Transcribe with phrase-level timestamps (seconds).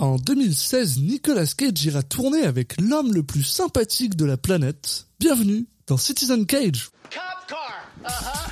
[0.00, 5.06] En 2016, Nicolas Cage ira tourner avec l'homme le plus sympathique de la planète.
[5.20, 6.90] Bienvenue dans Citizen Cage.
[7.10, 7.86] Cop car.
[8.04, 8.50] Uh-huh.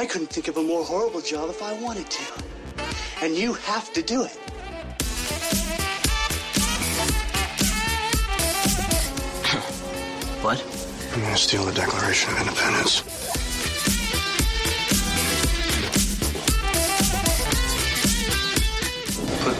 [0.00, 2.22] I couldn't think of a more horrible job if I wanted to.
[3.24, 4.38] And you have to do it.
[10.40, 10.62] What?
[11.14, 13.17] I'm gonna steal the Declaration of Independence?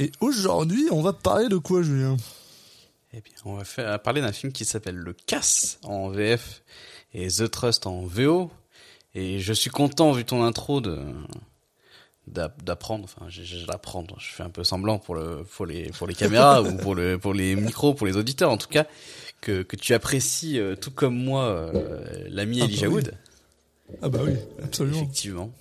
[0.00, 2.16] Et aujourd'hui, on va parler de quoi Julien?
[3.12, 6.62] Eh bien, on va faire, parler d'un film qui s'appelle Le Casse en VF
[7.14, 8.48] et The Trust en VO.
[9.16, 10.98] Et je suis content, vu ton intro, de
[12.28, 13.04] d'apprendre.
[13.04, 13.56] Enfin, je, je,
[14.20, 17.34] fais un peu semblant pour le pour les pour les caméras ou pour le pour
[17.34, 18.86] les micros, pour les auditeurs en tout cas,
[19.40, 22.94] que que tu apprécies euh, tout comme moi euh, l'ami Ah Elijah bah oui.
[22.96, 23.14] Wood.
[24.02, 24.98] Ah bah oui, absolument.
[24.98, 25.52] Effectivement.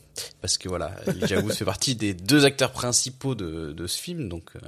[0.42, 4.30] Parce que voilà, Elijah Wood fait partie des deux acteurs principaux de, de ce film.
[4.30, 4.60] Donc, euh,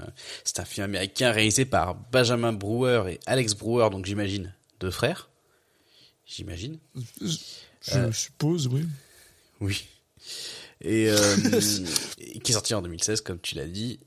[0.44, 5.30] c'est un film américain réalisé par Benjamin Brewer et Alex Brewer, donc j'imagine deux frères.
[6.26, 6.78] J'imagine.
[7.22, 8.12] Je Euh.
[8.12, 8.86] suppose, oui.
[9.62, 9.86] Oui.
[10.82, 11.36] Et, euh,
[12.20, 14.00] et qui est sorti en 2016, comme tu l'as dit,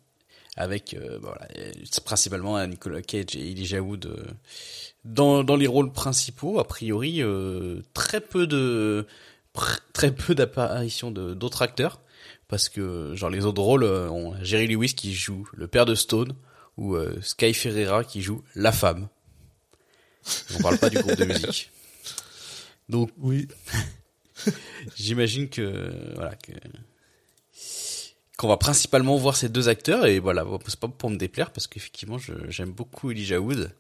[0.57, 1.73] avec euh, bah voilà,
[2.05, 4.25] principalement Nicolas Cage et Elijah Wood euh,
[5.05, 6.59] dans, dans les rôles principaux.
[6.61, 9.07] A priori, euh, très peu de
[9.93, 12.01] très peu d'apparitions de d'autres acteurs,
[12.49, 15.87] parce que genre les autres rôles, euh, on a Jerry Lewis qui joue le père
[15.87, 16.35] de Stone
[16.77, 19.09] ou euh, Sky Ferreira qui joue la femme.
[20.55, 21.71] On parle pas du groupe de musique.
[22.89, 23.49] Donc Oui.
[24.97, 26.53] J'imagine que voilà que
[28.39, 31.67] qu'on va principalement voir ces deux acteurs et voilà c'est pas pour me déplaire parce
[31.67, 33.73] qu'effectivement je- j'aime beaucoup Elijah Wood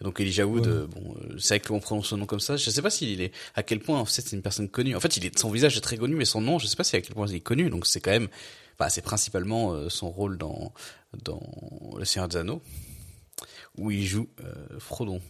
[0.00, 0.72] donc Elijah Wood Ouais.
[0.72, 3.20] euh, bon euh, c'est vrai qu'on prononce son nom comme ça je sais pas s'il
[3.20, 5.50] est à quel point en fait c'est une personne connue en fait il est son
[5.50, 7.34] visage est très connu mais son nom je sais pas si à quel point il
[7.36, 8.28] est connu donc c'est quand même
[8.78, 10.72] enfin c'est principalement euh, son rôle dans
[11.22, 11.40] dans
[11.96, 12.60] Le Seigneur des Anneaux
[13.78, 15.20] où il joue euh, Frodon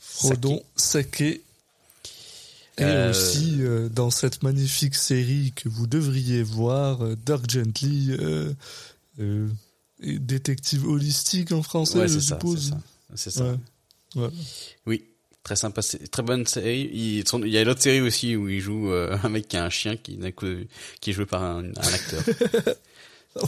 [0.00, 1.20] Frodon Sake.
[1.22, 1.42] Et
[2.78, 8.16] Euh, aussi euh, dans cette magnifique série que vous devriez voir, Dirk Gently,
[10.02, 12.74] et détective holistique en français, ouais je c'est ça suppose.
[13.14, 14.22] c'est ça Ouais.
[14.22, 14.30] Ouais.
[14.86, 15.04] Oui,
[15.44, 16.90] très sympa, très bonne série.
[16.92, 19.56] Il, son- il y a l'autre série aussi où il joue euh, un mec qui
[19.56, 22.22] a un chien qui est joué par un, un acteur.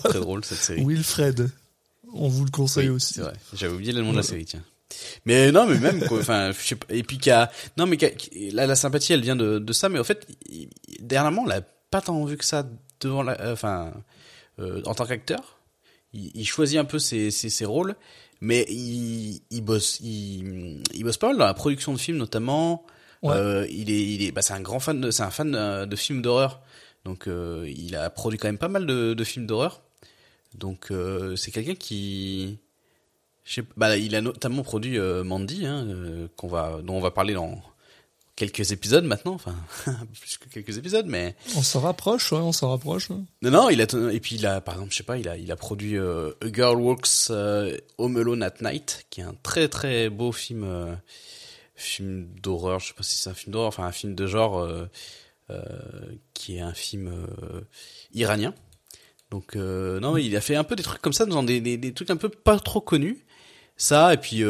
[0.04, 0.84] très drôle cette série.
[0.84, 1.50] Wilfred,
[2.12, 3.14] on vous le conseille Oui, aussi.
[3.14, 3.32] C'est vrai.
[3.54, 4.62] J'avais oublié le nom de la série, tiens.
[5.24, 6.04] Mais non, mais même.
[6.10, 6.86] Enfin, je sais pas.
[6.94, 7.98] Et puis a non, mais
[8.52, 9.88] la sympathie, elle vient de, de ça.
[9.88, 10.68] Mais en fait, il-
[11.00, 12.68] dernièrement, on l'a pas tant vu que ça
[13.00, 13.40] devant la.
[13.40, 13.92] euh, Enfin,
[14.60, 15.58] euh, en tant qu'acteur,
[16.12, 17.96] il, il choisit un peu ses, ses, ses rôles,
[18.40, 22.84] mais il, il bosse, il, il bosse pas mal dans la production de films, notamment.
[23.22, 23.34] Ouais.
[23.34, 25.84] Euh, il est, il est, bah, c'est un grand fan de, c'est un fan de,
[25.84, 26.60] de films d'horreur.
[27.04, 29.82] Donc, euh, il a produit quand même pas mal de, de films d'horreur.
[30.54, 32.58] Donc, euh, c'est quelqu'un qui,
[33.44, 37.00] je sais, bah, il a notamment produit euh, Mandy, hein, euh, qu'on va, dont on
[37.00, 37.62] va parler dans
[38.46, 39.54] quelques épisodes maintenant, enfin
[40.20, 43.08] plus que quelques épisodes, mais On s'en rapproche, ouais, on s'en rapproche.
[43.10, 43.16] ouais.
[43.42, 45.36] non, non, il a et puis il a, par exemple, je sais pas, il a,
[45.36, 49.36] il a produit euh, A Girl Walks euh, Home Alone at Night, qui est un
[49.42, 50.94] très très beau film, euh,
[51.76, 52.80] film d'horreur.
[52.80, 54.86] Je sais pas si c'est un film d'horreur, enfin un film de genre, euh,
[56.34, 57.12] qui est un film
[58.12, 58.54] iranien.
[59.30, 61.92] Donc non, il a fait un peu des trucs comme ça, dans des, des, des
[61.92, 63.24] trucs un peu pas trop connus.
[63.76, 64.42] Ça et puis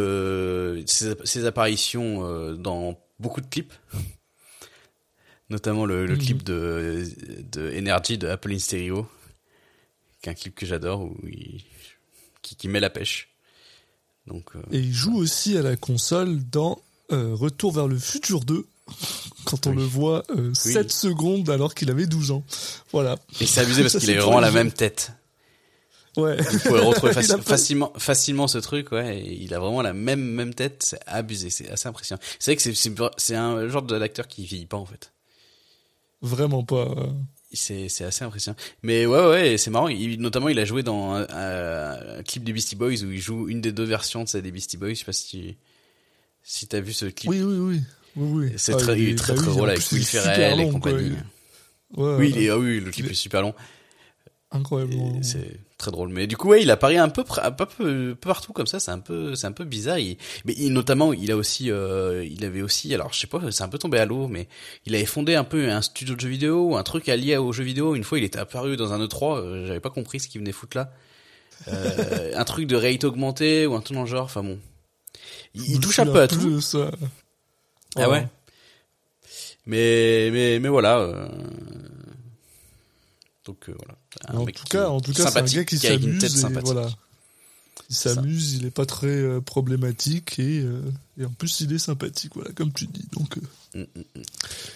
[0.86, 3.72] ses, ses apparitions dans beaucoup de clips,
[5.50, 6.20] notamment le, le Mhm.
[6.20, 7.08] clip de,
[7.50, 9.06] de Energy de Apple in Stereo,
[10.20, 11.62] qui est un clip que j'adore il,
[12.42, 13.28] qui, qui met la pêche.
[14.26, 16.80] Donc euh, Et il joue aussi à la console dans
[17.12, 18.66] euh, Retour vers le futur 2,
[19.44, 19.76] quand on Oui.
[19.76, 22.44] le voit euh, 7 secondes alors qu'il avait 12 ans.
[22.92, 23.18] Voilà.
[23.40, 25.12] et c'est abusé parce qu'il pour vraiment la même tête.
[26.16, 26.36] Ouais.
[26.42, 29.18] Vous pouvez retrouver faci- facilement, facilement ce truc, ouais.
[29.18, 32.20] et il a vraiment la même même tête, c'est abusé, c'est assez impressionnant.
[32.38, 35.12] C'est vrai que c'est un genre d'acteur qui vieillit pas en fait.
[36.20, 36.86] Vraiment pas.
[36.96, 37.06] euh.
[37.54, 38.56] C'est assez impressionnant.
[38.82, 39.88] Mais ouais ouais, c'est marrant.
[39.88, 43.20] Il, notamment, il a joué dans un, un- un clip des Beastie Boys où il
[43.20, 44.90] joue une des deux versions de ça des Beastie Boys.
[44.90, 45.56] Je sais pas si tu
[46.42, 47.30] si t'as vu ce clip.
[47.30, 47.80] Oui, oui, oui.
[48.16, 48.52] oui, oui.
[48.56, 50.72] C'est Ah, très, il est très très drôle avec Will Ferrell et quoi.
[50.72, 51.10] compagnie.
[51.10, 51.16] Ouais,
[51.96, 52.30] Oui, ouais.
[52.30, 53.54] il est, ah oui, le clip Il est- est super long.
[54.50, 55.18] Incroyablement.
[55.22, 56.08] C'est très drôle.
[56.10, 58.80] Mais du coup, ouais, il apparaît un peu, un peu, peu partout comme ça.
[58.80, 59.98] C'est un peu, c'est un peu bizarre.
[59.98, 63.40] Il, mais il, notamment, il a aussi, euh, il avait aussi, alors je sais pas,
[63.50, 64.48] c'est un peu tombé à l'eau, mais
[64.86, 67.64] il avait fondé un peu un studio de jeux vidéo un truc allié aux jeux
[67.64, 67.94] vidéo.
[67.94, 69.38] Une fois, il était apparu dans un E3.
[69.38, 70.92] euh, J'avais pas compris ce qu'il venait foutre là.
[71.68, 74.24] Euh, un truc de rate augmenté ou un truc dans le genre.
[74.24, 74.58] Enfin bon,
[75.54, 76.60] il, touche un peu à tout.
[76.60, 76.90] ça.
[77.96, 78.26] Ah ouais.
[79.66, 81.28] Mais mais mais voilà.
[83.44, 83.98] Donc euh, voilà.
[84.28, 86.88] Un En mec tout cas, en tout cas, c'est un gars qui s'amuse voilà.
[87.90, 90.80] Il s'amuse, il est pas très euh, problématique et, euh,
[91.20, 93.04] et en plus il est sympathique, voilà, comme tu dis.
[93.12, 93.36] Donc,
[93.76, 93.84] euh,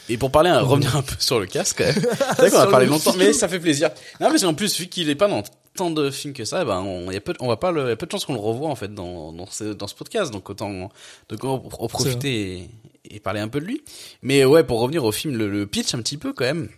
[0.08, 1.94] Et pour parler, revenir un peu sur le casque, même.
[2.38, 3.24] c'est qu'on a parlé longtemps, film.
[3.24, 3.90] mais ça fait plaisir.
[4.20, 5.42] Non, mais en plus, vu qu'il est pas dans
[5.74, 7.92] tant de films que ça, ben, on, y a peu, on va pas le, y
[7.92, 10.30] a peu de chances qu'on le revoie, en fait, dans, dans ce, dans ce podcast.
[10.32, 10.90] Donc, autant,
[11.28, 12.68] donc, en, en profiter
[13.10, 13.82] et, et parler un peu de lui.
[14.22, 16.68] Mais ouais, pour revenir au film, le, le pitch un petit peu, quand même.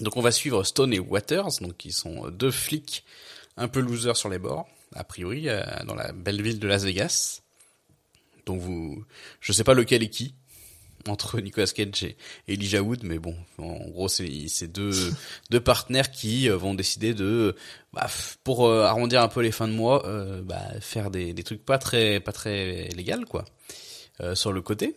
[0.00, 3.04] Donc, on va suivre Stone et Waters, donc, qui sont deux flics
[3.56, 6.84] un peu losers sur les bords, a priori, euh, dans la belle ville de Las
[6.84, 7.42] Vegas.
[8.46, 9.04] Donc, vous,
[9.40, 10.34] je sais pas lequel est qui
[11.08, 12.16] entre Nicolas Cage et
[12.48, 14.92] Elijah Wood, mais bon, en gros, c'est c'est deux
[15.50, 17.56] deux partenaires qui euh, vont décider de,
[17.92, 18.08] bah,
[18.44, 21.64] pour euh, arrondir un peu les fins de mois, euh, bah, faire des des trucs
[21.64, 23.44] pas très pas très légal quoi,
[24.20, 24.94] euh, sur le côté.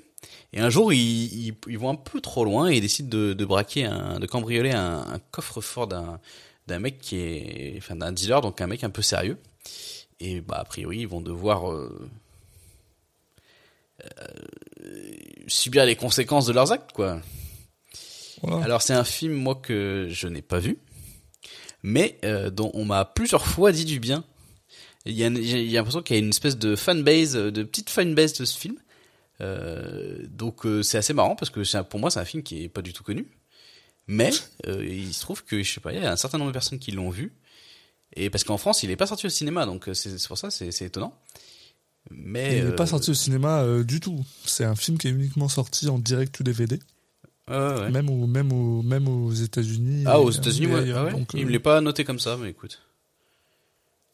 [0.53, 3.33] Et un jour, ils, ils, ils vont un peu trop loin et ils décident de,
[3.33, 6.19] de braquer, un, de cambrioler un, un coffre-fort d'un
[6.67, 9.37] d'un mec qui est, enfin d'un dealer, donc un mec un peu sérieux.
[10.19, 12.09] Et bah a priori, ils vont devoir euh,
[15.47, 17.19] subir les conséquences de leurs actes, quoi.
[18.41, 18.63] voilà.
[18.63, 20.77] Alors c'est un film moi que je n'ai pas vu,
[21.81, 24.23] mais euh, dont on m'a plusieurs fois dit du bien.
[25.05, 27.63] Il y a, j'ai j'ai l'impression qu'il y a une espèce de fanbase, euh, de
[27.63, 28.77] petite fanbase de ce film.
[29.41, 32.63] Euh, donc euh, c'est assez marrant parce que un- pour moi c'est un film qui
[32.63, 33.27] est pas du tout connu.
[34.07, 34.31] Mais
[34.67, 36.53] euh, il se trouve que je sais pas, il y a un certain nombre de
[36.53, 37.31] personnes qui l'ont vu.
[38.15, 40.51] Et parce qu'en France il est pas sorti au cinéma, donc euh, c'est pour ça
[40.51, 41.17] c'est étonnant.
[42.11, 44.23] Mais il n'est pas euh, sorti au cinéma euh, du tout.
[44.45, 46.77] C'est un film qui est uniquement sorti en direct ou DVD,
[47.47, 47.89] ouais.
[47.91, 50.03] même, au, même, au, même aux États-Unis.
[50.05, 50.97] Ah aux États-Unis, ouais, ailleurs.
[50.99, 51.11] ah ouais.
[51.13, 52.81] Donc, il euh, me l'est pas noté comme ça, mais écoute.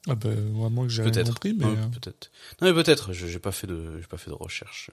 [0.07, 2.31] ah ben, vraiment que j'ai rien compris, mais euh, peut-être.
[2.61, 3.11] Non mais peut-être.
[3.11, 4.91] Je j'ai pas fait de j'ai pas fait de recherche.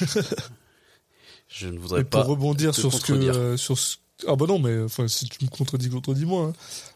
[1.48, 2.20] je ne voudrais pas.
[2.22, 3.96] pour rebondir te sur ce que euh, sur ce...
[4.26, 6.52] ah bah non mais enfin si tu me contredis contredis-moi hein.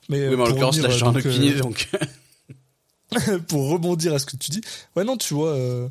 [0.08, 1.99] mais oui, mais en l'occurrence là, revenir, j'en ai donc, euh,
[3.19, 3.40] donc.
[3.49, 4.60] pour rebondir à ce que tu dis
[4.96, 5.88] ouais non tu vois euh,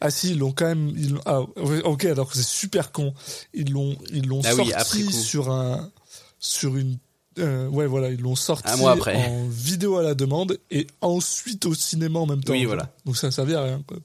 [0.00, 3.14] ah si ils l'ont quand même ils ah ok alors que c'est super con
[3.52, 5.90] ils l'ont ils l'ont Ah sorti sur un
[6.38, 6.98] sur une
[7.38, 9.16] euh, ouais voilà ils l'ont sorti Un mois après.
[9.16, 12.92] en vidéo à la demande et ensuite au cinéma en même temps Oui, voilà.
[13.04, 13.96] donc ça servait à rien quoi.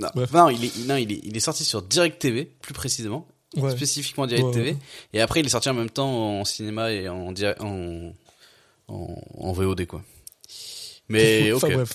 [0.00, 3.26] Non, non, il est non, il est il est sorti sur Direct TV plus précisément,
[3.56, 4.76] ouais spécifiquement Direct Ouais, TV.
[5.14, 8.12] Et après, il est sorti en même temps en cinéma et en direct en
[8.88, 10.02] en, en VOD quoi.
[11.08, 11.90] Mais ok, bref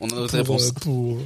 [0.00, 0.68] on a notre pour, réponse.
[0.68, 1.18] euh, pour,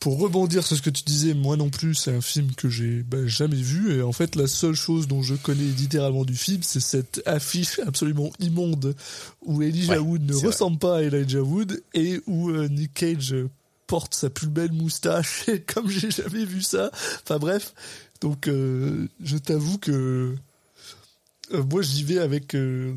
[0.00, 3.02] pour rebondir sur ce que tu disais, moi non plus, c'est un film que j'ai
[3.02, 3.96] bah, jamais vu.
[3.98, 7.78] Et en fait, la seule chose dont je connais littéralement du film, c'est cette affiche
[7.86, 8.94] absolument immonde
[9.42, 10.48] où Elijah Ouais, Wood ne vrai.
[10.48, 13.48] ressemble pas à Elijah Wood et où euh, Nick Cage euh,
[13.86, 15.44] porte sa plus belle moustache.
[15.74, 16.90] Comme j'ai jamais vu ça,
[17.22, 17.74] enfin bref.
[18.20, 20.34] Donc, euh, je t'avoue que
[21.52, 22.94] euh, moi, j'y vais avec euh,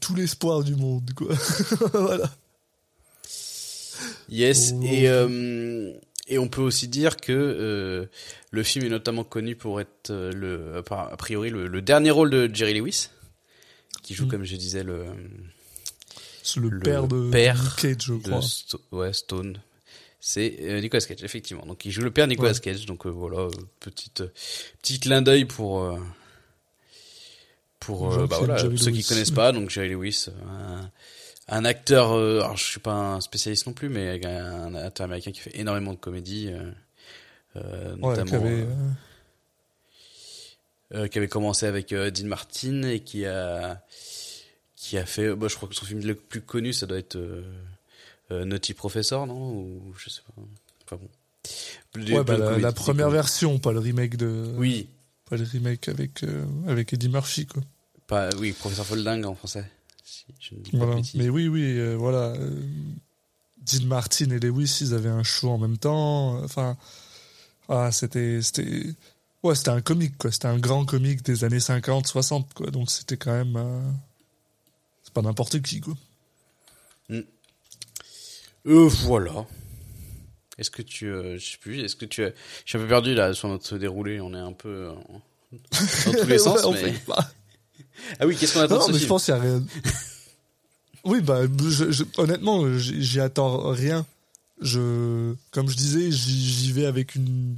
[0.00, 1.34] tout l'espoir du monde, quoi.
[1.94, 2.30] voilà.
[4.28, 4.82] Yes, Oh.
[4.84, 8.08] et, et on peut aussi dire que
[8.50, 12.48] le film est notamment connu pour être le, a priori le, le dernier rôle de
[12.52, 13.08] Jerry Lewis,
[14.02, 14.28] qui joue, Mm.
[14.28, 15.04] comme je disais, le,
[16.56, 18.40] le, Le père de père Nick Cage, je de.
[18.40, 19.60] Sto- ouais, Stone.
[20.24, 21.66] C'est euh, Nicolas Cage, effectivement.
[21.66, 22.60] Donc il joue le père Nicolas Ouais.
[22.60, 22.86] Cage.
[22.86, 23.50] Donc euh, voilà, euh,
[23.80, 24.22] petite
[24.80, 25.98] petit clin d'œil pour euh,
[27.80, 29.50] pour euh, bah, voilà Jerry ceux qui connaissent pas.
[29.50, 30.88] Donc Jerry Lewis, un,
[31.48, 32.12] un acteur.
[32.12, 35.40] euh, alors je suis pas un spécialiste non plus, mais un, un acteur américain qui
[35.40, 36.70] fait énormément de comédie, euh,
[37.56, 38.66] euh, Ouais, notamment qui avait, euh,
[40.94, 43.82] euh, euh, qui avait commencé avec euh, Dean Martin et qui a
[44.76, 47.16] qui a fait bah, je crois que son film le plus connu ça doit être
[47.16, 47.52] euh, euh,
[48.44, 50.42] Naughty Professor non ou je sais pas
[50.86, 51.08] enfin bon
[51.96, 54.54] ouais, bah, la, première version, pas le remake de.
[54.56, 54.88] oui
[55.28, 57.62] Pas le remake avec, euh, avec Eddie Murphy, quoi.
[58.06, 59.64] pas oui Professeur Folding en français
[60.04, 60.92] si je ne dis pas Voilà.
[60.94, 61.14] de bêtises.
[61.20, 62.34] Mais oui, oui, euh, voilà.
[62.38, 62.62] euh,
[63.58, 66.42] Dean Martin et Lewis, ils avaient un show en même temps.
[66.42, 66.76] Enfin,
[67.68, 68.40] ah, c'était,
[69.42, 70.32] ouais, c'était un comique, quoi.
[70.32, 72.70] C'était un grand comique des années 50, 60, quoi.
[72.70, 73.80] Donc c'était quand même, euh,
[75.04, 75.94] c'est pas n'importe qui, quoi.
[78.66, 79.46] Euh, voilà.
[80.58, 82.30] Est-ce que tu, euh, je sais plus, est-ce que tu, je
[82.64, 84.92] suis un peu perdu là sur notre déroulé, on est un peu euh,
[86.06, 86.64] dans tous les sens.
[86.64, 87.14] Ouais, mais...
[88.20, 89.64] Ah oui, qu'est-ce qu'on attend Non, de ce mais je pense qu'il y a rien.
[91.04, 94.06] Oui, bah, je- je- honnêtement, j'y attends rien.
[94.60, 97.56] Je, comme je disais, j'y vais avec une,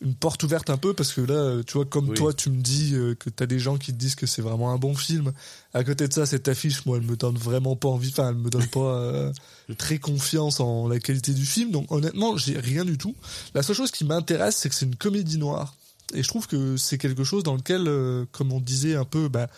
[0.00, 2.16] une porte ouverte un peu parce que là, tu vois, comme Oui.
[2.16, 4.72] toi, tu me dis euh, que t'as des gens qui te disent que c'est vraiment
[4.72, 5.32] un bon film.
[5.72, 8.10] À côté de ça, cette affiche, moi, elle me donne vraiment pas envie.
[8.10, 9.32] Enfin, elle me donne pas euh,
[9.78, 11.70] très confiance en la qualité du film.
[11.70, 13.14] Donc, honnêtement, j'ai rien du tout.
[13.54, 15.74] La seule chose qui m'intéresse, c'est que c'est une comédie noire.
[16.12, 19.28] Et je trouve que c'est quelque chose dans lequel, euh, comme on disait un peu,
[19.28, 19.48] bah,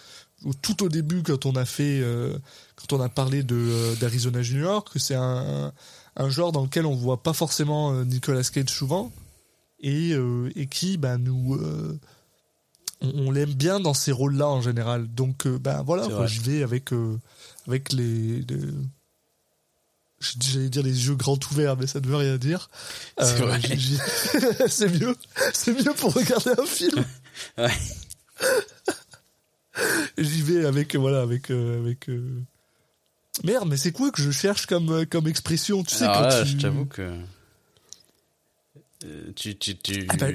[0.63, 2.37] tout au début, quand on a fait, euh,
[2.77, 5.73] quand on a parlé de euh, d'Arizona Junior, que c'est un,
[6.17, 9.13] un genre dans lequel on voit pas forcément euh, Nicolas Cage souvent
[9.81, 11.99] et, euh, et qui, bah, nous, euh,
[13.03, 15.07] on, on l'aime bien dans ces rôles-là en général.
[15.09, 17.19] Donc, euh, bah, voilà, je vais avec euh,
[17.67, 18.73] avec les, les-
[20.19, 22.71] J'allais dire les yeux grands ouverts, mais ça ne veut rien dire.
[23.21, 23.99] C'est j'y-
[24.69, 25.15] c'est mieux.
[25.53, 27.05] C'est mieux pour regarder un film.
[27.59, 27.71] Ouais.
[30.17, 32.43] J'y vais avec voilà avec euh, avec euh,
[33.45, 36.29] merde mais c'est quoi que je cherche comme euh, comme expression tu sais Alors quand
[36.29, 37.19] là, tu je t'avoue que euh,
[39.35, 40.27] tu tu tu Ah bah,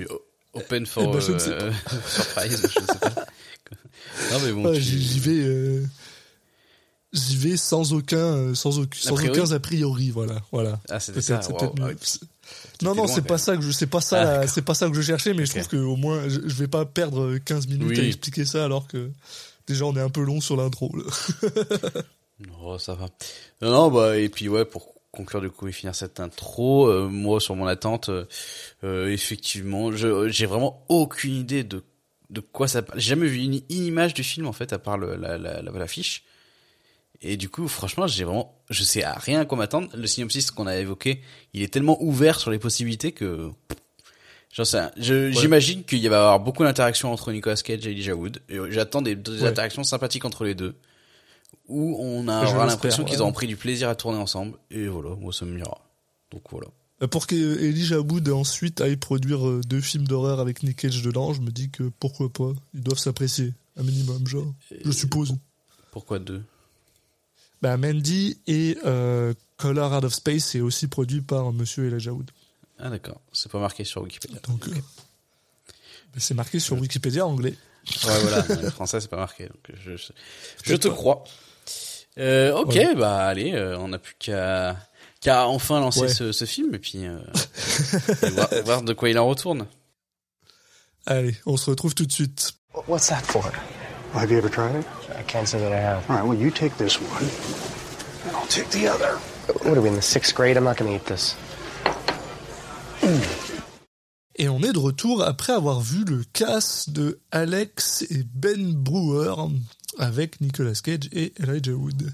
[0.54, 1.72] open for ben, je ne sais euh,
[2.08, 3.25] surprise, je ne sais pas.
[4.32, 5.84] Non mais bon, tu- j'y vais euh,
[7.13, 11.00] j'y vais sans aucun euh, sans aucun sans priori aucun a priori voilà voilà Ah,
[11.00, 11.40] c'était ça.
[11.50, 11.96] wow, ah oui.
[12.82, 14.96] Non non c'est pas ça que je c'est pas ça Ah, c'est pas ça que
[14.96, 17.90] je cherchais mais je trouve que au moins je, je vais pas perdre 15 minutes
[17.90, 18.00] Oui.
[18.00, 19.10] à expliquer ça alors que
[19.68, 21.51] déjà on est un peu long sur l'intro là.
[22.63, 23.06] Oh, ça va.
[23.62, 27.08] Non, non, bah, et puis ouais, pour conclure du coup et finir cette intro, euh,
[27.10, 28.25] moi sur mon attente, euh,
[28.84, 31.84] euh, effectivement, j'ai vraiment aucune idée de
[32.30, 32.98] de quoi ça parle.
[33.00, 35.62] J'ai jamais vu une, une image du film en fait à part le, la la
[35.62, 36.24] la- l'affiche.
[37.22, 39.89] Et du coup, franchement, j'ai vraiment, je sais à rien à quoi m'attendre.
[39.96, 41.22] Le synopsis qu'on a évoqué,
[41.53, 43.51] il est tellement ouvert sur les possibilités que
[44.53, 48.41] J'en sais J'imagine qu'il va y avoir beaucoup d'interactions entre Nicolas Cage et Elijah Wood.
[48.50, 49.48] Et J'attends des, des Ouais.
[49.50, 50.75] interactions sympathiques entre les deux.
[51.67, 54.58] Où on a aura l'impression qu'ils auront pris du plaisir à tourner ensemble.
[54.70, 55.81] Et voilà, moi ça me ira.
[56.31, 56.67] Donc voilà.
[57.01, 61.34] Euh, Pour qu'Elijah Wood ensuite aille produire euh, deux films d'horreur avec Nick Cage dedans,
[61.34, 62.51] je me dis que pourquoi pas.
[62.74, 64.53] Ils doivent s'apprécier, un minimum, genre.
[64.84, 65.36] Je suppose.
[65.91, 66.43] Pourquoi deux?
[67.62, 72.31] Bah, Mandy et euh, Color Out of Space c'est aussi produit par Monsieur Elijah Wood.
[72.79, 74.39] Ah d'accord, c'est pas marqué sur Wikipédia.
[74.48, 74.72] Donc, euh,
[76.17, 77.55] c'est marqué sur Wikipédia anglais.
[78.06, 79.46] Ouais voilà, le français c'est pas marqué.
[79.46, 80.12] Donc je, je,
[80.64, 80.94] je te pas.
[80.94, 81.24] crois.
[82.18, 82.94] Euh, ok, Ouais.
[82.96, 84.76] bah allez, euh, on n'a plus qu'à
[85.22, 86.08] qu'à enfin lancer Ouais.
[86.10, 87.18] ce, ce film et puis euh,
[88.24, 89.66] et voir, voir de quoi il en retourne.
[91.06, 92.54] Allez, on se retrouve tout de suite.
[92.88, 93.44] What's that for?
[94.14, 94.86] Have you ever tried it?
[95.18, 96.04] I can't say that I have.
[96.10, 97.24] All right, well, you take this one,
[98.28, 99.18] and I'll take the other.
[99.64, 100.58] What are we in the sixth grade?
[100.58, 101.36] I'm not gonna eat this.
[104.42, 109.36] Et on est de retour après avoir vu le casse de Alex et Ben Brewer
[110.00, 112.12] avec Nicolas Cage et Elijah Wood.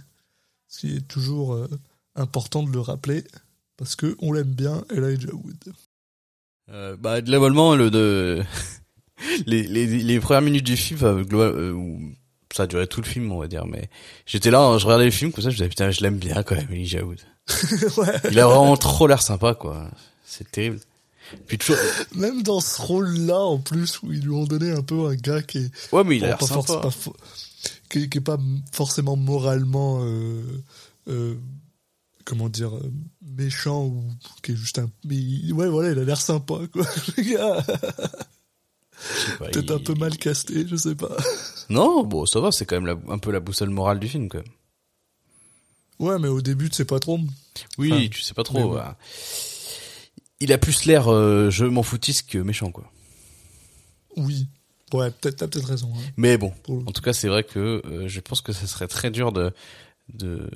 [0.68, 1.70] Ce qui est toujours euh,
[2.16, 3.24] important de le rappeler
[3.78, 5.74] parce que on l'aime bien Elijah Wood.
[6.70, 8.44] Euh, bah globalement le de
[9.46, 12.12] les, les les premières minutes du film euh, où
[12.54, 13.90] ça a duré tout le film on va dire mais
[14.26, 16.56] j'étais là je regardais le film comme ça je disais putain je l'aime bien quand
[16.56, 17.22] même Elijah Wood
[17.98, 18.20] ouais.
[18.32, 19.90] il a vraiment trop l'air sympa quoi
[20.26, 20.82] c'est terrible
[21.48, 21.78] puis toujours
[22.16, 25.42] Même dans ce rôle-là en plus où ils lui ont donné un peu un gars
[25.42, 26.78] qui est ouais mais il a l'air sympa.
[26.80, 26.90] pas
[27.90, 28.38] qui, qui est pas
[28.72, 30.42] forcément moralement euh,
[31.10, 31.36] euh,
[32.26, 32.92] comment dire euh,
[33.22, 34.04] méchant ou
[34.42, 35.18] qui est juste un mais
[35.54, 36.86] ouais voilà il a l'air sympa quoi
[39.40, 41.16] peut-être il- un peu mal casté je sais pas.
[41.70, 44.28] Non bon ça va c'est quand même la- un peu la boussole morale du film
[44.30, 44.48] quand même.
[46.00, 47.20] Ouais mais au début tu sais pas trop.
[47.78, 48.82] Oui Enfin, tu sais pas trop ouais.
[50.40, 52.92] Il a plus l'air euh, je m'en foutiste que méchant quoi
[54.16, 54.48] oui
[54.94, 56.02] ouais peut-être t'as peut-être raison hein.
[56.18, 59.12] Mais bon, en tout cas, c'est vrai que euh, je pense que ce serait très
[59.12, 59.54] dur de
[60.14, 60.50] de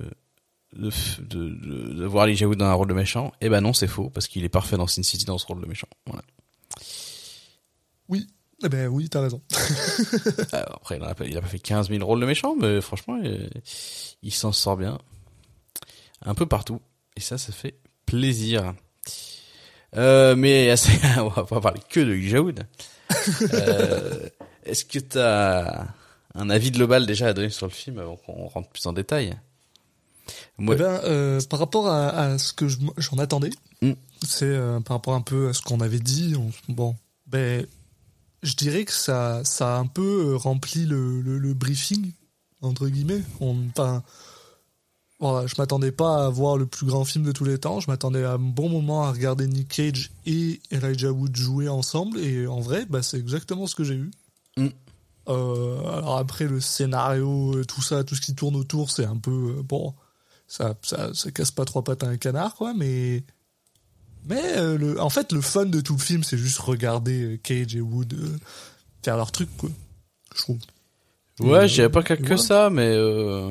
[0.74, 3.34] de, de, de, de voir Elijah Wood dans un rôle de méchant.
[3.42, 5.62] Eh ben non, c'est faux parce qu'il est parfait dans Sin City dans ce rôle
[5.62, 5.88] de méchant.
[6.06, 6.24] Voilà.
[8.08, 8.28] oui
[8.64, 9.42] eh ben oui t'as raison
[10.52, 12.80] Alors, après, il a, pas, il a pas fait 15 000 rôles de méchant, mais
[12.80, 13.50] franchement, il,
[14.22, 15.00] il s'en sort bien
[16.24, 16.80] un peu partout.
[17.18, 18.76] Et ça, ça fait plaisir.
[19.98, 20.74] Euh, mais
[21.18, 22.66] on va pas parler que de Wood.
[23.54, 24.30] Euh,
[24.64, 25.86] Est-ce que t'as
[26.36, 29.38] un avis global déjà à donner sur le film avant qu'on rentre plus en détail?
[30.58, 33.50] Moi, Eh ben, euh, par rapport à, à ce que je- j'en attendais,
[33.82, 33.92] Mm.
[34.26, 36.36] c'est euh, par rapport un peu à ce qu'on avait dit.
[36.38, 36.96] on- bon,
[37.28, 37.66] ben,
[38.44, 42.12] je dirais que ça, ça a un peu rempli le, le, le briefing
[42.62, 43.24] entre guillemets.
[43.42, 43.58] On,
[45.22, 47.80] voilà, je m'attendais pas à voir le plus grand film de tous les temps.
[47.80, 52.20] Je m'attendais à un bon moment à regarder Nick Cage et Elijah Wood jouer ensemble.
[52.20, 54.12] Et en vrai, bah, c'est exactement ce que j'ai eu.
[54.58, 54.68] Mm.
[55.30, 59.18] Euh, alors après le scénario, euh, tout ça, tout ce qui tourne autour, c'est un
[59.18, 59.94] peu euh, bon.
[60.48, 63.24] ça, ça, ça casse pas trois pattes à un canard, quoi, mais.
[64.26, 67.76] Mais euh, le, en fait, le fun de tout le film, c'est juste regarder Cage
[67.76, 68.38] et Wood euh,
[69.04, 69.70] faire leur truc, quoi.
[70.36, 70.58] Je trouve.
[71.40, 72.38] Ouais, dirais pas que, voilà.
[72.38, 73.50] ça, mais euh,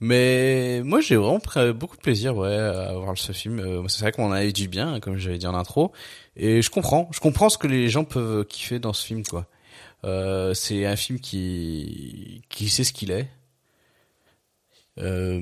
[0.00, 3.58] mais moi j'ai vraiment pris beaucoup de plaisir ouais à voir ce film.
[3.60, 5.92] Euh, c'est vrai qu'on a eu du bien, comme j'avais dit en intro,
[6.36, 9.46] et je comprends, je comprends ce que les gens peuvent kiffer dans ce film quoi.
[10.04, 13.28] Euh, c'est un film qui qui sait ce qu'il est,
[14.98, 15.40] euh,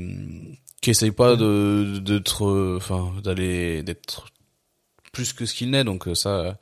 [0.80, 4.26] qui essaye pas de d'être, enfin d'aller d'être
[5.12, 5.84] plus que ce qu'il n'est.
[5.84, 6.58] Donc euh, ça,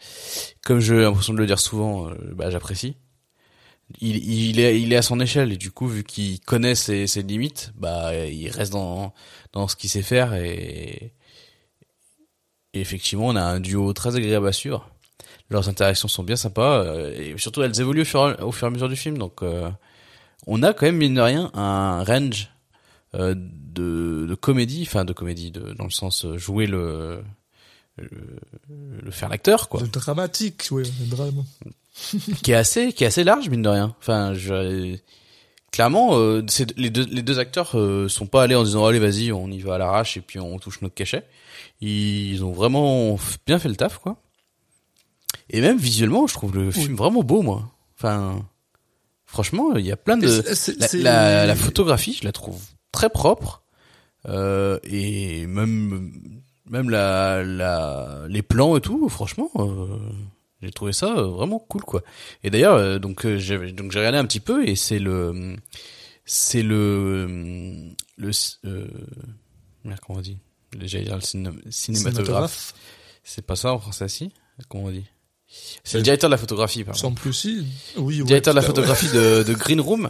[0.64, 2.96] comme j'ai l'impression de le dire souvent, euh, bah j'apprécie
[4.00, 4.16] il,
[4.50, 5.52] il est il est à son échelle.
[5.52, 9.12] Et du coup vu qu'il connaît ses, ses limites bah il reste dans
[9.52, 10.34] dans ce qu'il sait faire.
[10.34, 11.12] Et,
[12.74, 14.88] et effectivement on a un duo très agréable à suivre.
[15.50, 18.70] Leurs interactions sont bien sympas euh, et surtout elles évoluent au fur, au fur et
[18.70, 19.18] à mesure du film.
[19.18, 19.70] Donc euh,
[20.46, 22.50] on a quand même mine de rien un range
[23.14, 27.22] euh, de, de comédie enfin de comédie de, dans le sens euh, jouer le
[27.98, 28.08] le,
[29.02, 29.82] le faire l'acteur quoi.
[29.82, 31.44] Le dramatique, ouais, le drame.
[32.42, 33.94] qui est assez qui est assez large mine de rien.
[34.00, 34.96] Enfin, je,
[35.70, 38.98] clairement, euh, c'est- les deux les deux acteurs euh, sont pas allés en disant allez
[38.98, 41.26] vas-y on y va à l'arrache et puis on touche notre cachet.
[41.80, 44.16] Ils ont vraiment bien fait le taf quoi.
[45.50, 47.70] Et même visuellement, je trouve le film vraiment beau moi.
[47.98, 48.42] Enfin,
[49.26, 50.26] franchement, il y a plein de
[50.78, 53.62] la, la, la photographie, je la trouve très propre
[54.28, 56.12] euh, et même
[56.70, 59.50] même la, la les plans et tout, franchement.
[60.62, 62.02] J'ai trouvé ça euh, vraiment cool quoi.
[62.44, 65.56] Et d'ailleurs euh, donc euh, j'ai donc j'ai regardé un petit peu et c'est le
[66.24, 67.26] c'est le
[68.16, 68.30] le
[68.64, 68.86] euh,
[69.84, 70.38] merde, comment on dit?
[70.80, 72.74] J'allais dire le ciné- cinématographe.
[73.24, 74.32] C'est pas ça en français si?
[74.68, 75.04] Comment on dit?
[75.84, 76.98] C'est le directeur de la photographie pardon.
[76.98, 77.66] Semble plus si.
[77.96, 78.66] Oui, ouais, Directeur de la ouais.
[78.66, 80.08] photographie de, de Green Room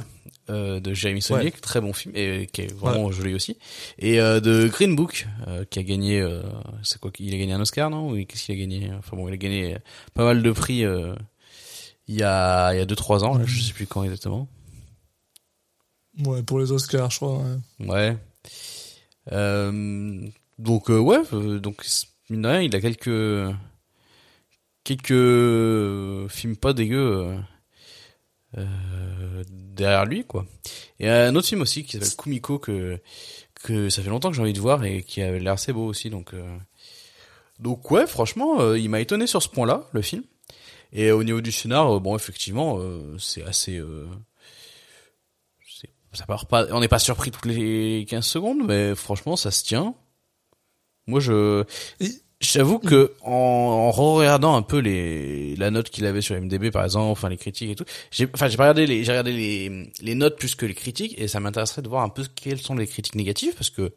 [0.50, 3.56] euh, de Jeremy Saulnier, très bon film et qui est vraiment joli aussi.
[3.98, 6.42] Et euh, de Green Book euh, qui a gagné, euh,
[6.82, 8.10] c'est quoi Il a gagné un Oscar non?
[8.10, 8.90] Ou qu'est-ce qu'il a gagné?
[8.98, 9.76] Enfin bon, il a gagné
[10.14, 11.14] pas mal de prix euh,
[12.08, 14.48] il y a il y a deux trois ans, là, je sais plus quand exactement.
[16.24, 17.38] Ouais, pour les Oscars, je crois.
[17.80, 17.88] ouais.
[17.88, 18.16] Ouais.
[19.30, 20.28] Euh,
[20.58, 21.84] donc euh, ouais, euh, donc
[22.28, 23.54] mine de rien, il a quelques
[24.84, 27.34] quelques films pas dégueux
[28.58, 30.46] euh, derrière lui quoi.
[30.98, 32.98] Et un autre film aussi qui s'appelle Kumiko que
[33.62, 35.86] que ça fait longtemps que j'ai envie de voir et qui a l'air assez beau
[35.86, 36.58] aussi donc euh,
[37.60, 40.24] donc ouais franchement euh, il m'a étonné sur ce point-là le film.
[40.94, 42.78] Et au niveau du scénar, euh, bon effectivement
[43.18, 43.80] c'est assez
[46.12, 49.64] ça part pas, on n'est pas surpris toutes les 15 secondes, mais franchement, ça se
[49.64, 49.94] tient.
[51.06, 51.64] Moi, je,
[52.42, 56.84] j'avoue que en, en regardant un peu les, la note qu'il avait sur MDB, par
[56.84, 60.14] exemple, enfin les critiques et tout, j'ai, enfin j'ai regardé les, j'ai regardé les, les
[60.14, 62.86] notes plus que les critiques, et ça m'intéresserait de voir un peu quelles sont les
[62.86, 63.92] critiques négatives, parce que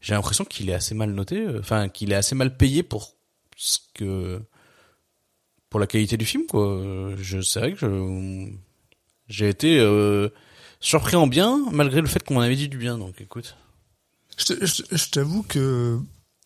[0.00, 3.14] j'ai l'impression qu'il est assez mal noté, euh, enfin qu'il est assez mal payé pour
[3.56, 4.42] ce que,
[5.70, 7.14] pour la qualité du film, quoi.
[7.16, 8.48] Je, c'est vrai que
[9.28, 10.28] j'ai été euh,
[10.80, 12.98] surpris en bien, malgré le fait qu'on avait dit du bien.
[12.98, 13.56] Donc, écoute.
[14.36, 15.98] Je t'avoue que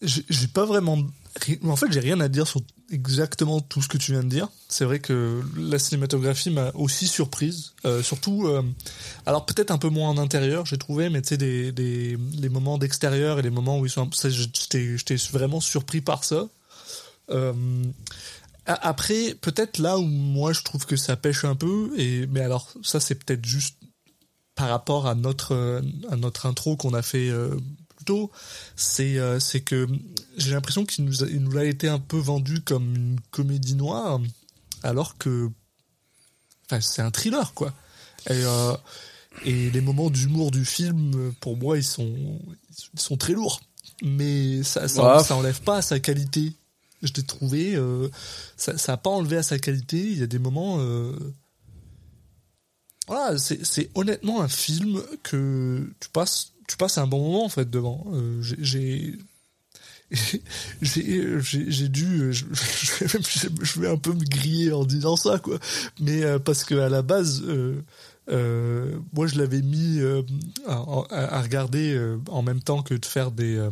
[0.03, 0.99] j'ai pas vraiment.
[1.65, 4.49] En fait, j'ai rien à dire sur exactement tout ce que tu viens de dire.
[4.69, 7.73] C'est vrai que la cinématographie m'a aussi surprise.
[7.85, 8.63] Euh, surtout, euh,
[9.27, 12.49] alors peut-être un peu moins en intérieur, j'ai trouvé, mais tu sais, des, des, les
[12.49, 14.09] moments d'extérieur et les moments où ils sont.
[14.13, 16.49] J'étais vraiment surpris par ça.
[17.31, 17.53] Euh,
[18.67, 22.71] après, peut-être là où moi je trouve que ça pêche un peu, et mais alors
[22.83, 23.77] ça c'est peut-être juste
[24.55, 27.31] par rapport à notre à notre intro qu'on a fait
[27.99, 28.31] plus tôt,
[28.77, 29.89] c'est euh, c'est que
[30.39, 33.75] j'ai l'impression qu'il nous a, il nous a été un peu vendu comme une comédie
[33.75, 34.21] noire,
[34.83, 35.51] alors que
[36.67, 37.75] enfin c'est un thriller quoi.
[38.31, 38.75] Et euh,
[39.45, 42.41] et les moments d'humour du film, pour moi, ils sont
[42.95, 43.61] ils sont très lourds,
[44.03, 45.23] mais ça ça, Ouais.
[45.25, 46.53] ça enlève pas à sa qualité.
[47.03, 48.09] Je l'ai trouvé, euh,
[48.57, 49.99] ça ça a pas enlevé à sa qualité.
[49.99, 50.79] Il y a des moments.
[50.81, 51.15] Euh,
[53.07, 57.49] voilà, c'est c'est honnêtement un film que tu passes, tu passes un bon moment en
[57.49, 58.05] fait devant.
[58.13, 59.19] Euh, j'ai- j'ai
[60.11, 62.45] j'ai dû je,
[63.63, 65.59] je, vais un peu me griller en disant ça quoi.
[66.01, 67.83] Mais euh, parce que à la base euh,
[68.31, 70.23] euh, moi je l'avais mis euh,
[70.67, 73.71] à, regarder euh, en même temps que de faire des euh,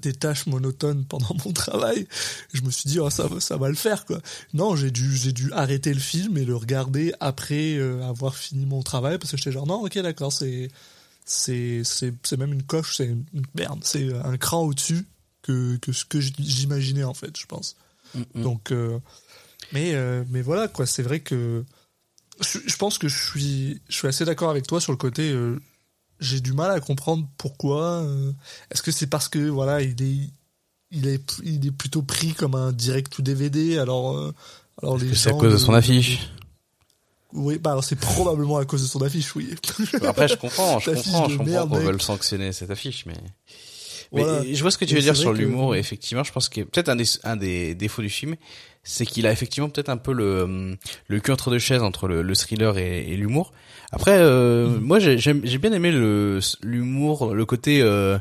[0.00, 2.06] des tâches monotones pendant mon travail.
[2.52, 4.20] Je me suis dit oh, ça ça va le faire quoi.
[4.52, 8.66] Non j'ai dû j'ai dû arrêter le film et le regarder après euh, avoir fini
[8.66, 10.68] mon travail parce que j'étais genre non ok d'accord c'est
[11.24, 15.06] c'est c'est même une coche c'est une merde c'est un cran au-dessus
[15.44, 17.76] que que ce que j'imaginais en fait je pense
[18.34, 18.98] donc euh,
[19.72, 21.64] mais euh, mais voilà quoi c'est vrai que
[22.40, 25.30] je, je pense que je suis je suis assez d'accord avec toi sur le côté
[25.30, 25.60] euh,
[26.20, 28.06] j'ai du mal à comprendre pourquoi.
[28.70, 30.30] Est-ce que c'est parce que voilà, il est,
[30.92, 33.78] il est, il est plutôt pris comme un direct ou DVD.
[33.78, 34.32] Alors,
[34.80, 36.30] alors les C'est à cause de son affiche?
[37.34, 39.54] Oui, bah c'est probablement à cause de son affiche, oui.
[40.06, 43.16] Après, je comprends, je comprends, je comprends qu'on veuille sanctionner cette affiche, mais.
[44.14, 44.42] Mais Voilà.
[44.52, 46.60] je vois ce que tu veux dire sur que- l'humour, et effectivement, je pense que
[46.62, 48.36] peut-être un des, un des défauts du film,
[48.82, 50.76] c'est qu'il a effectivement peut-être un peu le,
[51.08, 53.52] le cul entre deux chaises entre le, le thriller et, et l'humour.
[53.90, 54.80] Après, euh, Mm.
[54.80, 57.80] moi, j'ai j'ai bien aimé le l'humour, le côté.
[57.82, 58.18] Euh,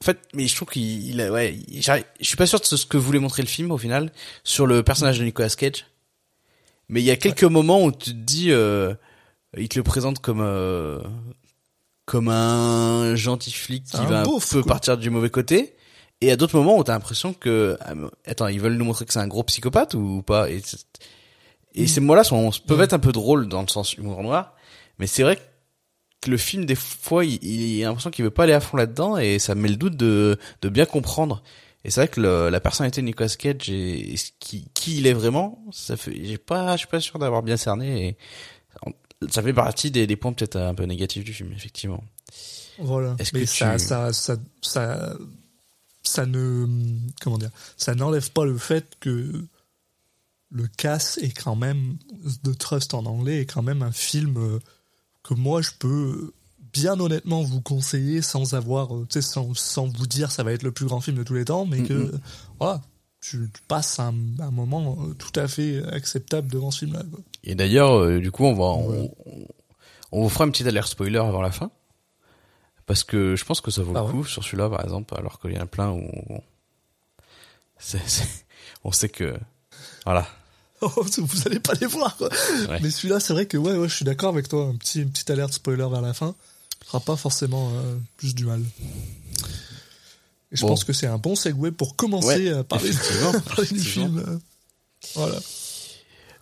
[0.00, 3.20] en fait, mais je trouve qu'il, ouais, je suis pas sûr de ce que voulait
[3.20, 4.10] montrer le film au final
[4.42, 5.86] sur le personnage de Nicolas Cage.
[6.88, 8.94] Mais il y a quelques moments où tu te dis, euh,
[9.56, 10.98] il te le présente comme euh,
[12.04, 14.72] comme un gentil flic qui Un va beauf, un peu quoi.
[14.72, 15.74] partir du mauvais côté.
[16.20, 19.12] Et à d'autres moments où t'as l'impression que, mais attends, ils veulent nous montrer que
[19.12, 20.48] c'est un gros psychopathe ou pas?
[20.50, 20.62] Et,
[21.74, 22.84] et ces mots-là sont peuvent Ouais.
[22.84, 24.54] être un peu drôles dans le sens humour noir,
[24.98, 25.36] mais c'est vrai
[26.20, 28.76] que le film des fois, il, il a l'impression qu'il veut pas aller à fond
[28.76, 31.42] là-dedans et ça me met le doute de de bien comprendre.
[31.84, 35.06] Et c'est vrai que le- la personnalité de Nicolas Cage et, et qui, qui il
[35.08, 38.16] est vraiment, ça fait, j'ai pas, je suis pas sûr d'avoir bien cerné et
[39.30, 42.02] ça fait partie des, des points peut-être un peu négatifs du film, effectivement.
[42.78, 43.16] Voilà.
[43.18, 45.16] Est-ce Mais que ça, tu- ça, ça, ça,
[46.02, 46.66] ça ne,
[47.20, 49.44] comment dire, ça n'enlève pas le fait que
[50.50, 51.96] le casse est quand même,
[52.44, 54.58] The Trust en anglais est quand même un film euh,
[55.22, 56.32] que moi je peux
[56.72, 60.52] bien honnêtement vous conseiller sans avoir, euh, tu sais, sans, sans vous dire ça va
[60.52, 62.12] être le plus grand film de tous les temps, mais que,
[62.58, 62.82] voilà,
[63.20, 67.02] tu, passes un, un moment euh, tout à fait acceptable devant ce film-là.
[67.44, 68.64] Et d'ailleurs, euh, du coup, on va,
[70.12, 71.70] on, vous fera une petite alerte spoiler avant la fin.
[72.86, 75.14] Parce que je pense que ça vaut Ah le ouais coup sur celui-là, par exemple,
[75.16, 76.40] alors qu'il y en a plein où on,
[77.78, 78.44] c'est- c'est-
[78.84, 79.34] on sait que,
[80.04, 80.26] voilà.
[80.84, 82.28] Oh, vous allez pas les voir, quoi.
[82.68, 82.80] Ouais.
[82.82, 84.64] Mais celui-là, c'est vrai que ouais, ouais, je suis d'accord avec toi.
[84.66, 86.34] Un petit, une petite alerte spoiler vers la fin
[86.84, 88.60] fera pas forcément euh, plus du mal.
[90.50, 90.68] Et je Bon.
[90.68, 94.06] pense que c'est un bon segue pour commencer à parler, effectivement, à parler du effectivement.
[94.06, 94.18] film.
[94.28, 94.38] euh.
[95.14, 95.38] Voilà.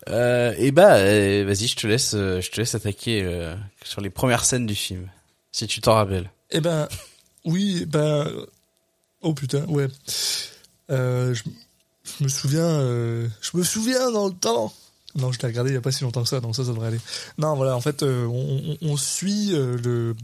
[0.09, 4.01] Euh, et bah, euh, vas-y, je te laisse, euh, je te laisse attaquer euh, sur
[4.01, 5.07] les premières scènes du film,
[5.51, 6.31] si tu t'en rappelles.
[6.49, 6.87] Eh ben,
[7.45, 8.27] oui, ben,
[9.21, 9.87] oh putain, ouais.
[10.89, 11.43] Euh, je,
[12.03, 14.73] je me souviens, je me souviens dans le temps.
[15.15, 16.87] Non, je l'ai regardé il y a pas si longtemps que ça, donc ça, devrait
[16.87, 16.99] aller.
[17.37, 20.15] Non, voilà, en fait, on, suit le,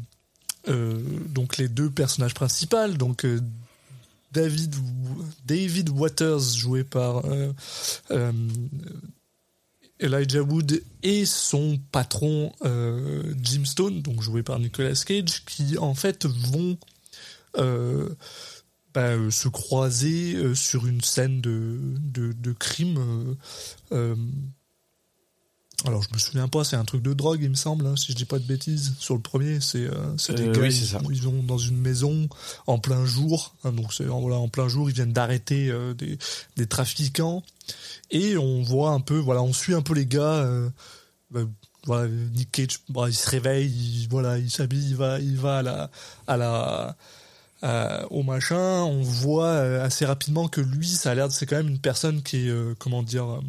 [0.66, 3.26] donc les deux personnages principaux, donc
[4.32, 4.76] David,
[5.46, 7.24] David Waters joué par
[10.00, 15.96] Elijah Wood et son patron euh, Jim Stone, donc joué par Nicolas Cage, qui en
[15.96, 16.78] fait vont
[17.58, 18.10] euh,
[18.94, 23.36] bah, euh, se croiser sur une scène de, de, de crime.
[23.92, 24.16] euh,
[25.86, 28.12] alors je me souviens pas, c'est un truc de drogue il me semble, hein, si
[28.12, 28.94] je dis pas de bêtises.
[28.98, 31.02] Sur le premier, c'est euh, c'est des Euh, gars, oui, ils, c'est ça.
[31.12, 32.28] ils vont dans une maison
[32.66, 36.18] en plein jour, hein, donc c'est voilà en plein jour, ils viennent d'arrêter euh, des,
[36.56, 37.44] des trafiquants
[38.12, 40.22] et on voit un peu, voilà, on suit un peu les gars.
[40.22, 40.70] euh,
[41.32, 41.42] bah,
[41.86, 45.60] voilà, Nick Cage, bah, il se réveille, il, voilà, il s'habille, il va, il va
[45.60, 45.90] à la,
[46.28, 46.98] à la,
[48.10, 48.84] au machin.
[48.84, 52.22] On voit euh, assez rapidement que lui, ça a l'air, c'est quand même une personne
[52.24, 53.42] qui est, euh, comment dire,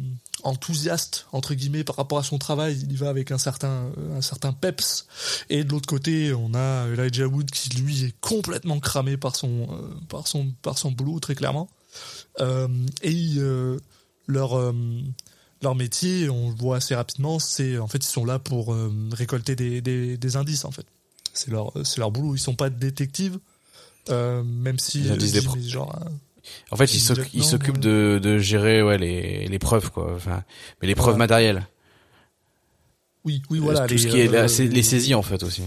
[0.43, 2.79] enthousiaste entre guillemets par rapport à son travail.
[2.81, 5.05] Il y va avec un certain, un certain peps.
[5.49, 9.67] Et de l'autre côté, on a Elijah Wood qui lui est complètement cramé par son,
[10.07, 11.69] par son, par son boulot très clairement.
[13.01, 13.37] Et
[14.29, 14.73] leur euh,
[15.61, 18.91] leur métier, on le voit assez rapidement, c'est en fait ils sont là pour euh,
[19.11, 20.85] récolter des, des, des indices en fait.
[21.33, 22.35] C'est leur c'est leur boulot.
[22.35, 23.39] Ils sont pas détectives,
[24.09, 26.11] euh, même si euh, pro- genre un-
[26.71, 27.81] En fait, il s'oc- Exactement, il s'occupe ouais.
[27.81, 30.43] de, de gérer ouais les, les preuves quoi, enfin,
[30.81, 31.17] mais les preuves Voilà.
[31.17, 31.67] matérielles.
[33.25, 35.63] oui oui voilà tout les, ce qui est euh, les saisies en fait aussi.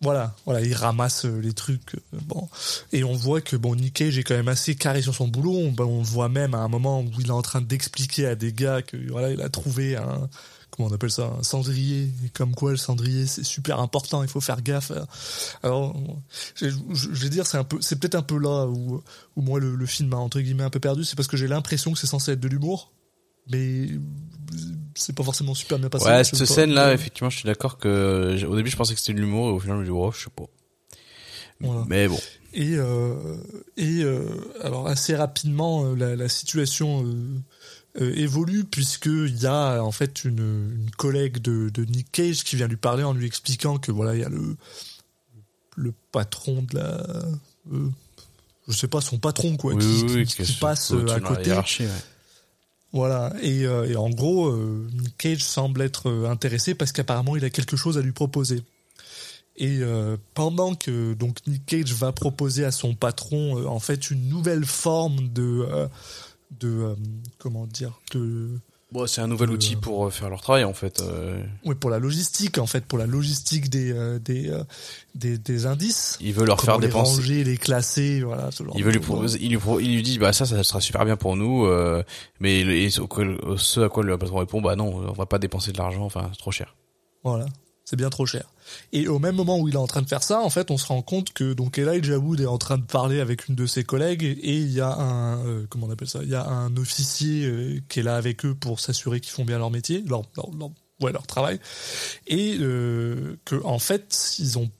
[0.00, 1.96] Voilà, voilà, il ramasse euh, les trucs.
[1.96, 2.48] euh, bon,
[2.92, 5.54] et on voit que bon, Nick Cage est quand même assez carré sur son boulot.
[5.56, 8.36] On, ben, on voit même à un moment où il est en train d'expliquer à
[8.36, 10.28] des gars que voilà, il a trouvé un
[10.70, 12.10] comment on appelle ça, un cendrier.
[12.24, 14.22] Et comme quoi, le cendrier, c'est super important.
[14.22, 14.92] Il faut faire gaffe.
[15.62, 15.96] Alors,
[16.54, 19.02] je, vais dire, c'est un peu, c'est peut-être un peu là où
[19.36, 21.04] où moi le, film a entre guillemets un peu perdu.
[21.04, 22.92] C'est parce que j'ai l'impression que c'est censé être de l'humour,
[23.50, 23.88] mais
[24.94, 26.06] c'est pas forcément super bien passé.
[26.06, 26.46] Ouais, cette pas.
[26.46, 29.48] scène là, effectivement, je suis d'accord que au début je pensais que c'était de l'humour
[29.48, 30.44] et au final je me dis oh, je sais pas.
[31.60, 31.84] Voilà.
[31.88, 32.18] Mais bon.
[32.54, 33.36] Et, euh,
[33.76, 34.24] et euh,
[34.62, 37.04] alors assez rapidement, euh, la, la situation
[38.00, 42.56] euh, évolue puisqu'il y a en fait une, une collègue de, de Nick Cage qui
[42.56, 44.56] vient lui parler en lui expliquant que voilà, il y a le,
[45.76, 47.06] le patron de la...
[48.68, 51.50] je sais pas, son patron quoi, oui, qui, oui, qui- qui passe à côté.
[52.92, 57.36] Voilà, et, euh, et en gros, euh, Nick Cage semble être euh, intéressé parce qu'apparemment
[57.36, 58.62] il a quelque chose à lui proposer.
[59.58, 64.10] Et euh, pendant que donc Nick Cage va proposer à son patron euh, en fait
[64.10, 65.88] une nouvelle forme de euh,
[66.60, 66.94] de euh,
[67.38, 68.50] comment dire de
[68.90, 71.02] Bon, c'est un nouvel Euh, outil pour euh, faire leur travail en fait.
[71.02, 74.50] euh, ouais, pour la logistique en fait pour la logistique des des,
[75.14, 76.16] des des indices.
[76.20, 77.16] il veut leur faire les dépenser.
[77.20, 78.50] ranger, les classer, voilà.
[78.50, 80.64] Ce genre Il veut lui proposer, il lui, pro- il lui dit bah ça ça
[80.64, 82.02] sera super bien pour nous euh,
[82.40, 83.02] mais et ce
[83.82, 86.38] à quoi le patron répond bah non on va pas dépenser de l'argent enfin c'est
[86.38, 86.74] trop cher.
[87.24, 87.44] Voilà,
[87.84, 88.44] c'est bien trop cher.
[88.92, 90.78] Et au même moment où il est en train de faire ça, en fait, on
[90.78, 93.66] se rend compte que donc Elijah Wood est en train de parler avec une de
[93.66, 96.20] ses collègues et il y a un euh, comment on appelle ça?
[96.22, 99.44] Il y a un officier euh, qui est là avec eux pour s'assurer qu'ils font
[99.44, 101.60] bien leur métier, leur, leur, ouais, leur travail,
[102.26, 104.70] et euh, que en fait ils ont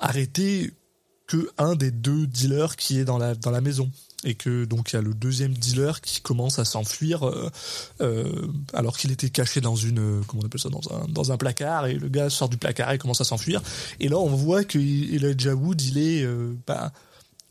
[0.00, 0.72] arrêté
[1.26, 3.90] que un des deux dealers qui est dans la dans la maison
[4.24, 7.50] et que donc il y a le deuxième dealer qui commence à s'enfuir euh,
[8.00, 11.30] euh, alors qu'il était caché dans une euh, comment on appelle ça dans un dans
[11.30, 13.62] un placard et le gars sort du placard et commence à s'enfuir.
[14.00, 16.92] Et là on voit que Elijah Wood il est euh, bah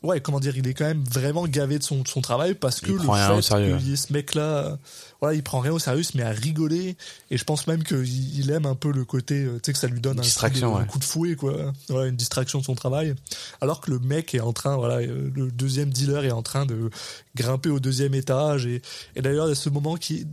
[0.02, 2.80] ouais comment dire il est quand même vraiment gavé de son de son travail parce
[2.80, 3.78] que Il le fait sérieux.
[3.80, 4.78] y ait ce mec là
[5.20, 6.96] voilà il prend rien au sérieux met à rigoler
[7.30, 9.78] et je pense même qu'il il aime un peu le côté euh, tu sais que
[9.78, 10.86] ça lui donne un coup, distraction, de, un ouais.
[10.86, 13.14] coup de fouet quoi voilà une distraction de son travail
[13.60, 16.64] alors que le mec est en train voilà euh, le deuxième dealer est en train
[16.64, 16.90] de
[17.34, 18.82] grimper au deuxième étage et,
[19.16, 20.26] et d'ailleurs il y a ce moment qui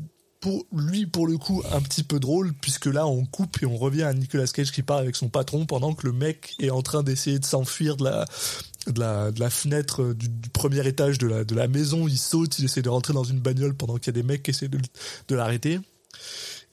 [0.73, 4.03] lui pour le coup un petit peu drôle puisque là on coupe et on revient
[4.03, 7.03] à Nicolas Cage qui part avec son patron pendant que le mec est en train
[7.03, 8.25] d'essayer de s'enfuir de la
[8.88, 12.60] de la, de la fenêtre du, premier étage de la, de la maison, il saute,
[12.60, 14.67] il essaie de rentrer dans une bagnole pendant qu'il y a des mecs qui essaient
[14.67, 14.79] de,
[15.27, 15.79] de l'arrêter.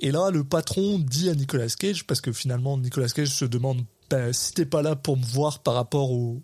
[0.00, 3.82] Et là, le patron dit à Nicolas Cage, parce que finalement, Nicolas Cage se demande,
[4.11, 6.42] ben, si t'es pas là pour me voir par rapport au,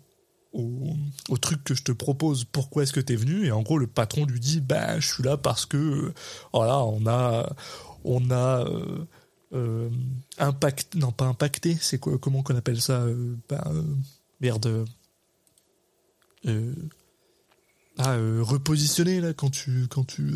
[0.53, 0.93] au,
[1.29, 3.45] au truc que je te propose, pourquoi est-ce que t'es venu?
[3.45, 6.13] Et en gros, le patron lui dit, ben, je suis là parce que, euh,
[6.53, 7.55] voilà, on a,
[8.03, 9.05] on a, euh,
[9.53, 9.89] euh,
[10.37, 13.83] impact, non pas impacté, c'est quoi, comment qu'on appelle ça euh, euh,
[14.41, 14.85] Merde.
[17.97, 20.31] Ah, repositionner là quand tu, quand tu.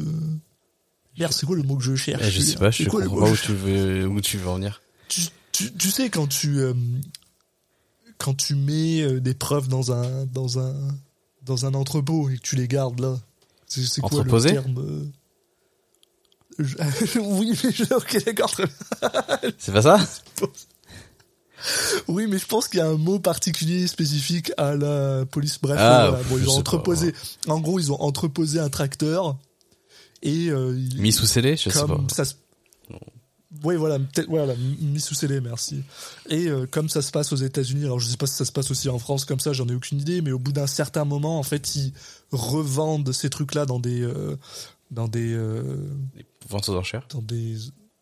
[1.18, 2.22] Merde, c'est quoi le mot que je cherche?
[2.26, 4.56] Eh, je sais pas je comprends mot pas où tu veux où tu veux en
[4.56, 4.82] venir.
[5.08, 5.22] tu,
[5.54, 6.60] tu, tu sais quand tu
[8.24, 10.74] quand tu mets euh, des preuves dans un dans un
[11.44, 13.18] dans un entrepôt et que tu les gardes là
[13.68, 15.06] c'est quoi le Entreposé terme euh,
[16.60, 16.78] je-
[17.20, 18.56] oui mais je, ok d'accord.
[19.58, 20.00] C'est pas ça
[22.08, 25.78] oui mais je pense qu'il y a un mot particulier spécifique à la police bref
[25.80, 26.24] Ah, voilà.
[26.26, 26.78] Bon, ils ont sais pas.
[26.78, 27.14] entreposé
[27.48, 29.38] en gros ils ont entreposé un tracteur
[30.22, 32.00] et euh, Mis sous scellé je sais pas.
[32.14, 32.34] ça se...
[33.64, 35.84] Oui, voilà, peut-être, voilà, mis sous scellé, merci.
[36.30, 38.52] Et euh, comme ça se passe aux États-Unis, alors je sais pas si ça se
[38.52, 41.06] passe aussi en France comme ça, j'en ai aucune idée, mais au bout d'un certain
[41.06, 41.94] moment, en fait, ils
[42.32, 44.38] revendent ces trucs-là dans des, euh,
[44.90, 45.88] dans des, euh,
[46.50, 47.06] Vente aux enchères.
[47.10, 47.58] dans des,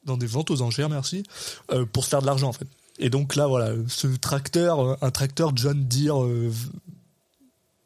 [0.05, 1.23] dans des ventes aux enchères, merci,
[1.91, 2.67] pour se faire de l'argent, en fait.
[2.99, 6.25] Et donc là, voilà, ce tracteur, un tracteur John Deere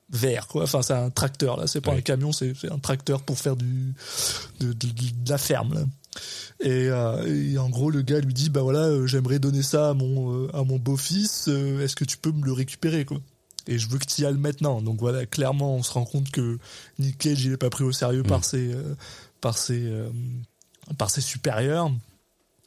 [0.10, 0.64] vert, quoi.
[0.64, 1.68] Enfin, c'est un tracteur, là.
[1.68, 3.94] C'est pas un camion, c'est c'est un tracteur pour faire du,
[4.60, 5.82] de, de- de la ferme, là.
[6.60, 9.90] Et, euh, et en gros, le gars lui dit, bah voilà, euh, j'aimerais donner ça
[9.90, 13.18] à mon, euh, à mon beau-fils, est-ce que tu peux me le récupérer, quoi?
[13.68, 14.82] Et je veux que tu y ailles maintenant.
[14.82, 16.60] Donc voilà, clairement, on se rend compte que
[17.00, 18.96] Nick Cage, il est pas pris au sérieux par ses, euh,
[19.42, 19.92] par ses,
[20.98, 21.92] par ses supérieurs.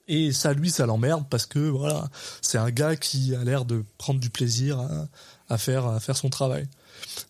[0.08, 2.08] Et ça, lui, ça l'emmerde parce que voilà,
[2.42, 5.06] c'est un gars qui a l'air de prendre du plaisir à,
[5.48, 6.66] à faire, à faire son travail.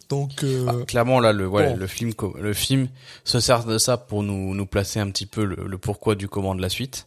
[0.09, 1.77] Donc, euh, Ah, clairement là le bon.
[1.77, 2.89] le film le film
[3.25, 6.29] se sert de ça pour nous nous placer un petit peu le, le pourquoi du
[6.29, 7.07] comment de la suite.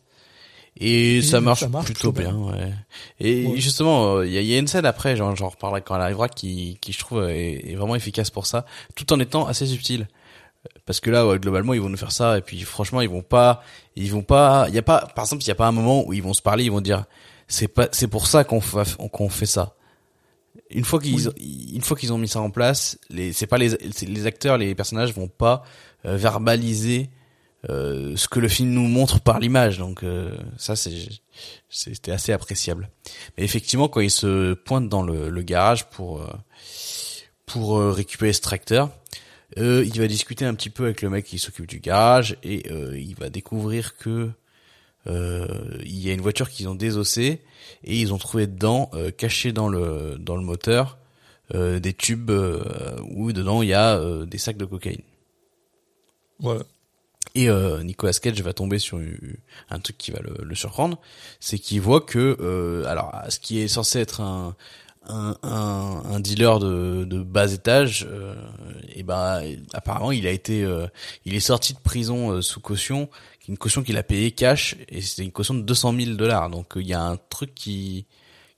[0.79, 2.71] Et, Et ça, marche ça marche plutôt bien, ouais.
[3.19, 3.59] Et Ouais.
[3.59, 6.77] justement, euh, il y, y a une scène après, j'en reparlerai quand elle arrivera, qui,
[6.79, 10.07] qui je trouve est, est vraiment efficace pour ça, tout en étant assez subtil.
[10.85, 13.21] Parce que là, ouais, globalement, ils vont nous faire ça, et puis franchement, ils vont
[13.23, 13.63] pas,
[13.97, 16.05] ils vont pas, il y a pas, par exemple, il y a pas un moment
[16.07, 17.03] où ils vont se parler, ils vont dire,
[17.49, 19.75] c'est pas, c'est pour ça qu'on qu'on fait ça.
[20.73, 21.29] Une fois qu'ils,
[21.73, 23.69] une fois qu'ils ont mis ça en place, les, c'est pas les,
[24.01, 25.63] les acteurs, les personnages vont pas
[26.05, 27.09] euh, verbaliser
[27.69, 29.77] euh, ce que le film nous montre par l'image.
[29.77, 31.09] Donc euh, ça, c'est,
[31.69, 32.89] c'était assez appréciable.
[33.37, 36.27] Mais effectivement, quand ils se pointent dans le, le garage pour euh,
[37.45, 38.89] pour euh, récupérer ce tracteur,
[39.57, 42.71] euh, il va discuter un petit peu avec le mec qui s'occupe du garage et
[42.71, 44.31] euh, il va découvrir que
[45.07, 47.41] il y a une voiture qu'ils ont désossée
[47.83, 50.97] et ils ont trouvé dedans, euh, caché dans le dans le moteur,
[51.55, 52.61] euh, des tubes euh,
[53.11, 55.01] où dedans il y a euh, des sacs de cocaïne.
[56.39, 56.63] voilà.
[57.35, 59.37] Et euh, Nicolas Cage va tomber sur une-
[59.69, 60.99] un truc qui va le, le surprendre,
[61.39, 64.55] c'est qu'il voit que, euh, alors, ce qui est censé être un
[65.07, 68.35] un, un, un dealer de, de bas étage, euh,
[68.95, 69.41] et ben
[69.73, 70.85] apparemment il a été, euh,
[71.25, 73.09] il est sorti de prison euh, sous caution,
[73.47, 76.49] une caution qu'il a payée cash, et c'était une caution de 200 000 dollars.
[76.49, 78.05] Donc euh, il y a un truc qui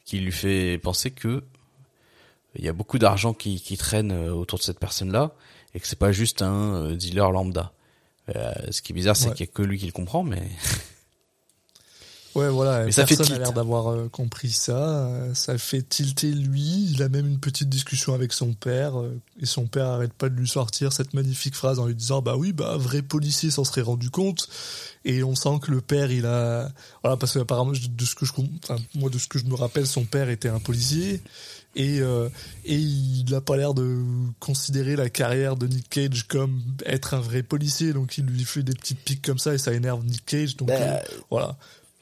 [0.05, 1.43] qui lui fait penser que
[2.55, 5.31] il y a beaucoup d'argent qui, qui traîne euh, autour de cette personne-là
[5.73, 7.71] et que c'est pas juste un euh, dealer lambda.
[8.35, 9.33] Euh, ce qui est bizarre, c'est Ouais.
[9.35, 10.41] qu'il y a que lui qui le comprend, mais
[12.35, 12.85] Ouais, voilà.
[12.85, 15.05] Mais ça fait personne a l'air d'avoir euh, compris ça.
[15.07, 16.89] euh, ça fait tilter lui.
[16.91, 18.99] Il a même une petite discussion avec son père.
[18.99, 22.21] euh, et son père arrête pas de lui sortir cette magnifique phrase en lui disant
[22.23, 24.47] Bah oui, bah, un vrai policier s'en serait rendu compte.
[25.05, 26.71] Et on sent que le père, il a.
[27.03, 29.37] Voilà, parce que apparemment, je- de ce que je, com- enfin, moi, de ce que
[29.37, 31.21] je me rappelle, son père était un policier.
[31.75, 32.29] Et, euh,
[32.65, 33.99] et il n'a pas l'air de
[34.39, 37.93] considérer la carrière de Nick Cage comme être un vrai policier.
[37.93, 40.55] Donc il lui fait des petites piques comme ça et ça énerve Nick Cage.
[40.55, 41.57] Donc Bah, voilà.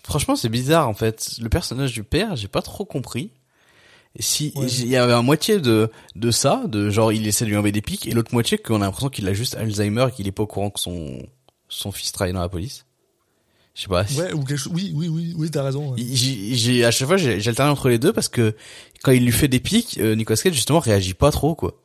[0.06, 1.32] Franchement, c'est bizarre en fait.
[1.42, 3.32] Le personnage du père, j'ai pas trop compris.
[4.20, 4.68] Si Ouais.
[4.68, 7.72] il y avait un moitié de de ça, de genre il essaie de lui envoyer
[7.72, 10.32] des pics, et l'autre moitié qu'on a l'impression qu'il a juste Alzheimer et qu'il est
[10.34, 11.18] pas au courant que son
[11.70, 12.86] son fils travaille dans la police.
[13.74, 14.04] Je sais pas.
[14.18, 14.74] Ouais, ou quelque chose.
[14.76, 15.94] Oui, oui, oui, oui, t'as raison.
[15.94, 16.02] ouais.
[16.12, 18.54] J'ai, à chaque fois, j'ai alterné entre les deux parce que
[19.02, 21.81] quand il lui fait des pics, euh, Nicolas Cage justement réagit pas trop quoi.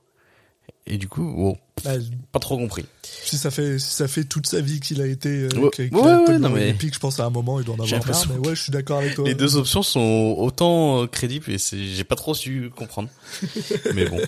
[0.88, 1.94] Et du coup, bon, Bah,
[2.30, 2.84] pas trop compris.
[3.02, 5.92] si ça fait, si ça fait toute sa vie qu'il a été, euh, Ouais, qu'il-
[5.92, 7.98] ouais, ouais, non, mais- je pense à un moment il doit en avoir marre.
[8.06, 9.24] l'impression Mais ouais, je suis d'accord avec toi.
[9.26, 13.08] Les deux options sont autant euh, crédibles et j'ai pas trop su comprendre.
[13.94, 14.20] Mais bon.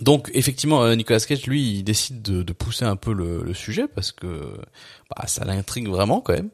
[0.00, 3.54] Donc effectivement, euh, Nicolas Cage, lui, il décide de, de pousser un peu le, le
[3.54, 4.26] sujet parce que
[5.10, 6.50] bah, ça l'intrigue vraiment quand même.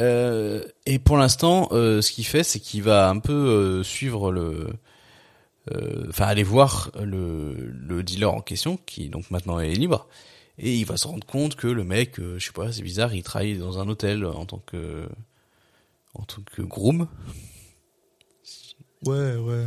[0.00, 4.68] Euh, et pour l'instant, euh, ce qu'il fait, c'est qu'il va un peu suivre le,
[6.08, 10.08] enfin aller voir le, le dealer en question, qui donc maintenant est libre,
[10.58, 13.14] et il va se rendre compte que le mec, euh, je sais pas, c'est bizarre,
[13.14, 15.08] il travaille dans un hôtel en tant que
[16.14, 17.08] en tant que groom.
[19.06, 19.66] Ouais, ouais.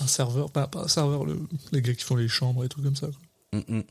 [0.00, 1.38] Un serveur, pas, pas un serveur, le,
[1.70, 3.06] les gars qui font les chambres et tout comme ça.
[3.06, 3.60] quoi.
[3.60, 3.84] Mm, mm.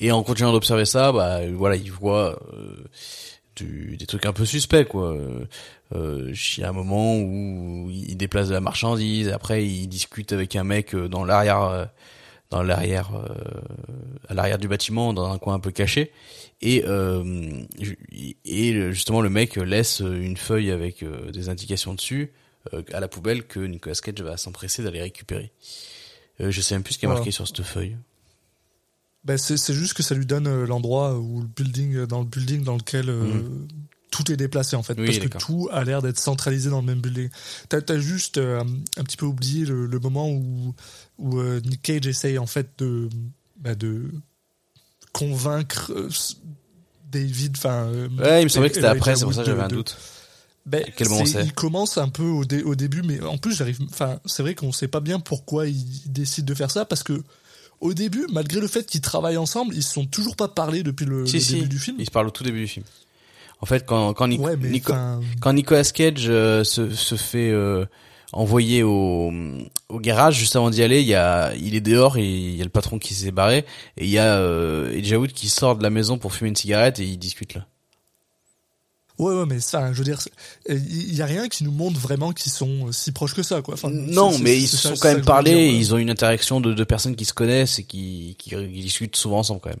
[0.00, 2.84] Et en continuant d'observer ça, bah voilà, il voit euh,
[3.54, 5.16] du, des trucs un peu suspects quoi.
[5.92, 10.32] Euh, il y a un moment où il déplace de la marchandise, après il discute
[10.32, 11.84] avec un mec euh, dans l'arrière, euh,
[12.50, 13.26] dans l'arrière, euh,
[14.28, 16.12] à l'arrière du bâtiment, dans un coin un peu caché,
[16.62, 17.62] et euh,
[18.44, 22.32] et justement le mec laisse une feuille avec des indications dessus
[22.74, 25.50] euh, à la poubelle que Nicolas Cage va s'empresser d'aller récupérer.
[26.40, 27.20] Euh, je sais même plus ce qui est Voilà.
[27.20, 27.96] marqué sur cette feuille.
[29.24, 32.76] Bah, c'est, juste que ça lui donne l'endroit où le building, dans le building dans
[32.76, 33.68] lequel euh, Mhm.
[34.10, 36.86] Tout est déplacé en fait, Oui, parce que tout a l'air d'être centralisé dans le
[36.86, 37.28] même building.
[37.68, 38.62] T'as, juste euh,
[38.96, 40.74] un petit peu oublié le, le moment où
[41.18, 43.08] où euh, Nick Cage essaye en fait de
[43.58, 44.10] bah, de
[45.12, 46.08] convaincre euh,
[47.10, 47.88] David, enfin.
[48.18, 49.96] Ouais, il me semblait que c'était après, c'est pour ça que j'avais un de- doute.
[50.66, 53.78] Ben, quel moment Il commence un peu au, dé- au début, mais en plus j'arrive.
[53.90, 57.22] Enfin, c'est vrai qu'on sait pas bien pourquoi il décide de faire ça, parce que
[57.80, 61.06] au début, malgré le fait qu'ils travaillent ensemble, ils se sont toujours pas parlé depuis
[61.06, 61.96] le, Si, le si, début du film.
[61.98, 62.84] il se parle au tout début du film.
[63.60, 64.92] En fait, quand, quand, Nico- ouais, Nico-
[65.40, 67.84] quand Nicolas Cage euh, se, se fait euh,
[68.32, 69.30] envoyer au,
[69.90, 72.60] au garage, juste avant d'y aller, il y a, il est dehors et il y
[72.60, 73.66] a le patron qui s'est barré,
[73.98, 76.56] et il y a euh, Elijah Wood qui sort de la maison pour fumer une
[76.56, 77.66] cigarette et ils discutent là.
[79.18, 80.18] ouais, ouais, mais ça, je veux dire,
[80.68, 83.60] il y a rien qui nous montre vraiment qu'ils sont euh, si proches que ça,
[83.60, 83.74] quoi.
[83.74, 85.76] Enfin, non, mais ils se sont quand même parlé, dire, et ouais.
[85.76, 89.16] ils ont une interaction de, de personnes qui se connaissent et qui, qui, qui discutent
[89.16, 89.80] souvent ensemble quand même.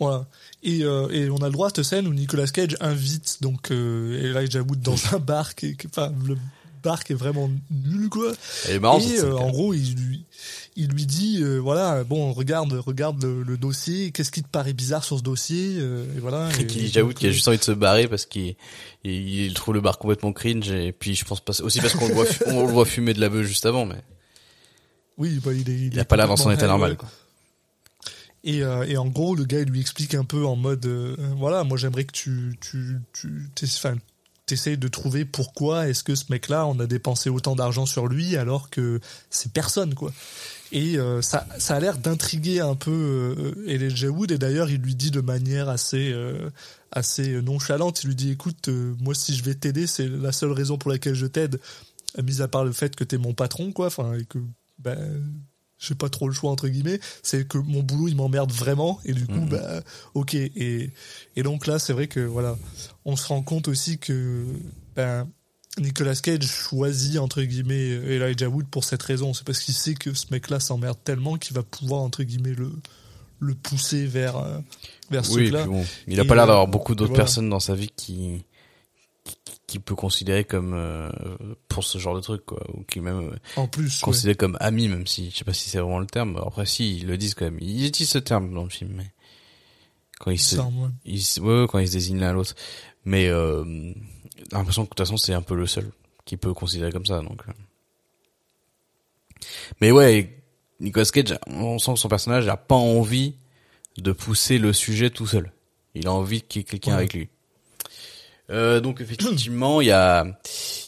[0.00, 0.26] Voilà.
[0.62, 3.70] Et, euh, et on a le droit à cette scène où Nicolas Cage invite donc
[3.70, 6.36] euh, Elijah Wood dans un bar qui, qui- enfin le
[6.82, 8.32] bar qui est vraiment nul quoi.
[8.68, 10.24] Et scène, euh, en gros il lui
[10.76, 14.72] il lui dit euh, voilà bon regarde regarde le, le dossier qu'est-ce qui te paraît
[14.74, 16.50] bizarre sur ce dossier euh, et voilà.
[16.60, 16.66] Et
[17.14, 18.56] qui a euh, juste envie de se barrer parce qu'il
[19.04, 19.12] il,
[19.46, 22.14] il trouve le bar complètement cringe et puis je pense pas, aussi parce qu'on le
[22.14, 24.02] voit on le voit fumer de la beuh juste avant mais
[25.16, 27.08] oui bah, il est il a pas l'air dans son état normal quoi.
[28.44, 31.64] Et, euh, et en gros, le gars, lui explique un peu en mode, euh, voilà,
[31.64, 33.48] moi j'aimerais que tu, tu, tu,
[34.44, 38.36] t'essayes de trouver pourquoi est-ce que ce mec-là, on a dépensé autant d'argent sur lui
[38.36, 40.12] alors que c'est personne, quoi.
[40.72, 44.30] Et euh, ça, ça a l'air d'intriguer un peu Elijah Wood.
[44.32, 46.14] Et d'ailleurs, il lui dit de manière assez,
[46.92, 48.68] assez nonchalante, il lui dit, écoute,
[49.00, 51.60] moi si je vais t'aider, c'est la seule raison pour laquelle je t'aide,
[52.22, 53.86] mis à part le fait que t'es mon patron, quoi.
[53.86, 54.38] Enfin, et que,
[54.78, 55.22] ben,
[55.86, 59.12] j'ai pas trop le choix entre guillemets c'est que mon boulot il m'emmerde vraiment et
[59.12, 59.48] du coup Mhm.
[59.48, 59.80] bah
[60.14, 60.90] ok et
[61.36, 62.56] et donc là c'est vrai que voilà
[63.04, 64.44] on se rend compte aussi que
[64.96, 65.28] ben
[65.78, 70.14] Nicolas Cage choisit entre guillemets Elijah Wood pour cette raison c'est parce qu'il sait que
[70.14, 72.70] ce mec là s'emmerde tellement qu'il va pouvoir entre guillemets le
[73.40, 74.58] le pousser vers euh,
[75.10, 77.24] vers ce Oui, là bon, il a Et, pas l'air d'avoir beaucoup d'autres voilà.
[77.24, 78.44] personnes dans sa vie qui
[79.66, 81.10] qui, peut considérer comme euh,
[81.68, 84.04] pour ce genre de truc quoi ou qui même euh, en plus ouais.
[84.04, 86.98] considéré comme ami même si je sais pas si c'est vraiment le terme après si
[86.98, 89.10] ils le disent quand même ils utilisent ce terme dans le film mais
[90.20, 90.88] quand ils se Ça, ouais.
[91.04, 92.54] ils ouais, quand ils se désignent l'un à l'autre
[93.04, 93.64] mais euh,
[94.36, 95.90] j'ai l'impression que de toute façon c'est un peu le seul
[96.24, 97.20] qui peut considérer comme ça.
[97.20, 97.52] Donc, euh.
[99.80, 100.42] mais ouais,
[100.80, 103.34] Nicolas Cage, on sent que son personnage a pas envie
[103.98, 105.52] de pousser le sujet tout seul.
[105.94, 106.96] Il a envie qu'il y ait quelqu'un Ouais.
[106.98, 107.28] avec lui.
[108.50, 110.24] Euh, donc effectivement, il y a,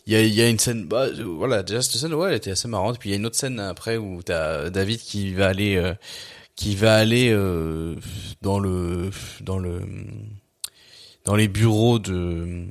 [0.06, 2.50] il y a, y a une scène, bah, voilà, déjà cette scène, ouais, elle était
[2.50, 2.98] assez marrante.
[2.98, 5.94] Puis il y a une autre scène après où t'as David qui va aller, euh,
[6.54, 7.96] qui va aller euh,
[8.42, 9.80] dans le, dans le,
[11.24, 12.66] dans les bureaux de,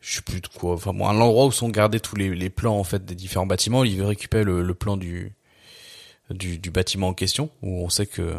[0.00, 2.78] je sais plus de quoi, enfin bon, l'endroit où sont gardés tous les, les plans
[2.78, 3.84] en fait des différents bâtiments.
[3.84, 5.32] Il veut récupérer le, le plan du,
[6.30, 8.34] du, du bâtiment en question où on sait que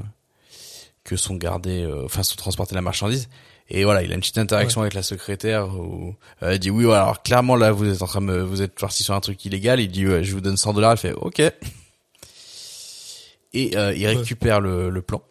[1.04, 3.28] que sont gardés, euh, enfin sont transportés la marchandise.
[3.74, 6.84] Et voilà, il a une petite interaction avec la secrétaire où euh, elle dit oui,
[6.86, 9.44] alors clairement là vous êtes en train de me, vous êtes parti sur un truc
[9.46, 9.80] illégal.
[9.80, 10.92] Il dit ouais, je vous donne 100 dollars.
[10.92, 11.40] Elle fait ok.
[13.54, 15.22] Et euh, il récupère le, le plan.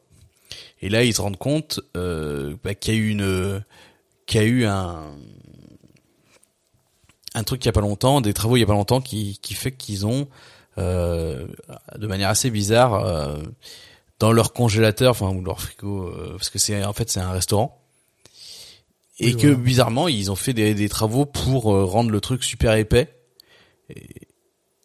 [0.83, 3.63] Et là, ils se rendent compte euh, bah, qu'il y a eu une,
[4.27, 5.15] qu'il y a eu un
[7.35, 9.39] un truc il y a pas longtemps, des travaux il y a pas longtemps qui
[9.41, 10.29] qui fait qu'ils ont
[10.79, 11.47] euh,
[11.97, 13.43] de manière assez bizarre euh,
[14.19, 17.33] dans leur congélateur, enfin ou leur frigo, euh, parce que c'est en fait c'est un
[17.33, 17.80] restaurant.
[19.23, 19.57] Et Oui, que voilà.
[19.63, 23.15] bizarrement ils ont fait des, des travaux pour euh, rendre le truc super épais.
[23.91, 24.29] Et,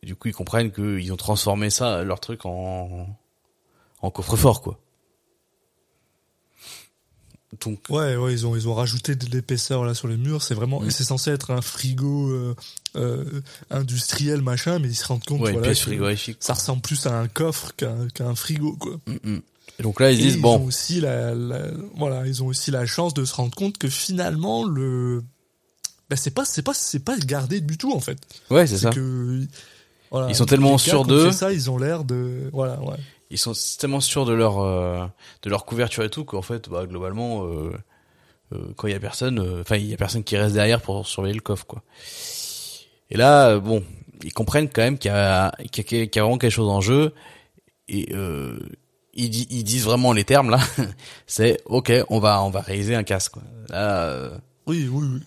[0.03, 3.07] et du coup ils comprennent qu'ils ont transformé ça leur truc en
[4.01, 4.79] en coffre-fort quoi.
[7.61, 10.41] Donc Ouais, ouais, ils ont ils ont rajouté de l'épaisseur là sur les murs.
[10.41, 10.91] C'est vraiment, Mm.
[10.91, 12.55] c'est censé être un frigo euh,
[12.97, 17.17] euh, industriel machin, mais ils se rendent compte ouais, voilà, que ça ressemble plus à
[17.17, 18.97] un coffre qu'à qu'à un frigo quoi.
[19.07, 19.41] Mm, mm.
[19.79, 22.47] Et donc là ils Et disent ils bon, ont aussi la, la- voilà, ils ont
[22.47, 25.23] aussi la chance de se rendre compte que finalement le
[26.09, 28.17] bah, c'est pas c'est pas c'est pas gardé du tout en fait.
[28.49, 28.89] ouais c'est ça.
[28.91, 29.41] que
[30.11, 31.31] voilà, Ils sont tellement sûrs d'eux.
[31.31, 32.95] Ça, ils ont l'air de voilà, ouais.
[33.31, 35.05] ils sont tellement sûrs de leur euh,
[35.41, 37.71] de leur couverture et tout qu'en fait bah globalement euh,
[38.53, 40.79] euh, quand il y a personne euh, enfin il y a personne qui reste derrière
[40.79, 41.81] pour surveiller le coffre quoi
[43.09, 43.83] et là euh, bon
[44.23, 46.51] ils comprennent quand même qu'il y a qu'il y a, qu'il y a vraiment quelque
[46.53, 47.13] chose en jeu
[47.89, 48.57] et euh,
[49.15, 50.59] ils, di- ils disent vraiment les termes là
[51.27, 54.37] c'est ok on va on va réaliser un casse quoi là euh,
[54.67, 55.19] Oui, oui, oui.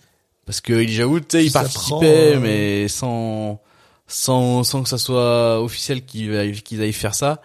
[0.45, 3.61] parce que Elijah Wood, tu sais, il participait, prend, euh, mais sans,
[4.07, 7.41] sans, sans que ça soit officiel qu'ils aillent, qu'ils aillent faire ça.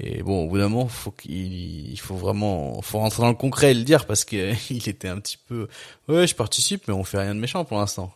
[0.00, 3.34] Et bon, au bout d'un moment, faut qu'il, il faut vraiment, faut rentrer dans le
[3.34, 5.66] concret et le dire parce que il était un petit peu,
[6.08, 8.12] ouais, je participe, mais on fait rien de méchant pour l'instant.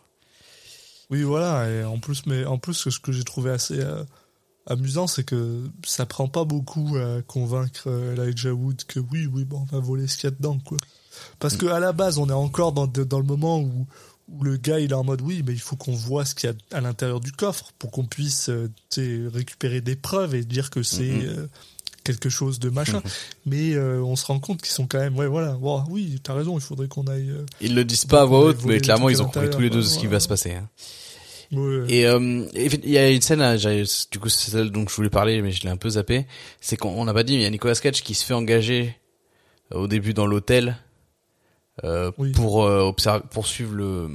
[1.10, 1.68] Oui, voilà.
[1.68, 4.04] Et en plus, mais en plus, ce que j'ai trouvé assez euh,
[4.66, 9.44] amusant, c'est que ça prend pas beaucoup à convaincre euh, Elijah Wood que oui, oui,
[9.44, 10.78] bon, on va voler ce qu'il y a dedans, quoi.
[11.38, 13.86] Parce que à la base, on est encore dans, dans le moment où,
[14.28, 16.48] où le gars, il est en mode oui, mais il faut qu'on voit ce qu'il
[16.48, 18.70] y a à l'intérieur du coffre pour qu'on puisse euh,
[19.32, 21.26] récupérer des preuves et dire que c'est Mhm.
[21.28, 21.46] euh,
[22.04, 23.02] quelque chose de machin.
[23.46, 26.34] mais euh, on se rend compte qu'ils sont quand même, ouais, voilà, Wow, oui, t'as
[26.34, 27.30] raison, il faudrait qu'on aille.
[27.30, 29.70] euh, Ils le disent pas à voix haute, mais clairement, ils ont compris tous les
[29.70, 30.52] deux de ce qui va se passer.
[30.52, 30.68] hein.
[31.52, 31.84] Ouais.
[31.88, 35.10] Et euh, il y a une scène, là, du coup c'est celle dont je voulais
[35.10, 36.26] parler, mais je l'ai un peu zappé.
[36.60, 38.34] C'est qu'on on n'a pas dit, mais il y a Nicolas Cage qui se fait
[38.34, 38.96] engager
[39.72, 40.76] euh, au début dans l'hôtel
[41.84, 42.32] euh, Oui.
[42.32, 44.08] pour euh, observer, poursuivre le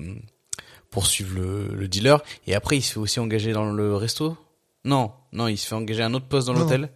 [0.90, 2.22] poursuivre le, le dealer.
[2.48, 4.38] Et après, il se fait aussi engager dans le resto?
[4.86, 6.90] Non, non, il se fait engager à un autre poste dans l'hôtel.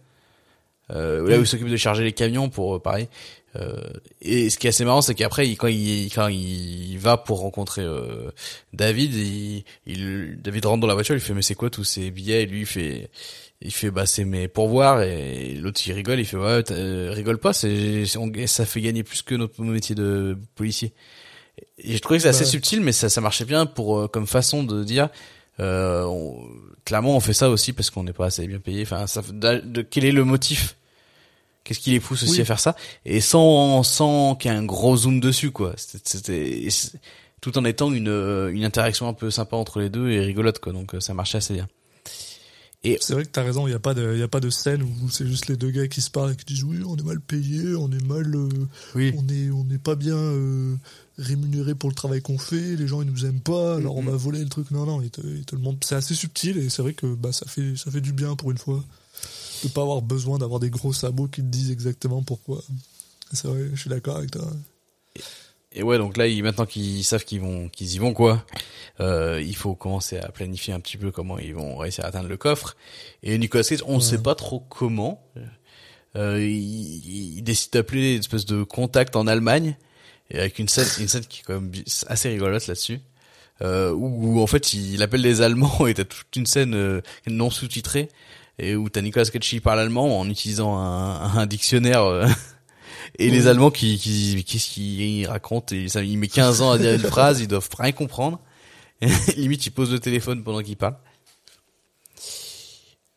[0.90, 3.08] Euh, là où il s'occupe de charger les camions pour pareil.
[3.56, 3.76] Euh,
[4.22, 7.82] et ce qui est assez marrant, c'est qu'après, quand il quand il va pour rencontrer
[7.82, 8.30] euh,
[8.72, 12.10] David, il, il David rentre dans la voiture, il fait mais c'est quoi tous ces
[12.10, 12.44] billets?
[12.44, 13.10] Et lui il fait
[13.60, 17.38] il fait bah c'est mes pourvoirs et l'autre il rigole, il fait ouais euh, rigole
[17.38, 18.04] pas, c'est
[18.46, 20.92] ça fait gagner plus que notre métier de policier.
[21.78, 22.50] Et je trouvais que c'est assez Ouais.
[22.50, 25.10] subtil, mais ça ça marchait bien pour euh, comme façon de dire.
[25.60, 26.48] Euh, on-
[26.86, 28.82] clairement, on fait ça aussi parce qu'on n'est pas assez bien payé.
[28.82, 30.76] Enfin, ça, de, de- quel est le motif
[31.64, 32.40] Qu'est-ce qui les pousse aussi Oui.
[32.40, 35.74] à faire ça Et sans sans qu'il y ait un gros zoom dessus, quoi.
[35.76, 36.68] C'était et
[37.40, 40.58] tout en étant une euh, une interaction un peu sympa entre les deux et rigolote,
[40.58, 40.72] quoi.
[40.72, 41.68] Donc euh, ça marchait assez bien.
[43.00, 44.82] C'est vrai que t'as raison, il n'y a, pas de- y a pas de scène
[44.82, 47.04] où c'est juste les deux gars qui se parlent et qui disent oui, on est
[47.04, 48.34] mal payé, on est mal.
[48.34, 48.48] euh,
[48.96, 49.14] Oui.
[49.16, 50.74] on est on n'est pas bien euh,
[51.16, 54.10] rémunéré pour le travail qu'on fait, les gens ils nous aiment pas, alors on Mhm.
[54.10, 54.72] va voler le truc.
[54.72, 55.86] Non, non, ils te, ils te le montrent.
[55.86, 58.50] C'est assez subtil et c'est vrai que bah, ça, fait, ça fait du bien pour
[58.50, 58.82] une fois
[59.62, 62.62] de pas avoir besoin d'avoir des gros sabots qui te disent exactement pourquoi.
[63.32, 64.44] C'est vrai, je suis d'accord avec toi.
[65.74, 68.44] Et ouais, donc là, ils, maintenant qu'ils savent qu'ils vont, qu'ils y vont quoi,
[69.00, 72.28] euh, il faut commencer à planifier un petit peu comment ils vont réussir à atteindre
[72.28, 72.76] le coffre.
[73.22, 74.02] Et Nicolas Cage, on ne Ouais.
[74.02, 75.24] sait pas trop comment.
[76.14, 79.76] Euh, il, il décide d'appeler une espèce de contact en Allemagne,
[80.30, 81.72] et avec une scène, une scène qui est quand même
[82.06, 83.00] assez rigolote là-dessus.
[83.62, 87.00] Euh, où, où, en fait il appelle des Allemands et t'as toute une scène euh,
[87.28, 88.08] non sous-titrée
[88.62, 92.26] et où t'as Nicolas Cage qui parle allemand en utilisant un, un dictionnaire euh,
[93.18, 93.46] et les.
[93.48, 97.00] Allemands qui qui qu'est-ce qu'ils racontent et ça il met 15 ans à dire une
[97.10, 98.40] phrase ils doivent rien comprendre
[99.36, 100.96] Limite, il pose le téléphone pendant qu'il parle.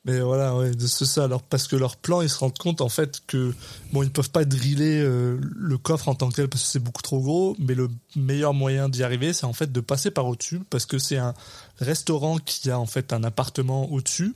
[0.04, 1.24] Mais voilà, ouais, c'est ça.
[1.24, 3.54] Alors parce que leur plan, ils se rendent compte en fait que
[3.92, 6.80] bon, ils peuvent pas driller euh, le coffre en tant que tel parce que c'est
[6.80, 7.56] beaucoup trop gros.
[7.58, 11.00] Mais le meilleur moyen d'y arriver, c'est en fait de passer par au-dessus parce que
[11.00, 11.34] c'est un
[11.80, 14.36] restaurant qui a en fait un appartement au-dessus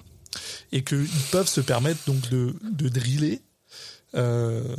[0.71, 3.41] et qu'ils peuvent se permettre donc de, de driller
[4.15, 4.75] euh,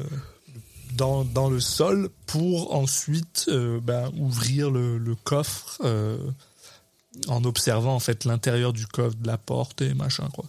[0.94, 5.78] dans, dans le sol pour ensuite euh, ben, ouvrir le, le coffre.
[5.84, 6.18] Euh,
[7.26, 10.44] en observant en fait l'intérieur du coffre, de la porte et machin quoi.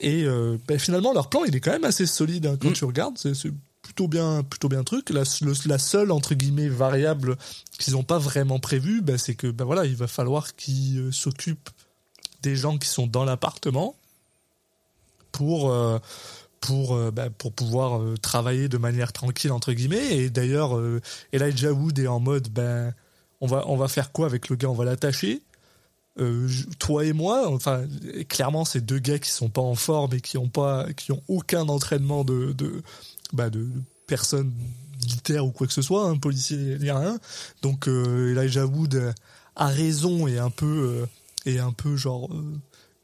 [0.00, 0.24] Et
[0.66, 2.72] ben, finalement leur plan il est quand même assez solide hein, quand Mm.
[2.72, 5.10] tu regardes, c'est plutôt bien plutôt bien truc.
[5.10, 7.36] La, le- la seule entre guillemets variable
[7.78, 11.68] qu'ils n'ont pas vraiment prévue, ben, c'est que ben voilà il va falloir qu'ils s'occupent
[12.42, 13.94] des gens qui sont dans l'appartement
[15.38, 15.98] pour euh,
[16.60, 20.16] pour euh, ben, pour pouvoir euh, travailler de manière tranquille entre guillemets.
[20.16, 20.72] Et d'ailleurs
[21.32, 22.92] Elijah Wood est en mode ben
[23.40, 24.68] on va on va faire quoi avec le gars?
[24.68, 25.42] On va l'attacher?
[26.80, 27.84] Toi et moi, enfin,
[28.28, 31.22] clairement, c'est deux gars qui sont pas en forme et qui ont pas, qui ont
[31.28, 32.82] aucun entraînement de, de,
[33.32, 34.52] bah, de, de personnes
[35.00, 37.20] militaires ou quoi que ce soit, un policier, ni rien.
[37.62, 39.14] Donc, euh, Elijah Wood
[39.54, 41.06] a raison et un peu,
[41.46, 42.28] et un peu genre,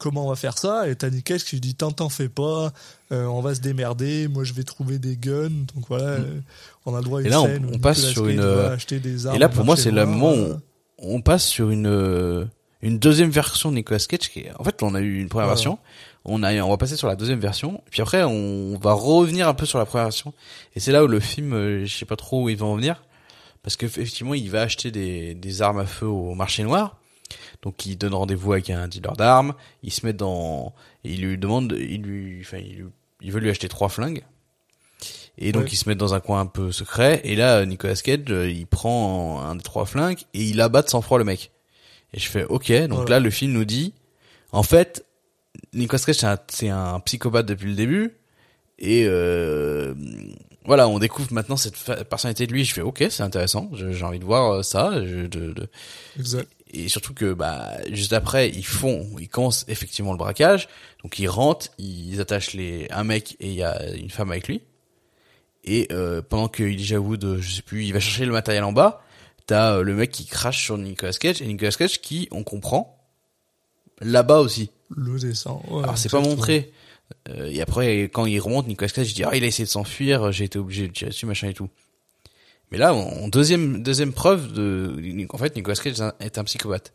[0.04, 2.72] comment on va faire ça Et t'as Nikesh qui dit, tant t'en fais pas,
[3.10, 5.48] euh, on va se démerder, moi je vais trouver des guns.
[5.74, 6.40] Donc voilà, euh,
[6.86, 7.28] on a le droit à une Mm.
[7.28, 9.64] Et là, on- scène on passe sur une, euh, acheter des armes Et là, pour
[9.64, 10.54] moi, c'est le moment où
[10.98, 12.44] on passe sur une euh,
[12.82, 14.28] une deuxième version de Nicolas Cage.
[14.30, 15.54] Qui est, en fait, on a eu une première Voilà.
[15.54, 15.78] version.
[16.26, 17.82] On a, on va passer sur la deuxième version.
[17.90, 20.32] Puis après, on va revenir un peu sur la première version.
[20.76, 23.02] Et c'est là où le film, je sais pas trop où il va en venir,
[23.62, 26.98] parce qu'effectivement, il va acheter des des armes à feu au marché noir.
[27.62, 29.54] Donc, il donne rendez-vous avec un dealer d'armes.
[29.82, 30.74] Il se met dans,
[31.04, 32.84] il lui demande, il lui, enfin, il, lui-
[33.22, 34.22] il veut lui acheter trois flingues.
[35.36, 35.68] Et donc Ouais.
[35.72, 37.20] ils se mettent dans un coin un peu secret.
[37.24, 40.88] Et là, Nicolas Cage, euh, il prend un des trois flingues et il abat de
[40.88, 41.50] sang-froid le mec.
[42.12, 42.70] Et je fais OK.
[42.72, 43.10] Donc Voilà.
[43.10, 43.94] là, le film nous dit,
[44.52, 45.04] en fait,
[45.72, 48.12] Nicolas Cage c'est un, psychopathe depuis le début.
[48.78, 49.94] Et euh,
[50.64, 51.76] voilà, on découvre maintenant cette
[52.08, 52.64] personnalité de lui.
[52.64, 53.68] Je fais OK, c'est intéressant.
[53.74, 55.04] J'ai envie de voir euh, ça.
[55.04, 55.68] Je- de- de-
[56.18, 56.48] Exact.
[56.74, 60.68] Et surtout que bah juste après ils font ils commencent effectivement le braquage.
[61.02, 64.48] Donc ils rentrent ils attachent les un mec et il y a une femme avec
[64.48, 64.62] lui.
[65.64, 68.64] Et euh, pendant que Elijah Wood euh, je sais plus il va chercher le matériel
[68.64, 69.02] en bas
[69.46, 71.42] t'as euh, le mec qui crache sur Nicolas Cage.
[71.42, 72.98] Et Nicolas Cage qui on comprend
[74.00, 74.70] là-bas aussi.
[74.90, 75.58] Le dessin.
[75.70, 76.72] ouais, alors c'est pas montré.
[77.28, 79.70] Euh, et après quand il remonte Nicolas Cage il dit ah il a essayé de
[79.70, 81.68] s'enfuir j'ai été obligé de tirer dessus machin et tout
[82.74, 86.44] mais là en deuxième deuxième preuve de en fait Nicolas Cage est un- est un
[86.44, 86.92] psychopathe.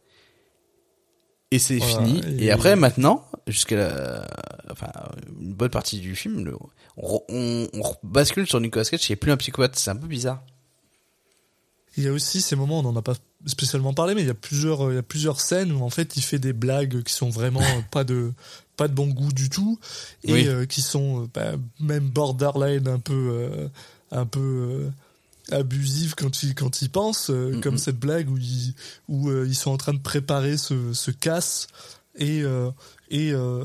[1.51, 2.21] Et c'est Voilà, fini.
[2.39, 2.45] Et...
[2.45, 4.27] et- après maintenant jusqu'à la
[4.71, 4.91] enfin
[5.39, 6.57] une bonne partie du film le-
[6.97, 9.77] on, on, on bascule sur Nicolas Cage qui est plus un psychopathe.
[9.79, 10.43] C'est un peu bizarre.
[11.97, 13.15] Il y a aussi ces moments, on n'en a pas
[13.45, 16.17] spécialement parlé, mais il y a plusieurs, il y a plusieurs scènes où en fait
[16.17, 18.31] il fait des blagues qui sont vraiment euh, pas de
[18.77, 19.79] pas de bon goût du tout
[20.23, 20.47] et Oui.
[20.47, 23.67] euh, qui sont euh, bah, même borderline un peu euh,
[24.11, 24.89] un peu euh,
[25.51, 28.73] abusives quand il quand il pense, euh, comme cette blague où ils
[29.07, 31.67] où euh, ils sont en train de préparer ce ce casse
[32.15, 32.71] et euh,
[33.09, 33.63] et euh,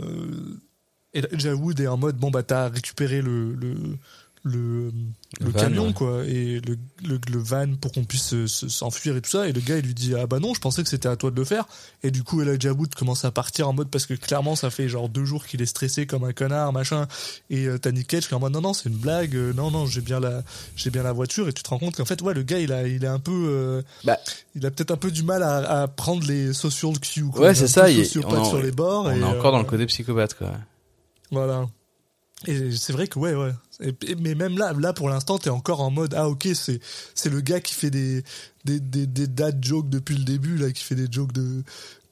[1.12, 3.76] et est en mode bon bah t'as récupéré le le
[4.46, 4.90] le,
[5.40, 5.92] Le le van, camion ouais.
[5.94, 9.48] quoi et le, le, le van pour qu'on puisse se- se- s'enfuir et tout ça
[9.48, 11.30] et le gars il lui dit ah bah non je pensais que c'était à toi
[11.30, 11.64] de le faire
[12.02, 14.86] et du coup Elijah Wood commence à partir en mode parce que clairement ça fait
[14.86, 17.08] genre deux jours qu'il est stressé comme un connard machin
[17.48, 19.54] et euh, t'as Nick Cage qui est en mode non non c'est une blague euh,
[19.54, 20.42] non non j'ai bien la
[20.76, 22.70] j'ai bien la voiture et tu te rends compte qu'en fait ouais le gars il
[22.70, 24.18] a il est un peu euh, Bah.
[24.54, 27.46] il a peut-être un peu du mal à, à prendre les social cues quoi.
[27.46, 29.62] Ouais, c'est ça, il est- on sur les bords on et, est encore dans euh,
[29.62, 30.52] le côté psychopathe quoi
[31.30, 31.66] voilà.
[32.46, 33.52] Et c'est vrai que ouais, ouais.
[33.80, 36.80] Et- mais même là, là pour l'instant, t'es encore en mode ah ok, c'est
[37.14, 38.22] c'est le gars qui fait des
[38.64, 41.62] des des, des dad jokes depuis le début là, qui fait des jokes de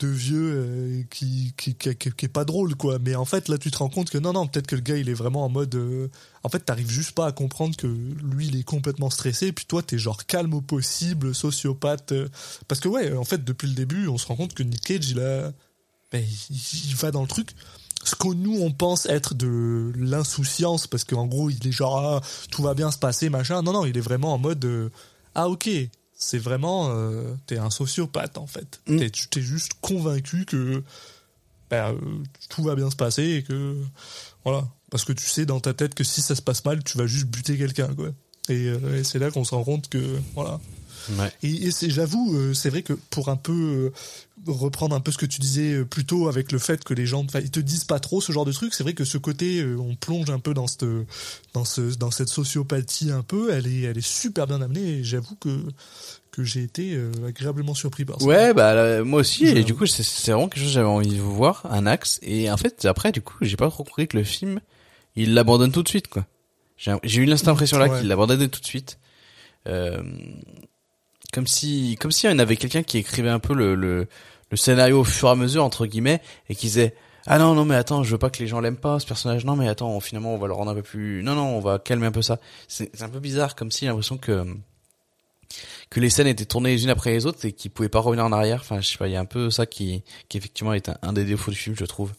[0.01, 1.89] de vieux euh, qui, qui, qui
[2.25, 2.99] est pas drôle quoi.
[2.99, 4.97] Mais en fait là, tu te rends compte que non non, peut-être que le gars
[4.97, 5.75] il est vraiment en mode.
[5.77, 6.09] euh,
[6.43, 9.47] en fait, t'arrives juste pas à comprendre que lui il est complètement stressé.
[9.49, 12.13] Et puis toi, t'es genre calme au possible, sociopathe.
[12.13, 12.29] euh,
[12.69, 15.09] parce que ouais, en fait, depuis le début, on se rend compte que Nick Cage
[15.11, 15.53] il a
[16.13, 17.51] ben, il va dans le truc
[18.05, 22.21] ce que nous on pense être de l'insouciance parce qu'en gros il est genre ah,
[22.51, 23.63] tout va bien se passer machin.
[23.63, 24.91] Non non il est vraiment en mode euh,
[25.35, 25.69] ah ok
[26.15, 28.81] c'est vraiment euh, t'es un sociopathe en fait.
[28.87, 28.99] Mm.
[28.99, 30.83] t'es, tu t'es juste convaincu que
[31.71, 31.99] ben, euh,
[32.49, 33.77] tout va bien se passer et que
[34.45, 34.69] voilà.
[34.91, 37.07] Parce que tu sais dans ta tête que si ça se passe mal tu vas
[37.07, 38.09] juste buter quelqu'un quoi.
[38.49, 40.61] Et, et c'est là qu'on se rend compte que voilà
[41.19, 41.33] Ouais.
[41.43, 43.93] Et, et j'avoue, euh, c'est vrai que pour un peu euh,
[44.51, 47.07] reprendre un peu ce que tu disais euh, plus tôt avec le fait que les
[47.07, 48.75] gens, enfin, ils te disent pas trop ce genre de truc.
[48.75, 50.85] C'est vrai que ce côté, euh, on plonge un peu dans cette,
[51.55, 53.53] dans ce, dans cette sociopathie un peu.
[53.53, 54.99] Elle est, elle est super bien amenée.
[54.99, 55.65] Et j'avoue que
[56.31, 58.25] que j'ai été euh, agréablement surpris par ça.
[58.27, 59.45] Ouais, bah là, moi aussi.
[59.45, 62.19] Et du coup, c'est vraiment quelque chose que j'avais envie de voir, un axe.
[62.23, 64.59] Et en fait, après, du coup, j'ai pas trop compris que le film,
[65.15, 66.25] il l'abandonne tout de suite, quoi.
[66.79, 67.99] J'ai eu cette impression là Ouais.
[67.99, 68.99] qu'il l'abandonnait tout de suite.
[69.69, 70.03] Euh,
[71.33, 74.07] comme si, comme si on avait quelqu'un qui écrivait un peu le, le,
[74.51, 76.95] le scénario au fur et à mesure entre guillemets et qui disait
[77.27, 79.45] ah non non mais attends je veux pas que les gens l'aiment pas ce personnage.
[79.45, 81.79] Non mais attends finalement on va le rendre un peu plus non non on va
[81.79, 84.45] calmer un peu ça c'est c'est un peu bizarre comme si l'impression que
[85.91, 88.25] que les scènes étaient tournées les unes après les autres et qu'ils pouvaient pas revenir
[88.25, 88.61] en arrière.
[88.63, 90.97] Enfin je sais pas il y a un peu ça qui qui effectivement est un,
[91.03, 92.13] un des défauts du film je trouve.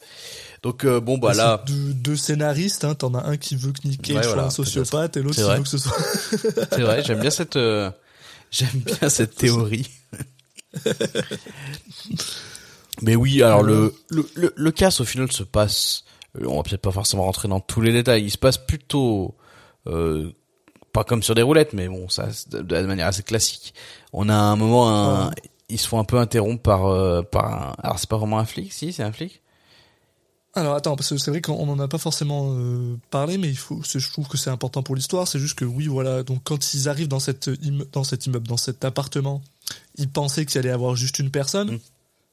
[0.61, 3.88] Donc euh, bon bah là deux, deux scénaristes, hein, t'en as un qui veut que
[3.88, 5.97] Nick Cage Ouais, soit voilà, un sociopathe et l'autre qui veut que ce soit.
[6.72, 7.91] c'est vrai j'aime bien cette euh,
[8.53, 9.89] j'aime bien cette théorie
[13.01, 16.05] Mais oui, alors le, le, le, le casse au final se passe,
[16.39, 19.35] euh, on va peut-être pas forcément rentrer dans tous les détails, il se passe plutôt,
[19.87, 20.31] euh,
[20.93, 23.73] pas comme sur des roulettes, mais bon, ça, de manière assez classique.
[24.13, 25.31] On a un moment, un,
[25.69, 28.45] ils se font un peu interrompre par, euh, par un, alors c'est pas vraiment un
[28.45, 29.42] flic, si, c'est un flic?
[30.55, 33.57] Alors attends, parce que c'est vrai qu'on en a pas forcément euh, parlé, mais il
[33.57, 35.27] faut, je trouve que c'est important pour l'histoire.
[35.27, 36.21] C'est juste que oui, voilà.
[36.21, 37.49] Donc quand ils arrivent dans cette
[38.03, 39.41] cet immeuble, dans cet appartement,
[39.97, 41.71] ils pensaient qu'il allait avoir juste une personne.
[41.71, 41.79] Mm.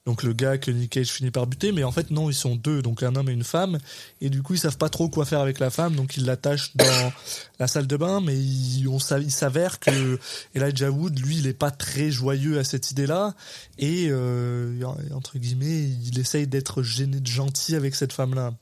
[0.07, 2.57] Donc le gars que Nick Cage finit par buter, mais en fait non, ils sont
[2.57, 3.79] deux, donc un homme et une femme,
[4.23, 6.75] et du coup ils savent pas trop quoi faire avec la femme, donc ils l'attachent
[6.75, 7.13] dans
[7.59, 10.19] la salle de bain, mais il, on, s'avère que
[10.55, 13.35] Elijah Wood, lui, il est pas très joyeux à cette idée-là,
[13.79, 14.83] et euh,
[15.13, 18.55] entre guillemets, il essaye d'être gêné, gentil avec cette femme-là,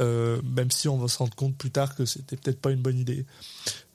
[0.00, 2.82] Euh, même si on va se rendre compte plus tard que c'était peut-être pas une
[2.82, 3.24] bonne idée.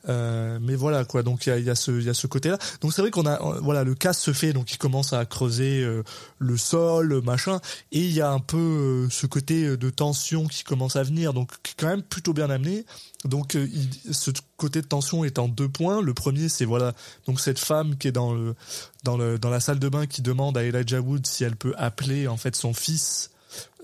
[0.07, 2.57] Euh, mais voilà quoi, donc il y a, ce, il y a ce côté-là.
[2.81, 5.25] Donc c'est vrai qu'on a, euh, voilà, le casse se fait, donc il commence à
[5.25, 6.03] creuser euh,
[6.37, 7.59] le sol, machin,
[7.91, 11.51] et il y a un peu ce côté de tension qui commence à venir, donc
[11.63, 12.85] qui est quand même plutôt bien amené.
[13.25, 13.57] Donc
[14.11, 16.01] ce côté de tension est en deux points.
[16.01, 16.93] Le premier, c'est voilà,
[17.27, 18.55] donc cette femme qui est dans le
[19.03, 21.73] dans le dans la salle de bain qui demande à Elijah Wood si elle peut
[21.77, 23.31] appeler en fait son fils.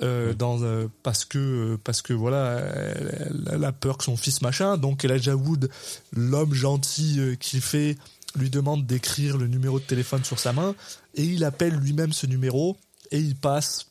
[0.01, 4.03] Euh, dans euh, parce que euh, parce que voilà elle, elle- elle a peur que
[4.03, 4.78] son fils machin.
[4.78, 5.70] Donc Elijah Wood
[6.13, 7.97] l'homme gentil qu'il fait
[8.36, 10.76] lui demande d'écrire le numéro de téléphone sur sa main.
[11.16, 12.76] Et il appelle lui-même ce numéro
[13.11, 13.88] et il passe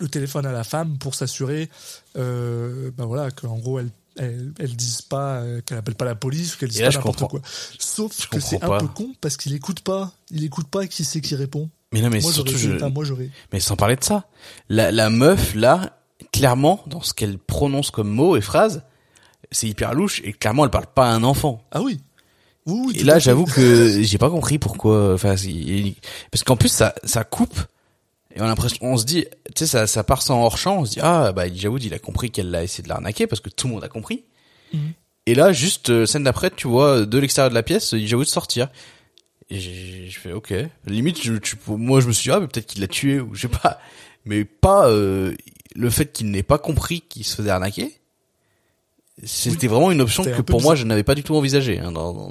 [0.00, 1.70] le téléphone à la femme pour s'assurer
[2.16, 6.16] euh, ben voilà qu'en gros elle elle, elle dise pas euh, qu'elle appelle pas la
[6.16, 7.40] police qu'elle dise là, pas n'importe quoi.
[7.78, 10.12] Sauf Je que c'est un peu con parce qu'il écoute pas.
[10.32, 13.04] Il écoute pas qui c'est qui répond Mais non, mais moi surtout, je, enfin, moi
[13.52, 14.26] mais sans parler de ça,
[14.68, 15.98] la, la meuf, là,
[16.32, 18.82] clairement, dans ce qu'elle prononce comme mots et phrases,
[19.50, 21.64] c'est hyper louche, et clairement, elle parle pas à un enfant.
[21.70, 22.00] ah oui
[22.66, 25.14] oui, oui Et là, j'avoue que j'ai pas compris pourquoi.
[25.14, 25.34] Enfin,
[26.30, 27.58] parce qu'en plus ça ça coupe
[28.34, 29.24] et on a l'impression, on se dit,
[29.56, 30.80] tu sais, ça ça part sans hors champ.
[30.80, 33.26] On se dit ah bah Elijah Wood, il a compris qu'elle a essayé de l'arnaquer
[33.26, 34.24] parce que tout le monde a compris.
[34.72, 34.92] Mhm.
[35.26, 38.26] Et là, juste euh, scène d'après, tu vois de l'extérieur de la pièce Elijah Wood
[38.26, 38.68] sortir.
[39.50, 40.52] Et je fais ok.
[40.86, 43.42] Limite, je, tu- moi je me suis dit ah peut-être qu'il l'a tué ou je
[43.42, 43.80] sais pas,
[44.26, 45.34] mais pas euh,
[45.74, 47.94] le fait qu'il n'ait pas compris qu'il se faisait arnaquer.
[49.24, 50.76] C'était vraiment une option que un pour moi bizarre.
[50.82, 51.78] je n'avais pas du tout envisagé.
[51.80, 52.28] Hein, dans- dans-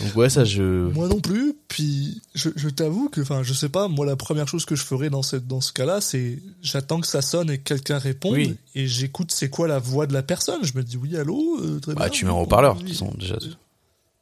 [0.00, 0.62] Donc ouais, ça je.
[0.92, 1.54] Moi non plus.
[1.68, 3.86] Puis je, je t'avoue que, enfin, je sais pas.
[3.88, 7.06] Moi, la première chose que je ferais dans cette dans ce cas-là, c'est j'attends que
[7.06, 8.56] ça sonne et que quelqu'un réponde Oui.
[8.74, 10.64] et j'écoute c'est quoi la voix de la personne.
[10.64, 11.58] Je me dis oui, allô.
[11.62, 12.96] euh, très Bah, bien, tu mets en oui, haut-parleur, oui.
[13.18, 13.36] déjà.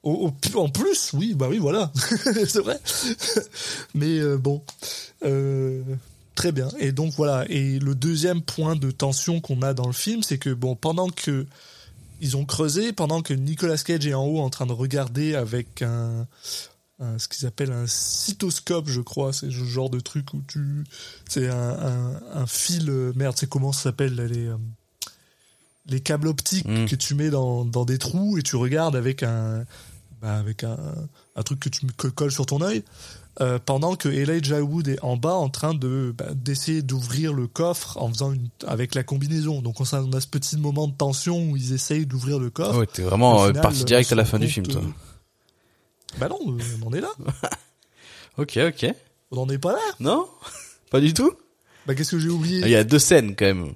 [0.05, 1.93] En plus, oui, bah oui, voilà,
[2.47, 2.79] c'est vrai.
[3.95, 4.63] Mais euh, bon,
[5.25, 5.83] euh,
[6.35, 6.69] très bien.
[6.79, 7.45] Et donc voilà.
[7.49, 11.09] Et le deuxième point de tension qu'on a dans le film, c'est que bon, pendant
[11.09, 11.47] que
[12.21, 15.83] ils ont creusé, pendant que Nicolas Cage est en haut en train de regarder avec
[15.83, 16.27] un,
[17.19, 20.85] ce qu'ils appellent un cytoscope, je crois, c'est ce genre de truc où tu,
[21.29, 24.51] c'est un, un, fil, euh, merde, c'est comment ça s'appelle les
[25.89, 26.87] les câbles optiques Mm.
[26.87, 29.65] que tu mets dans, dans des trous et tu regardes avec un
[30.21, 30.77] bah, avec un,
[31.37, 32.83] un truc que tu que colles sur ton œil
[33.41, 37.47] euh, pendant que Elijah Wood est en bas en train de bah, d'essayer d'ouvrir le
[37.47, 40.89] coffre en faisant une avec la combinaison donc on a, on a ce petit moment
[40.89, 44.11] de tension où ils essayent d'ouvrir le coffre Ouais, t'es vraiment euh, final, parti direct
[44.11, 44.81] à la fin du film, toi.
[44.83, 46.39] euh, bah non
[46.83, 47.11] on en est là
[48.39, 48.87] Ok, ok.
[49.31, 50.27] on en est pas là Non?
[50.91, 51.33] Pas du tout?
[51.87, 52.61] Bah qu'est-ce que j'ai oublié?
[52.63, 53.73] Il y a deux scènes, quand même.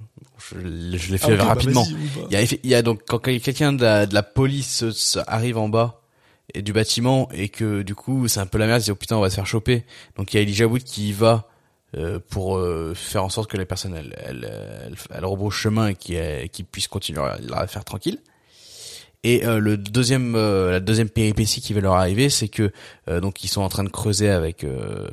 [0.55, 1.85] Je, je les Ah, fais ok, bah, rapidement.
[1.85, 2.21] bah.
[2.29, 4.83] Il y a, il y a donc quand quelqu'un de la, de la police
[5.27, 6.01] arrive en bas
[6.53, 8.95] et du bâtiment et que du coup c'est un peu la merde, ils disent oh
[8.95, 9.83] putain on va se faire choper.
[10.17, 11.47] Donc il y a Elijah Wood qui y va
[11.95, 14.51] euh, pour euh, faire en sorte que les personnes elles elles,
[14.87, 18.19] elles, elles rebroussent chemin et qu'ils qu'ils puissent continuer à la faire tranquille.
[19.25, 22.71] Et euh, le deuxième, euh, la deuxième péripétie qui va leur arriver, c'est que
[23.07, 25.07] euh, donc ils sont en train de creuser avec euh,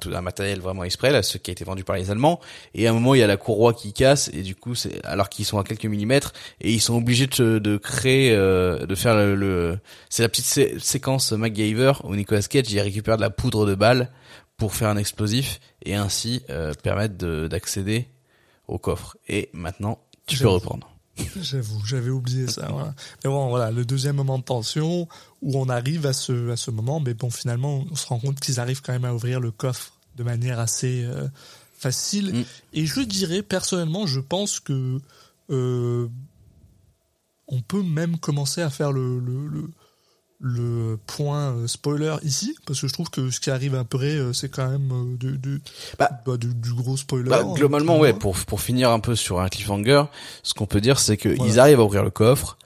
[0.00, 2.38] tout un matériel vraiment exprès, là, ce qui a été vendu par les Allemands.
[2.74, 5.04] Et à un moment, il y a la courroie qui casse, et du coup, c'est
[5.04, 8.94] alors qu'ils sont à quelques millimètres, et ils sont obligés de, de créer, euh, de
[8.94, 9.78] faire le, le-
[10.08, 13.74] c'est la petite sé- séquence MacGyver où Nicolas Cage il récupère de la poudre de
[13.74, 14.10] balle
[14.56, 18.06] pour faire un explosif et ainsi euh, permettre de- d'accéder
[18.68, 19.16] au coffre.
[19.28, 20.90] Et maintenant, tu peux reprendre.
[21.40, 22.68] J'avoue, j'avais oublié ça.
[22.70, 22.94] voilà.
[23.24, 25.08] Mais bon, voilà, le deuxième moment de tension
[25.42, 28.40] où on arrive à ce, à ce moment, mais bon, finalement, on se rend compte
[28.40, 31.28] qu'ils arrivent quand même à ouvrir le coffre de manière assez euh,
[31.76, 32.34] facile.
[32.34, 32.44] Mm.
[32.74, 35.00] Et je dirais, personnellement, je pense que
[35.50, 36.08] euh,
[37.46, 39.70] on peut même commencer à faire le, le, le,
[40.40, 44.32] le point euh, spoiler ici, parce que je trouve que ce qui arrive après, euh,
[44.32, 45.60] c'est quand même euh, du, du,
[45.98, 47.28] Bah, bah, du, du gros spoiler.
[47.28, 48.12] Bah, hein, globalement, pour ouais.
[48.12, 50.04] Pour pour finir un peu sur un cliffhanger,
[50.44, 51.52] ce qu'on peut dire, c'est que Voilà.
[51.52, 52.56] ils arrivent à ouvrir le coffre.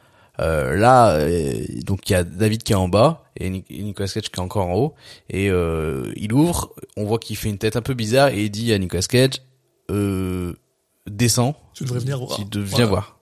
[0.40, 3.82] Euh, là, euh, donc il y a David qui est en bas et Nic- et
[3.82, 4.94] Nicolas Cage qui est encore en haut.
[5.30, 8.50] Et euh, il ouvre, on voit qu'il fait une tête un peu bizarre et il
[8.50, 9.42] dit à Nicolas Cage,
[9.90, 10.54] euh,
[11.06, 12.36] descends, Tu devrais venir voir.
[12.36, 12.86] tu deviens Voilà.
[12.90, 13.18] voir.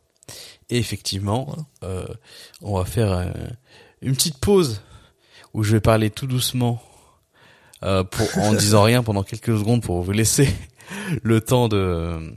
[0.71, 1.67] Et effectivement, Voilà.
[1.85, 2.07] euh,
[2.63, 3.25] on va faire euh,
[4.03, 4.81] une petite pause
[5.55, 6.83] où je vais parler tout doucement
[7.83, 10.49] euh, pour en disant rien pendant quelques secondes pour vous laisser
[11.23, 12.33] le temps de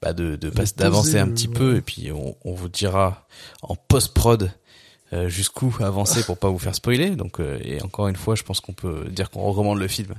[0.00, 1.54] bah de, de d'avancer un petit ouais.
[1.54, 3.26] peu et puis on, on vous dira
[3.62, 4.52] en post prod
[5.26, 8.60] jusqu'où avancer pour pas vous faire spoiler donc euh, et encore une fois je pense
[8.60, 10.14] qu'on peut dire qu'on recommande le film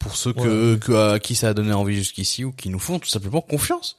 [0.00, 0.78] pour ceux que, Ouais.
[0.80, 3.96] que à qui ça a donné envie jusqu'ici ou qui nous font tout simplement confiance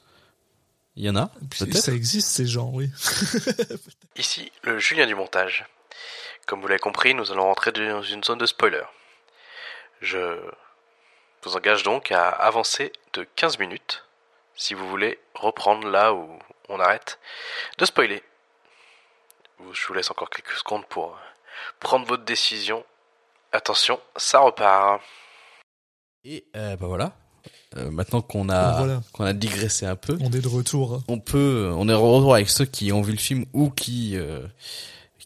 [0.97, 2.89] il y en a peut-être ça existe ces gens, oui.
[4.15, 5.65] Ici le Julien du montage.
[6.45, 8.83] Comme vous l'avez compris, nous allons rentrer dans une zone de spoiler.
[10.01, 10.39] Je
[11.43, 14.05] vous engage donc à avancer de 15 minutes
[14.55, 17.19] si vous voulez reprendre là où on arrête
[17.77, 18.21] de spoiler.
[19.71, 21.17] Je vous laisse encore quelques secondes pour
[21.79, 22.85] prendre votre décision.
[23.51, 25.01] Attention, ça repart.
[26.23, 27.13] Et euh, bah voilà.
[27.77, 29.01] Euh, maintenant qu'on a Voilà.
[29.13, 31.01] qu'on a digressé un peu, On est de retour.
[31.07, 34.17] on peut on est de retour avec ceux qui ont vu le film ou qui
[34.17, 34.41] euh,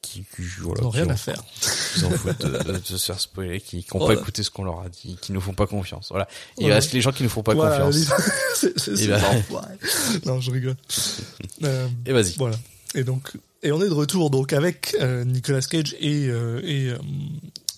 [0.04, 1.44] qui, qui voilà, n'ont rien ont- à faire.
[1.94, 4.16] qui s'en foutent de, de se faire spoiler, qui qui ont Voilà.
[4.16, 6.10] pas écouté ce qu'on leur a dit, qui nous font pas confiance.
[6.12, 6.28] Voilà.
[6.60, 7.96] Il reste les gens qui nous font pas confiance.
[8.56, 9.74] c'est- c'est- des enfoirés.
[10.28, 10.76] Non, je rigole.
[11.64, 12.36] Euh, Et vas-y.
[12.38, 12.58] voilà.
[12.94, 13.32] Et donc,
[13.64, 16.98] et on est de retour donc avec euh, Nicolas Cage et euh, et euh,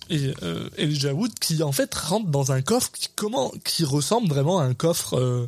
[0.10, 4.28] et euh, Elijah Wood qui en fait rentre dans un coffre qui comment qui ressemble
[4.30, 5.47] vraiment à un coffre euh,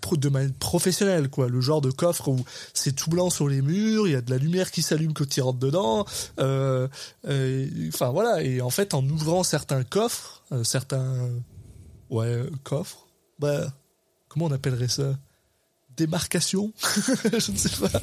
[0.00, 1.48] pro- de manière professionnelle quoi.
[1.48, 4.30] Le genre de coffre où c'est tout blanc sur les murs il y a de
[4.30, 6.04] la lumière qui s'allume quand il rentre dedans
[6.38, 6.88] euh,
[7.88, 8.42] enfin voilà.
[8.42, 11.28] Et en fait en ouvrant certains coffres euh, certains
[12.10, 13.06] ouais coffres
[13.38, 13.72] bah
[14.28, 15.16] comment on appellerait ça?
[15.96, 16.72] Démarcation?
[17.38, 18.00] Je ne sais pas.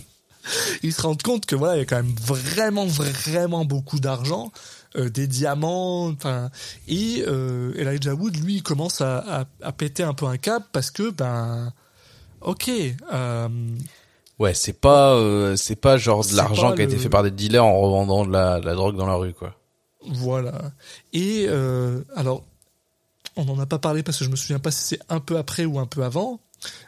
[0.83, 4.51] Ils se rendent compte que voilà il y a quand même vraiment vraiment beaucoup d'argent
[4.95, 6.49] euh, des diamants enfin
[6.87, 10.65] et euh, Elijah Wood lui il commence à, à, à péter un peu un câble
[10.71, 11.73] parce que ben
[12.41, 12.71] ok
[13.13, 13.49] euh,
[14.39, 15.19] Ouais, c'est pas
[15.57, 18.31] c'est pas genre de l'argent qui a été fait par des dealers en revendant de
[18.31, 19.55] la, de la drogue dans la rue quoi.
[20.05, 20.73] Voilà.
[21.11, 21.47] Et
[22.15, 22.43] alors,
[23.37, 25.37] on n'en a pas parlé parce que je me souviens pas si c'est un peu
[25.37, 26.39] après ou un peu avant,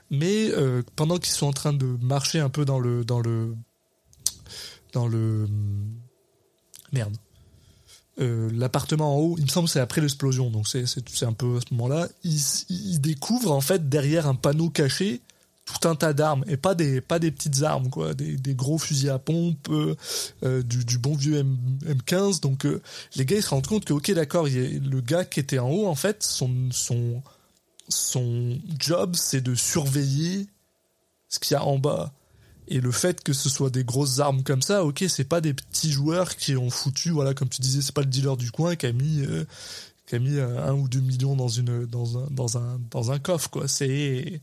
[0.09, 3.55] mais euh, pendant qu'ils sont en train de marcher un peu dans le dans le
[4.93, 5.47] dans le
[6.91, 7.15] merde.
[8.19, 11.57] Euh, l'appartement en haut, il me semble c'est après l'explosion, donc c'est c'est un peu
[11.57, 12.07] à ce moment-là.
[12.23, 15.21] Ils, ils découvrent en fait derrière un panneau caché
[15.65, 18.77] tout un tas d'armes et pas des pas des petites armes quoi, des, des gros
[18.77, 19.95] fusils à pompe, euh,
[20.43, 22.41] euh, du, du bon vieux M, M15.
[22.41, 22.67] Donc
[23.15, 25.69] les gars ils se rendent compte que ok d'accord, il le gars qui était en
[25.69, 27.21] haut en fait son son
[27.87, 30.47] son job c'est de surveiller
[31.29, 32.11] ce qu'il y a en bas.
[32.69, 35.55] Et le fait que ce soit des grosses armes comme ça, ok, c'est pas des
[35.55, 38.75] petits joueurs qui ont foutu, voilà, comme tu disais, c'est pas le dealer du coin
[38.75, 39.43] qui a mis, euh,
[40.05, 43.11] qui a mis euh, un ou deux millions dans une, dans un, dans un, dans
[43.11, 43.67] un coffre, quoi.
[43.67, 44.39] C'est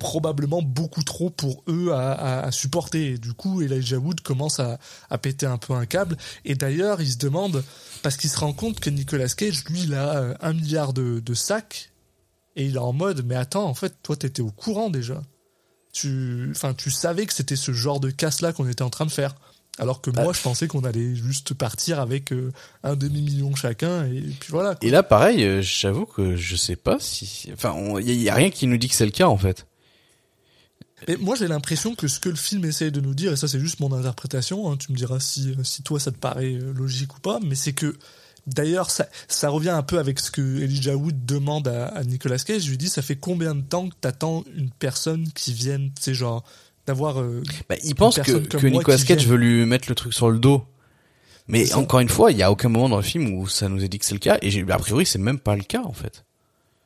[0.00, 3.18] probablement beaucoup trop pour eux à, supporter.
[3.18, 6.16] Du coup, Elijah Wood commence à, à péter un peu un câble.
[6.44, 7.62] Et d'ailleurs, il se demande,
[8.02, 11.20] parce qu'il se rend compte que Nicolas Cage, lui, il a euh, un milliard de,
[11.20, 11.92] de sacs.
[12.56, 15.22] Et il est en mode, mais attends, en fait, toi, t'étais au courant déjà.
[15.92, 19.10] Tu, enfin, tu savais que c'était ce genre de casse-là qu'on était en train de
[19.10, 19.34] faire.
[19.78, 24.20] Alors que moi, je pensais qu'on allait juste partir avec euh, un demi-million chacun, et
[24.20, 24.74] puis voilà.
[24.74, 24.86] quoi.
[24.86, 28.50] Et là pareil, euh, j'avoue que je sais pas si enfin il y, a- rien
[28.50, 29.66] qui nous dit que c'est le cas en fait.
[31.08, 33.48] Mais moi, j'ai l'impression que ce que le film essaye de nous dire, et ça,
[33.48, 36.74] c'est juste mon interprétation, hein, tu me diras si, si toi, ça te paraît euh,
[36.74, 37.96] logique ou pas, mais c'est que,
[38.46, 42.38] d'ailleurs, ça, ça revient un peu avec ce que Elijah Wood demande à, à Nicolas
[42.38, 42.62] Cage.
[42.62, 46.02] Je lui dis, ça fait combien de temps que t'attends une personne qui vienne, tu
[46.02, 46.44] sais, genre,
[46.86, 49.30] d'avoir euh, Bah, il pense que, Nicolas Cage vienne.
[49.30, 50.64] veut lui mettre le truc sur le dos.
[51.48, 53.82] Mais encore une fois, il y a aucun moment dans le film où ça nous
[53.82, 54.38] est dit que c'est le cas.
[54.40, 56.24] Et a priori, c'est même pas le cas, en fait.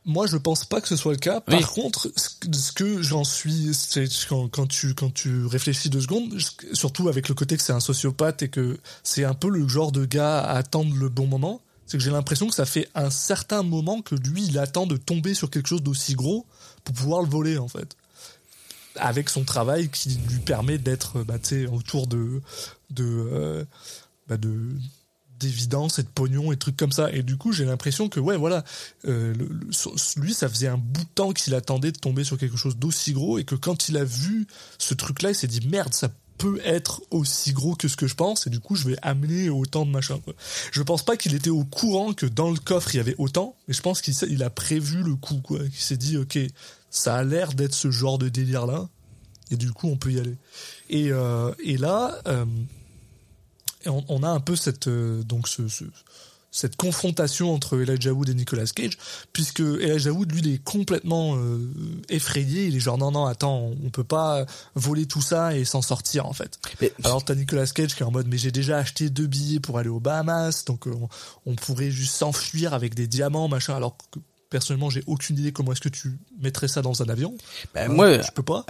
[0.07, 1.41] Moi, je pense pas que ce soit le cas.
[1.41, 1.65] Par Oui.
[1.65, 6.37] contre, ce que- j'en suis, c'est quand, quand tu quand tu réfléchis deux secondes,
[6.75, 9.93] surtout avec le côté que c'est un sociopathe et que c'est un peu le genre
[9.93, 13.09] de gars à attendre le bon moment, c'est que j'ai l'impression que ça fait un
[13.11, 16.45] certain moment que lui, il attend de tomber sur quelque chose d'aussi gros
[16.85, 17.97] pour pouvoir le voler, en fait.
[18.97, 22.43] Avec son travail qui lui permet d'être, bah, tu sais, autour de
[22.91, 23.65] de euh,
[24.29, 24.69] bah, de
[25.45, 27.11] d'évidence et de pognon et trucs comme ça.
[27.12, 28.64] Et du coup, j'ai l'impression que, ouais, voilà,
[29.07, 29.34] euh,
[30.16, 33.12] lui, ça faisait un bout de temps qu'il attendait de tomber sur quelque chose d'aussi
[33.12, 34.47] gros et que quand il a vu
[34.78, 38.14] ce truc-là, il s'est dit merde, ça peut être aussi gros que ce que je
[38.14, 40.18] pense et du coup, je vais amener autant de machin.
[40.72, 43.55] Je pense pas qu'il était au courant que dans le coffre il y avait autant,
[43.68, 45.61] mais je pense qu'il a prévu le coup, quoi.
[45.62, 46.38] Il s'est dit, ok,
[46.90, 48.88] ça a l'air d'être ce genre de délire-là
[49.51, 50.36] et du coup, on peut y aller.
[50.88, 52.18] Et, euh, là.
[52.26, 52.45] euh,
[53.85, 55.85] et on, on a un peu cette euh, donc ce, ce-
[56.51, 58.97] cette confrontation entre Elijah Wood et Nicolas Cage
[59.32, 61.59] puisque Elijah Wood lui il est complètement euh,
[62.09, 62.66] effrayé.
[62.66, 65.82] Il est genre non non attends on, on peut pas voler tout ça et s'en
[65.82, 66.61] sortir en fait.
[66.80, 69.59] Mais, alors t'as Nicolas Cage qui est en mode mais j'ai déjà acheté deux billets
[69.59, 71.09] pour aller aux Bahamas donc euh, on,
[71.47, 74.20] on pourrait juste s'enfuir avec des diamants machin alors que
[74.55, 77.35] personnellement j'ai aucune idée comment est-ce que tu mettrais ça dans un avion
[77.75, 78.65] bah, Hein, moi, je peux pas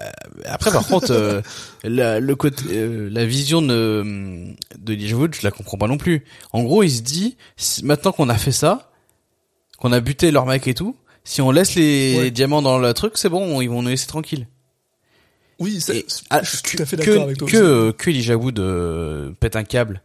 [0.47, 1.43] après, par contre, euh,
[1.83, 5.99] la, le côté, euh, la vision de, de Elijah Wood, je la comprends pas non
[5.99, 6.25] plus.
[6.53, 7.37] En gros, il se dit,
[7.83, 8.91] maintenant qu'on a fait ça,
[9.79, 12.31] qu'on a buté leur mec et tout, si on laisse les Ouais.
[12.31, 14.47] diamants dans le truc, c'est bon, ils vont nous laisser tranquille.
[15.59, 17.93] oui c'est- Et, ah, je suis que- tout à fait d'accord avec toi que, euh,
[17.93, 20.03] que Elijah Wood euh, pète un câble.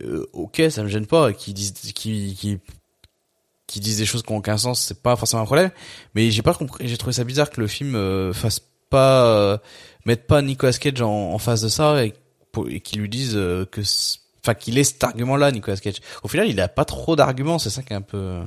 [0.00, 1.32] Euh, ok, ça me gêne pas.
[1.32, 2.58] Qui disent, qui, qui,
[3.72, 5.70] qui disent des choses qui ont aucun sens, c'est pas forcément un problème.
[6.14, 6.86] Mais j'ai pas compris.
[6.88, 8.60] J'ai trouvé ça bizarre que le film euh, fasse
[8.90, 9.58] pas euh,
[10.04, 12.12] mette pas Nicolas Cage en, en face de ça et,
[12.68, 13.80] et qu'il lui dise euh, que,
[14.42, 15.96] enfin, qu'il ait cet argument-là, Nicolas Cage.
[16.22, 17.58] Au final, il a pas trop d'arguments.
[17.58, 18.16] C'est ça qui est un peu.
[18.18, 18.44] euh,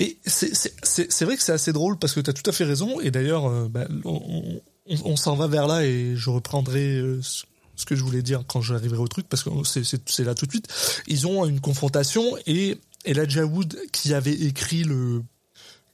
[0.00, 0.52] Et c'est-
[0.82, 3.00] c'est vrai que c'est assez drôle parce que tu as tout à fait raison.
[3.00, 7.20] Et d'ailleurs, euh, bah, on, on- on s'en va vers là et je reprendrai euh,
[7.22, 10.50] ce que je voulais dire quand j'arriverai au truc parce que c'est là tout de
[10.50, 10.66] suite.
[11.06, 15.22] Ils ont une confrontation et Elijah Wood qui avait écrit le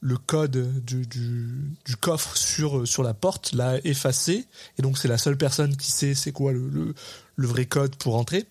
[0.01, 4.45] le code du, du, coffre sur sur la porte l'a effacé
[4.77, 6.93] et donc c'est la seule personne qui sait c'est quoi le, le,
[7.35, 8.45] le vrai code pour entrer.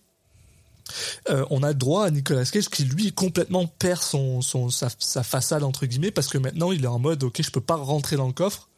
[1.29, 5.23] Euh, on a droit à Nicolas Cage qui lui complètement perd son, son sa, sa
[5.23, 8.17] façade entre guillemets parce que maintenant il est en mode ok je peux pas rentrer
[8.17, 8.69] dans le coffre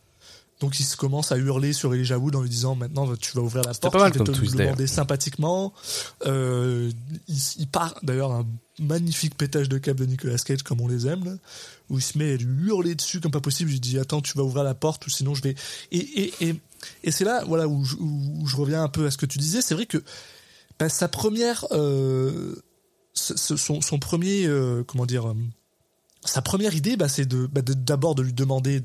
[0.61, 3.43] donc il se commence à hurler sur Elijah Wood en lui disant maintenant tu vas
[3.43, 5.73] ouvrir la porte pas mal je vais te le demander sympathiquement.
[6.27, 6.91] Euh,
[7.29, 8.47] il, il part d'ailleurs un
[8.79, 11.33] magnifique pétage de câble de Nicolas Cage comme on les aime là,
[11.89, 13.71] où il se met à lui hurler dessus comme pas possible.
[13.71, 15.55] Il lui dit attends tu vas ouvrir la porte ou sinon je vais
[15.93, 16.55] et et et,
[17.05, 19.39] et c'est là voilà où je, où je reviens un peu à ce que tu
[19.39, 19.63] disais.
[19.63, 20.03] C'est vrai que
[20.79, 22.55] bah, sa première euh,
[23.15, 25.35] son, son premier euh, comment dire
[26.25, 28.83] sa première idée bah, c'est de bah, de- d'abord de lui demander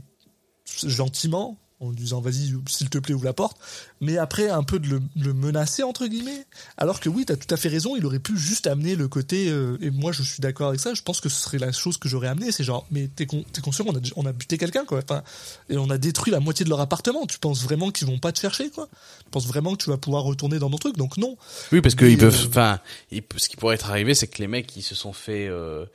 [0.86, 3.58] gentiment en lui disant vas-y s'il te plaît ouvre la porte.
[4.02, 6.46] Mais après un peu de le, le menacer entre guillemets
[6.78, 9.50] alors que oui t'as tout à fait raison il aurait pu juste amener le côté
[9.50, 11.98] euh, et moi je suis d'accord avec ça je pense que ce serait la chose
[11.98, 14.86] que j'aurais amené c'est genre mais t'es con, conscient on a on a buté quelqu'un
[14.86, 15.24] quoi enfin
[15.70, 18.32] et on a détruit la moitié de leur appartement tu penses vraiment qu'ils vont pas
[18.32, 18.88] te chercher quoi?
[19.24, 21.36] Tu penses vraiment que tu vas pouvoir retourner dans nos trucs donc non.
[21.72, 22.34] Oui, parce qu'ils peuvent.
[22.44, 22.80] euh, Enfin,
[23.12, 25.86] ce qui pourrait être arrivé, c'est que les mecs, ils se sont fait, euh,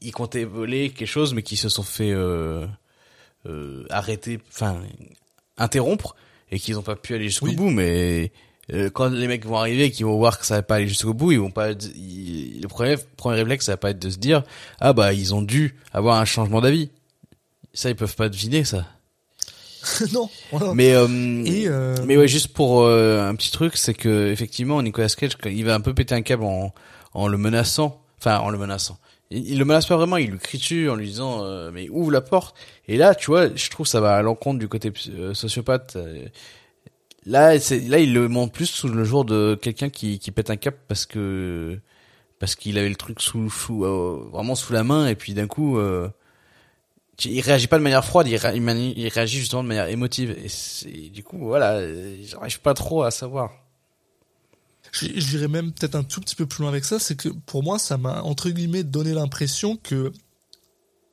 [0.00, 2.66] ils comptaient voler quelque chose, mais qui se sont fait euh,
[3.90, 4.80] arrêter, enfin,
[5.60, 6.16] interrompre,
[6.50, 7.54] et qu'ils ont pas pu aller jusqu'au Oui.
[7.54, 7.70] bout.
[7.70, 8.32] Mais
[8.72, 10.88] euh, quand les mecs vont arriver, et qu'ils vont voir que ça va pas aller
[10.88, 11.70] jusqu'au bout, ils vont pas.
[11.72, 14.42] ils- le premier, premier réflexe, ça va pas être de se dire,
[14.80, 16.90] ah bah ils ont dû avoir un changement d'avis.
[17.72, 18.86] Ça, ils peuvent pas deviner ça.
[20.12, 20.28] non.
[20.74, 21.06] Mais euh,
[21.46, 25.38] et euh, mais ouais, juste pour euh, un petit truc, c'est que effectivement Nicolas Cage,
[25.46, 26.74] il va un peu péter un câble en,
[27.14, 28.98] en le menaçant, enfin en le menaçant.
[29.30, 32.10] Il, le menace pas vraiment, il lui crie dessus en lui disant euh, mais ouvre
[32.10, 32.56] la porte.
[32.88, 35.96] Et là, tu vois, je trouve ça va à l'encontre du côté euh, sociopathe.
[35.96, 36.26] Euh,
[37.26, 40.50] Là, c'est là il le montre plus sous le jour de quelqu'un qui qui pète
[40.50, 41.78] un câble parce que
[42.38, 43.50] parce qu'il avait le truc sous,
[43.84, 45.78] euh, vraiment sous la main et puis d'un coup.
[47.24, 48.32] Il réagit pas de manière froide, il,
[48.96, 50.30] il réagit justement de manière émotive.
[50.42, 51.80] Et c'est- du coup, voilà,
[52.22, 53.50] j'arrive pas trop à savoir.
[54.92, 57.78] J'irais même peut-être un tout petit peu plus loin avec ça, c'est que pour moi,
[57.78, 60.12] ça m'a entre guillemets donné l'impression que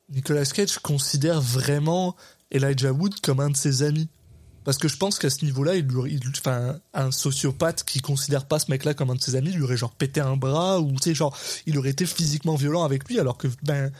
[0.09, 2.15] Nicolas Cage considère vraiment
[2.51, 4.09] Elijah Wood comme un de ses amis.
[4.67, 5.87] Parce que je pense qu'à ce niveau-là, il
[6.93, 9.95] un sociopathe qui considère pas ce mec-là comme un de ses amis, lui aurait genre
[9.95, 13.37] pété un bras ou tu sais genre, il aurait été physiquement violent avec lui, alors
[13.37, 13.93] que ben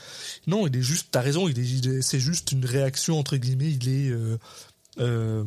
[0.45, 3.87] non, il est juste, t'as raison, il est- c'est juste une réaction entre guillemets, il
[3.87, 4.37] est, euh,
[4.99, 5.45] euh,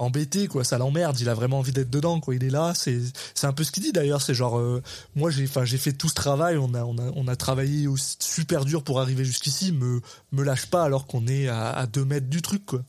[0.00, 0.64] embêté quoi.
[0.64, 1.18] Ça l'emmerde.
[1.20, 2.34] Il a vraiment envie d'être dedans quoi.
[2.34, 2.72] Il est là.
[2.74, 3.00] C'est
[3.34, 4.22] c'est un peu ce qu'il dit d'ailleurs.
[4.22, 4.82] C'est genre euh,
[5.14, 6.56] moi j'ai enfin j'ai fait tout ce travail.
[6.58, 9.72] On a travaillé aussi super dur pour arriver jusqu'ici.
[9.72, 10.00] Me
[10.32, 12.82] me lâche pas alors qu'on est à, deux mètres du truc quoi.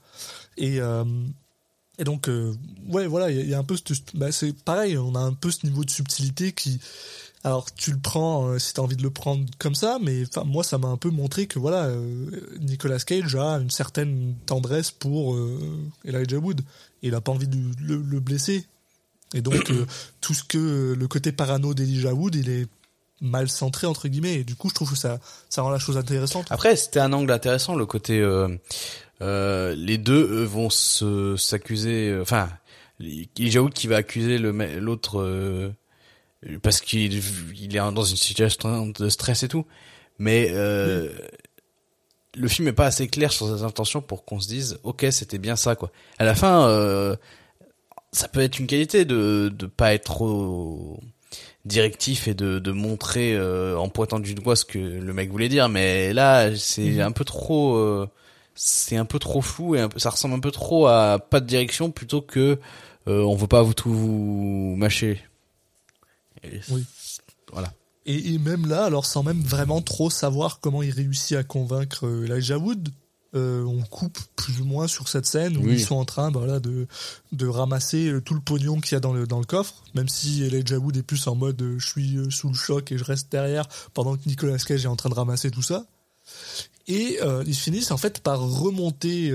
[0.57, 1.03] Et euh,
[2.03, 2.53] donc euh,
[2.88, 3.30] ouais voilà.
[3.30, 3.76] Il y, a- un peu
[4.14, 4.97] bah, c'est pareil.
[4.97, 6.80] On a un peu ce niveau de subtilité qui
[7.44, 10.64] alors tu le prends euh, si t'as envie de le prendre comme ça, mais moi
[10.64, 12.30] ça m'a un peu montré que voilà euh,
[12.60, 15.60] Nicolas Cage a une certaine tendresse pour euh,
[16.06, 16.62] Elijah Wood
[17.02, 18.66] il a pas envie de le, le blesser
[19.34, 19.86] et donc euh,
[20.22, 22.68] tout ce que le côté parano d'Elijah Wood il est
[23.22, 25.20] mal centré entre guillemets et du coup je trouve que ça
[25.50, 26.48] ça rend la chose intéressante.
[26.50, 28.48] Après, c'était un angle intéressant, le côté euh,
[29.22, 32.10] euh, les deux eux, vont se s'accuser.
[32.10, 32.50] euh, Enfin,
[33.00, 35.72] Elijah Wood qui va accuser l'autre euh,
[36.62, 37.22] parce qu'il
[37.56, 39.66] il est dans une situation de stress et tout.
[40.20, 41.10] Mais euh,
[42.36, 45.38] le film est pas assez clair sur ses intentions pour qu'on se dise ok c'était
[45.39, 45.92] bien ça quoi.
[46.20, 47.16] À la fin, euh,
[48.12, 51.00] ça peut être une qualité de de pas être trop
[51.66, 55.50] directif et de, de montrer euh, en pointant du doigt ce que le mec voulait
[55.50, 57.02] dire mais là c'est Mhm.
[57.02, 58.08] un peu trop euh,
[58.56, 61.39] c'est un peu trop flou et un peu, ça ressemble un peu trop à pas
[61.39, 62.58] de direction plutôt que
[63.08, 65.22] euh, on veut pas vous tout vous mâcher
[66.44, 66.86] Et Oui.
[67.52, 67.74] voilà
[68.06, 72.08] Et, et même là, alors sans même vraiment trop savoir comment il réussit à convaincre
[72.08, 72.89] euh, Elijah Wood,
[73.34, 75.76] euh, on coupe plus ou moins sur cette scène où Oui.
[75.76, 76.86] ils sont en train voilà, de,
[77.32, 80.10] de ramasser euh, tout le pognon qu'il y a dans le, dans le coffre, même
[80.10, 83.04] si Elijah Wood est plus en mode euh, je suis sous le choc et je
[83.06, 85.86] reste derrière pendant que Nicolas Cage est en train de ramasser tout ça.
[86.88, 89.32] Et euh, ils finissent en fait par remonter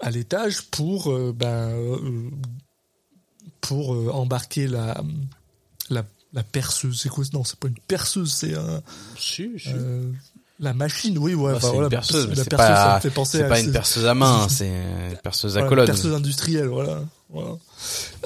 [0.00, 1.70] à l'étage pour ben,
[3.62, 5.02] pour euh, embarquer la,
[5.88, 6.04] la
[6.34, 7.00] la perceuse.
[7.00, 7.24] C'est quoi?
[7.32, 8.82] Non, c'est pas une perceuse, c'est un
[9.18, 9.68] si, si.
[9.68, 10.10] euh,
[10.60, 11.16] la machine.
[11.18, 11.54] Oui, ouais.
[11.56, 13.72] Ah, c'est voilà, une perceuse mais la ça pas me fait penser c'est pas une
[13.72, 17.02] perceuse à main c'est une perceuse à voilà, colonne perceuse industrielle, voilà.
[17.30, 17.56] Voilà.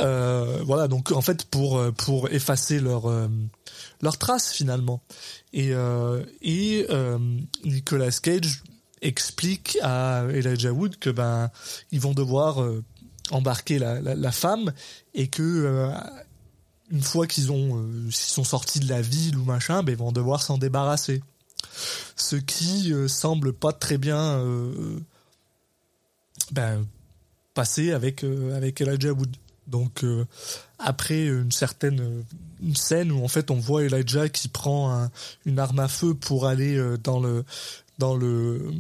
[0.01, 3.29] Euh, voilà, donc en fait pour pour effacer leur euh,
[4.03, 5.01] leur trace finalement.
[5.53, 6.87] Et euh, et
[7.65, 8.63] Nicolas Cage
[9.03, 11.51] explique à Elijah Wood que ben
[11.93, 12.65] ils vont devoir
[13.31, 14.73] embarquer la, femme
[15.15, 15.91] et que euh,
[16.91, 20.13] une fois qu'ils ont euh, sont sortis de la ville ou machin, ben ils vont
[20.13, 21.23] devoir s'en débarrasser.
[22.15, 24.43] Ce qui euh, semble pas très bien
[26.53, 26.87] ben,
[27.55, 28.25] passer avec
[28.55, 29.35] avec Elijah Wood.
[29.67, 30.05] Donc
[30.79, 32.25] après une certaine
[32.75, 35.11] scène où en fait on voit Elijah qui prend un-
[35.45, 37.45] une arme à feu pour aller dans le
[37.99, 38.71] dans le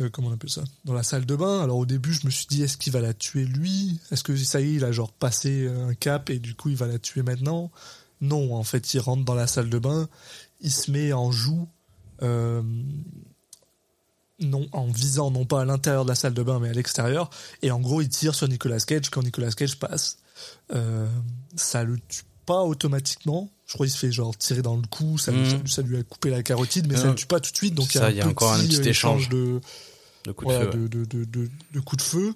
[0.00, 0.64] euh, comment on appelle ça?
[0.84, 1.62] Dans la salle de bain.
[1.62, 4.00] Alors au début je me suis dit est-ce qu'il va la tuer lui?
[4.10, 6.76] Est-ce que ça y est il a genre passé un cap et du coup il
[6.76, 7.70] va la tuer maintenant?
[8.20, 10.08] Non en fait il rentre dans la salle de bain,
[10.60, 11.68] il se met en joue
[12.22, 12.62] euh,
[14.40, 17.30] non en visant non pas à l'intérieur de la salle de bain mais à l'extérieur.
[17.62, 19.10] Et en gros il tire sur Nicolas Cage.
[19.10, 20.18] Quand Nicolas Cage passe
[20.72, 21.08] euh,
[21.56, 25.18] ça le tue pas automatiquement je crois qu'il se fait genre tirer dans le cou
[25.18, 25.66] ça, lui- Mhm.
[25.68, 27.74] ça, lui- ça a coupé la carotide mais ça le tue pas tout de suite
[27.74, 29.60] donc ça, il y a encore un petit euh, échange de
[30.42, 30.66] voilà,
[31.84, 32.34] coups de feu.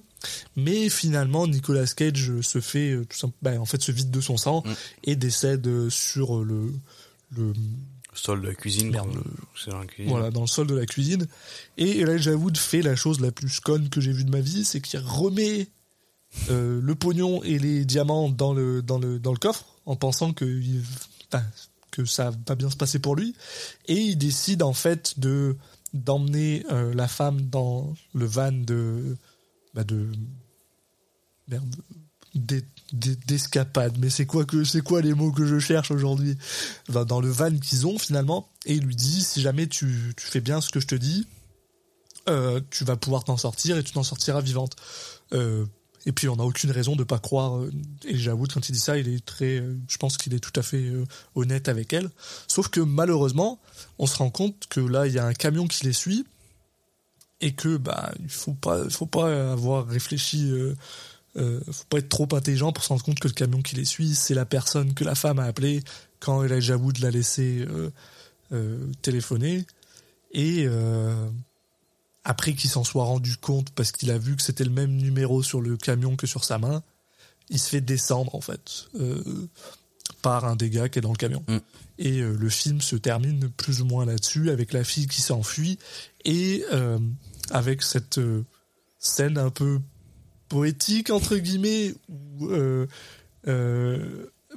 [0.56, 4.20] Mais finalement, Nicolas Cage se fait euh, tout simplement, ben, en fait, se vide de
[4.20, 4.72] son sang Mm.
[5.04, 6.72] et décède euh, sur le,
[8.14, 9.04] sol de la cuisine quoi.
[9.06, 11.26] le- dans la cuisine voilà, dans le sol de la cuisine.
[11.78, 14.64] Et Elijah Wood fait la chose la plus conne que j'ai vue de ma vie,
[14.64, 15.68] c'est qu'il remet
[16.50, 20.32] euh, le pognon et les diamants dans le, dans le, dans le coffre en pensant
[20.32, 20.44] que,
[21.90, 23.34] que ça va bien se passer pour lui.
[23.86, 25.56] Et il décide en fait de
[25.92, 29.16] d'emmener euh, la femme dans le van de
[29.74, 30.10] bah de
[31.48, 31.76] merde
[32.34, 33.98] d'e- d'e- d'escapade.
[33.98, 36.38] Mais c'est quoi que c'est quoi les mots que je cherche aujourd'hui?
[36.88, 38.48] Dans le van qu'ils ont finalement.
[38.64, 41.26] Et il lui dit si jamais tu, tu fais bien ce que je te dis
[42.28, 44.76] euh, tu vas pouvoir t'en sortir et tu t'en sortiras vivante.
[45.32, 45.66] Euh,
[46.06, 47.70] et puis on n'a aucune raison de pas croire euh,
[48.04, 50.58] Elijah Wood quand il dit ça il est très euh, je pense qu'il est tout
[50.58, 52.10] à fait euh, honnête avec elle.
[52.48, 53.60] Sauf que malheureusement
[53.98, 56.26] on se rend compte que là il y a un camion qui les suit
[57.40, 60.74] et que bah il faut pas faut pas avoir réfléchi euh,
[61.36, 63.84] euh, faut pas être trop intelligent pour se rendre compte que le camion qui les
[63.84, 65.82] suit c'est la personne que la femme a appelée
[66.20, 67.66] quand Elijah Wood l'a laissé
[69.00, 69.66] téléphoner.
[70.30, 70.68] Et
[72.24, 75.42] après qu'il s'en soit rendu compte parce qu'il a vu que c'était le même numéro
[75.42, 76.82] sur le camion que sur sa main
[77.50, 79.48] il se fait descendre en fait euh,
[80.22, 81.58] par un des gars qui est dans le camion Mm.
[81.98, 85.78] et euh, le film se termine plus ou moins là-dessus avec la fille qui s'enfuit
[86.24, 86.98] et euh,
[87.50, 88.20] avec cette
[88.98, 89.80] scène un peu
[90.48, 92.48] poétique entre guillemets où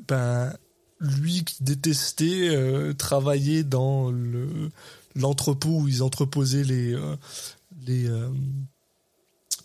[0.08, 0.54] ben
[1.00, 4.70] lui qui détestait travailler dans le
[5.16, 7.16] l'entrepôt où ils entreposaient les euh,
[7.86, 8.30] les euh,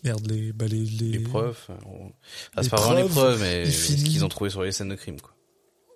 [0.03, 1.57] merde les bah les les, Les preuves.
[1.85, 2.11] on-
[2.55, 4.89] Ah, c'est pas vraiment les preuves, mais ce finit- qu'ils ont trouvé sur les scènes
[4.89, 5.33] de crime, quoi.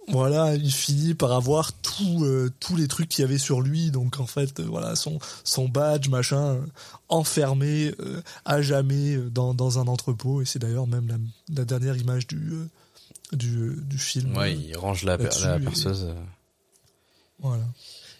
[0.08, 3.89] voilà il finit par avoir tout euh, tous les trucs qu'il y avait sur lui
[3.89, 6.62] donc en fait euh, voilà son son badge machin euh,
[7.10, 11.18] enfermé euh, à jamais euh, dans dans un entrepôt et c'est d'ailleurs même la,
[11.58, 12.68] la dernière image du euh,
[13.34, 15.30] du euh, du film Ouais, euh, il range la, per-
[15.64, 16.03] perceuse.
[16.03, 16.14] euh.
[17.39, 17.64] voilà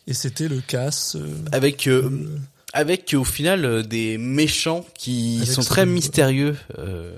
[0.08, 2.38] et c'était le casse euh, Avec, euh, euh,
[2.74, 7.16] avec au final euh, des méchants qui sont ça, très mystérieux euh,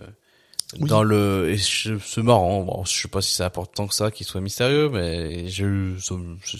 [0.80, 0.90] Oui.
[0.90, 4.26] dans le et c'est marrant bon je sais pas si c'est important que ça qu'ils
[4.28, 6.58] soient mystérieux mais ça me- je-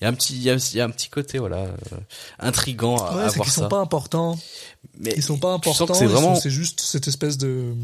[0.00, 1.58] il y a un petit il y a, il y a un petit côté voilà
[1.58, 1.96] euh,
[2.38, 4.38] intrigant à, ouais, à voir ça sont pas importants.
[4.98, 7.74] Mais ils sont pas importants c'est ils vraiment c'est juste cette espèce de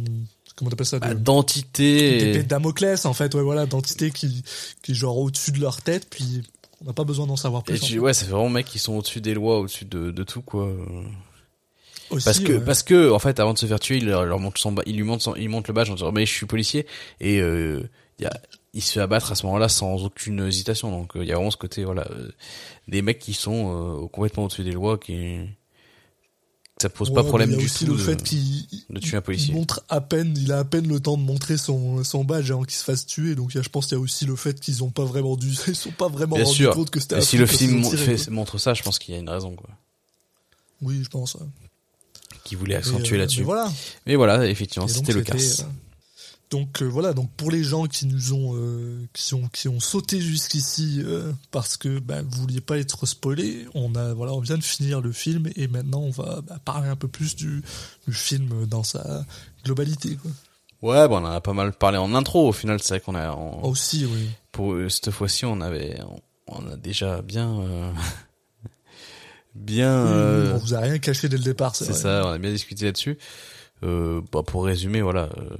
[0.57, 4.43] comment t'appelles ça de, d'entité d'épée et- de Damoclès en fait ouais voilà d'entité qui
[4.83, 6.43] qui est genre au-dessus de leur tête puis
[6.83, 7.99] on n'a pas besoin d'en savoir et plus en tu- fait.
[7.99, 10.71] ouais c'est vraiment mecs qui sont au-dessus des lois au-dessus de, de tout quoi
[12.11, 12.61] Aussi, parce que ouais.
[12.65, 14.97] parce que en fait avant de se faire tuer il leur, leur montre son il
[14.97, 16.87] lui montre son, il montre le badge en disant mais je suis policier
[17.21, 18.33] et euh, il y a
[18.75, 21.35] il se fait abattre à ce moment-là sans aucune hésitation donc euh, il y a
[21.35, 22.31] vraiment ce côté voilà euh,
[22.87, 25.39] des mecs qui sont euh, complètement au-dessus des lois qui
[26.81, 29.17] ça pose pas Ouais, problème y a du tout le de, fait qu'il de tuer
[29.17, 29.53] un policier.
[29.55, 32.63] montre à peine il a à peine le temps de montrer son son badge avant
[32.65, 33.35] qu'il se fasse tuer.
[33.35, 35.75] Donc je pense qu'il y a aussi le fait qu'ils ont pas vraiment dû ils
[35.77, 36.75] sont pas vraiment bien sûr.
[36.75, 39.21] compte que c'était si le film mon- fait, montre ça je pense qu'il y a
[39.21, 39.69] une raison quoi.
[40.83, 41.37] Oui je pense
[42.45, 43.41] qui voulait accentuer euh, là-dessus.
[43.41, 43.73] mais voilà.
[44.07, 45.65] Mais voilà effectivement c'était le casse euh,
[46.51, 49.81] Donc euh, voilà, donc pour les gens qui nous ont euh, qui ont qui ont
[49.81, 54.41] sauté jusqu'ici euh, parce que bah, vous vouliez pas être spoilés, on a voilà, on
[54.41, 57.63] vient de finir le film et maintenant on va bah, parler un peu plus du,
[58.07, 59.27] du film dans sa
[59.65, 60.31] globalité quoi.
[60.81, 63.15] ouais bon on en a pas mal parlé en intro au final c'est vrai qu'on
[63.15, 64.31] a on- Aussi oui.
[64.51, 66.01] pour euh, cette fois-ci on avait
[66.47, 67.93] on, a déjà bien euh,
[69.55, 72.51] bien euh, on vous a rien caché dès le départ, c'est ça on a bien
[72.53, 73.19] discuté là-dessus
[73.85, 75.57] euh, bah, pour résumer voilà euh,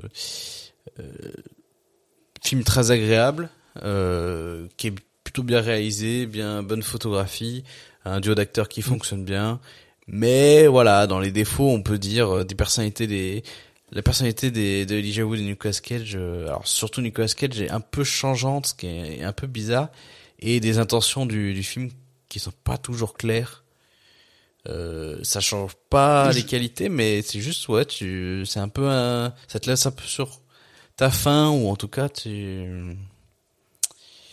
[2.43, 3.51] film très agréable
[3.83, 7.65] euh, qui est plutôt bien réalisé bien bonne photographie
[8.05, 8.69] un duo d'acteurs Mm.
[8.69, 9.61] qui fonctionne bien
[10.07, 13.43] mais voilà dans les défauts on peut dire euh, des personnalités des
[13.91, 17.71] la personnalité des, de Elijah Wood et Nicolas Cage, euh, alors surtout Nicolas Cage est
[17.71, 19.89] un peu changeante, ce qui est un peu bizarre,
[20.41, 21.91] et des intentions du, du film
[22.29, 23.65] qui sont pas toujours claires.
[24.69, 29.33] Euh, ça change pas les qualités, mais c'est juste ouais, tu, c'est un peu un,
[29.47, 30.41] ça te laisse un peu sur
[30.99, 32.95] ta faim ou en tout cas tu.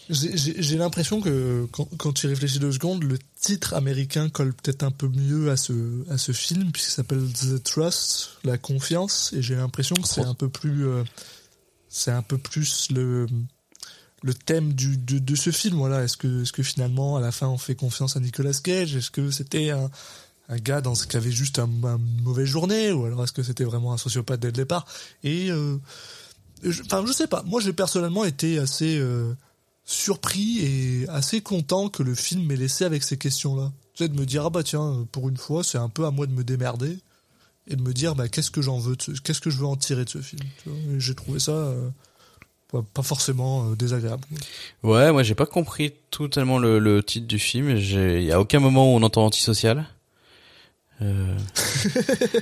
[0.07, 4.91] J'ai- l'impression que quand, quand tu réfléchis deux secondes, le titre américain colle peut-être un
[4.91, 5.73] peu mieux à ce,
[6.11, 10.35] à ce film, puisqu'il s'appelle The Trust, la confiance, et j'ai l'impression que c'est un
[10.35, 11.03] peu plus, euh,
[11.89, 13.25] c'est un peu plus le,
[14.21, 15.77] le thème du, de, de ce film.
[15.77, 18.95] Voilà, est-ce que, est-ce que finalement, à la fin, on fait confiance à Nicolas Cage?
[18.95, 19.89] Est-ce que c'était un,
[20.49, 23.41] un gars dans qui avait juste un, un- une mauvaise journée, ou alors est-ce que
[23.41, 24.85] c'était vraiment un sociopathe dès le départ?
[25.23, 25.77] Et, euh,
[26.85, 27.43] enfin, je sais pas.
[27.43, 29.33] Moi, j'ai personnellement été assez euh,
[29.83, 33.71] surpris et assez content que le film m'ait laissé avec ces questions-là.
[33.93, 36.11] Tu sais, de me dire, ah bah tiens, pour une fois, c'est un peu à
[36.11, 36.97] moi de me démerder
[37.67, 40.05] et de me dire, bah qu'est-ce que j'en veux, qu'est-ce que je veux en tirer
[40.05, 40.43] de ce film.
[40.97, 41.89] J'ai trouvé ça euh,
[42.71, 44.23] pas, forcément euh, désagréable.
[44.83, 47.77] Ouais, moi j'ai pas compris totalement le, le titre du film.
[47.77, 49.87] J'ai, y a aucun moment où on entend antisocial.
[51.01, 51.35] Euh...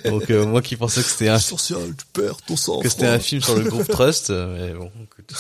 [0.06, 2.80] Donc euh, moi qui pensais que c'était un Social, tu perds ton sang.
[2.82, 5.34] que c'était un film sur le groupe Trust, euh, mais bon, écoute.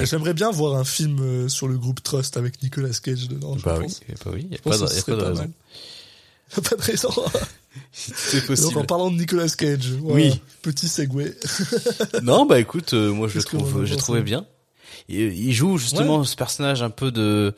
[0.04, 3.56] J'aimerais bien voir un film sur le groupe Trust avec Nicolas Cage dedans.
[3.58, 4.00] je Bah oui, pense.
[4.24, 5.42] bah oui, y a Je pas de, y a pas de pas raison.
[5.42, 5.50] mal.
[6.68, 7.10] Pas de raison.
[7.92, 8.78] C'est Donc possible.
[8.78, 10.40] en parlant de Nicolas Cage, voilà, Oui.
[10.60, 11.34] petit segway.
[12.22, 14.44] Non, bah écoute, euh, moi je le trouve, j'ai trouvé bien.
[15.08, 17.54] Il, il joue justement ce personnage un peu de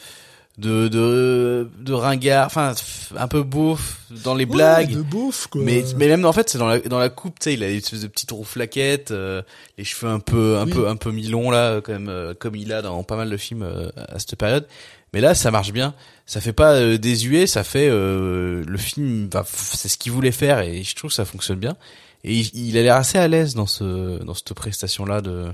[0.56, 2.74] de de de ringard, enfin
[3.16, 4.90] un peu beauf dans les blagues.
[4.90, 5.60] Ouais, de beauf, quoi.
[5.64, 7.68] Mais, mais même en fait c'est dans la dans la coupe tu sais il a
[7.70, 9.43] espèce de petite roue flaquette euh,
[9.78, 10.70] les cheveux un peu un Oui.
[10.72, 13.36] peu un peu mi-longs là quand même euh, comme il a dans pas mal de
[13.36, 14.68] films euh, à cette période
[15.12, 15.93] mais là ça marche bien
[16.24, 20.60] ça fait pas euh, désuet ça fait euh, le film c'est ce qu'il voulait faire
[20.60, 21.76] et je trouve que ça fonctionne bien
[22.22, 25.47] et il, il a l'air assez à l'aise dans ce dans cette prestation là de,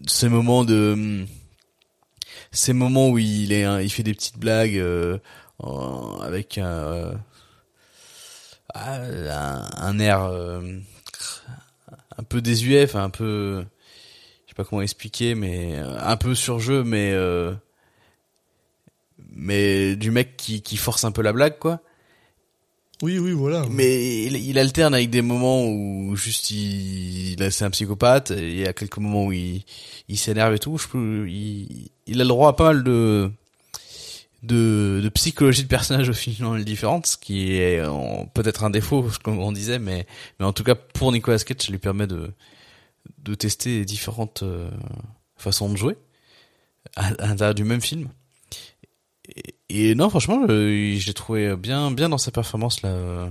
[0.00, 1.26] de ces moments de hum,
[2.50, 4.78] ces moments où il est il fait des petites blagues
[5.64, 7.12] euh, avec un euh,
[8.74, 10.78] ah, air euh,
[12.16, 13.64] un peu désuet, enfin un peu,
[14.44, 17.14] je sais pas comment expliquer, mais un peu surjeu, mais
[19.30, 21.80] mais du mec qui force un peu la blague, quoi.
[23.02, 23.64] Oui, oui, voilà.
[23.70, 28.50] Mais il, il alterne avec des moments où juste il, il c'est un psychopathe, et
[28.50, 29.64] il y a quelques moments où il,
[30.16, 30.78] s'énerve et tout.
[30.94, 33.30] Il, a le droit à pas mal de
[34.42, 37.80] de, de psychologie de personnage au final différente, ce qui est
[38.34, 40.06] peut-être un défaut, comme on disait, mais,
[40.38, 42.30] mais en tout cas pour Nicolas Cage, ça lui permet de,
[43.18, 44.70] de tester différentes euh,
[45.36, 45.96] façons de jouer
[46.96, 48.08] à l'intérieur du même film.
[49.68, 52.90] Et, non, franchement, je l'ai trouvé bien, bien dans sa performance là.
[52.90, 53.28] euh,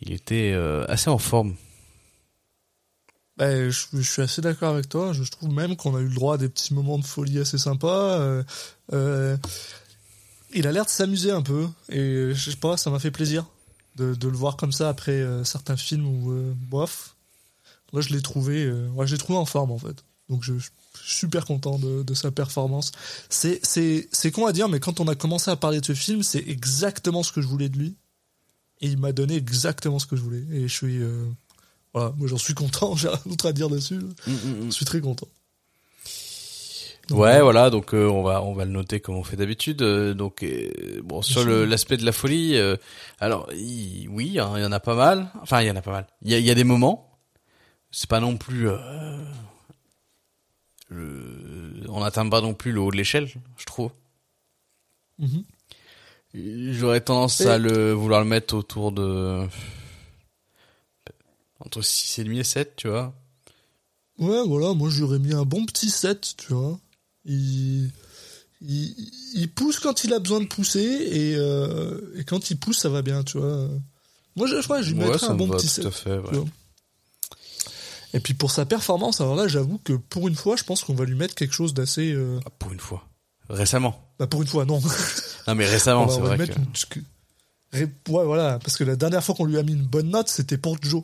[0.00, 1.54] Il était euh, assez en forme.
[3.36, 5.12] Ben, je, suis assez d'accord avec toi.
[5.12, 7.58] Je trouve même qu'on a eu le droit à des petits moments de folie assez
[7.58, 8.18] sympas.
[8.18, 8.42] Euh,
[8.92, 9.36] euh,
[10.52, 11.68] il a l'air de s'amuser un peu.
[11.88, 13.44] Et je sais pas, ça m'a fait plaisir
[13.98, 17.16] de, le voir comme ça après euh, certains films euh, bof.
[17.92, 20.04] Là, je l'ai trouvé, euh, ouais, trouvé en forme en fait.
[20.28, 20.54] Donc, je,
[21.08, 22.92] super content de, de sa performance.
[23.28, 25.94] C'est, c'est, c'est con à dire, mais quand on a commencé à parler de ce
[25.94, 27.96] film, c'est exactement ce que je voulais de lui.
[28.80, 30.44] Et il m'a donné exactement ce que je voulais.
[30.52, 31.24] Et je suis, euh,
[31.94, 34.00] voilà, moi j'en suis content, j'ai rien d'autre à dire dessus.
[34.26, 35.26] Je suis très content.
[37.08, 39.80] Donc, Ouais, voilà, donc euh, on va on va le noter comme on fait d'habitude.
[39.80, 40.70] euh, donc euh,
[41.02, 42.76] bon sur l'aspect de la folie, euh,
[43.18, 45.30] alors oui, hein, il y en a pas mal.
[45.40, 46.06] Enfin, il y en a pas mal.
[46.22, 47.18] Il y a, il y a des moments.
[47.90, 48.68] C'est pas non plus.
[50.88, 53.90] Le- on n'atteint pas non plus le haut de l'échelle, je trouve.
[55.18, 55.44] Mhm.
[56.74, 59.46] J'aurais tendance Et- à le vouloir le mettre autour de
[61.60, 63.12] entre 6 et demi et 7, tu vois.
[64.18, 66.78] Ouais, voilà, moi j'aurais mis un bon petit 7, tu vois.
[67.24, 67.90] Il,
[68.60, 68.94] il,
[69.34, 72.88] il pousse quand il a besoin de pousser et, euh, et quand il pousse, ça
[72.88, 73.68] va bien, tu vois.
[74.36, 75.86] Moi, je, je crois que je lui Ouais, mettrais un bon petit tout 7.
[75.86, 76.18] à fait.
[76.18, 76.44] ouais.
[78.14, 80.94] Et puis pour sa performance, alors là, j'avoue que pour une fois, je pense qu'on
[80.94, 82.12] va lui mettre quelque chose d'assez.
[82.12, 83.04] euh, Ah, pour une fois.
[83.50, 84.12] Récemment.
[84.18, 84.80] Bah, pour une fois, non.
[85.46, 86.58] Non mais récemment, c'est on va vrai lui que.
[86.58, 90.10] mettre une- Ouais, voilà, parce que la dernière fois qu'on lui a mis une bonne
[90.10, 91.02] note, c'était pour Joe.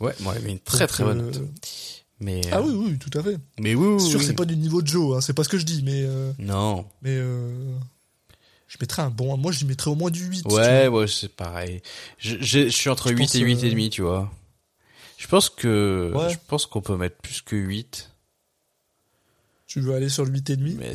[0.00, 1.40] Ouais, moi, il avait une très Donc, très bonne euh, note.
[2.52, 3.36] Ah euh, oui, oui, tout à fait.
[3.58, 4.26] mais oui, oui, C'est sûr, oui.
[4.26, 6.04] c'est pas du niveau de Joe, hein, c'est pas ce que je dis, mais.
[6.38, 6.84] Non.
[7.02, 7.16] Mais
[8.68, 9.36] je mettrais un bon.
[9.36, 10.42] Moi, j'y mettrais au moins du 8.
[10.48, 11.82] tu Ouais, ouais, c'est pareil.
[12.18, 14.30] Je, je, je suis entre Je 8 pense, et 8 et demi, tu vois.
[15.20, 16.32] Je pense que, Ouais.
[16.32, 18.10] je pense qu'on peut mettre plus que 8.
[19.66, 20.94] Tu veux aller sur le 8,5 Mais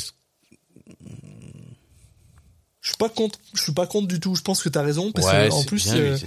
[2.82, 3.40] Je suis pas contre.
[3.54, 4.36] Je suis pas contre du tout.
[4.36, 5.12] Je pense que t'as raison.
[5.12, 6.18] Parce ouais, que, en c'est plus, bien, euh,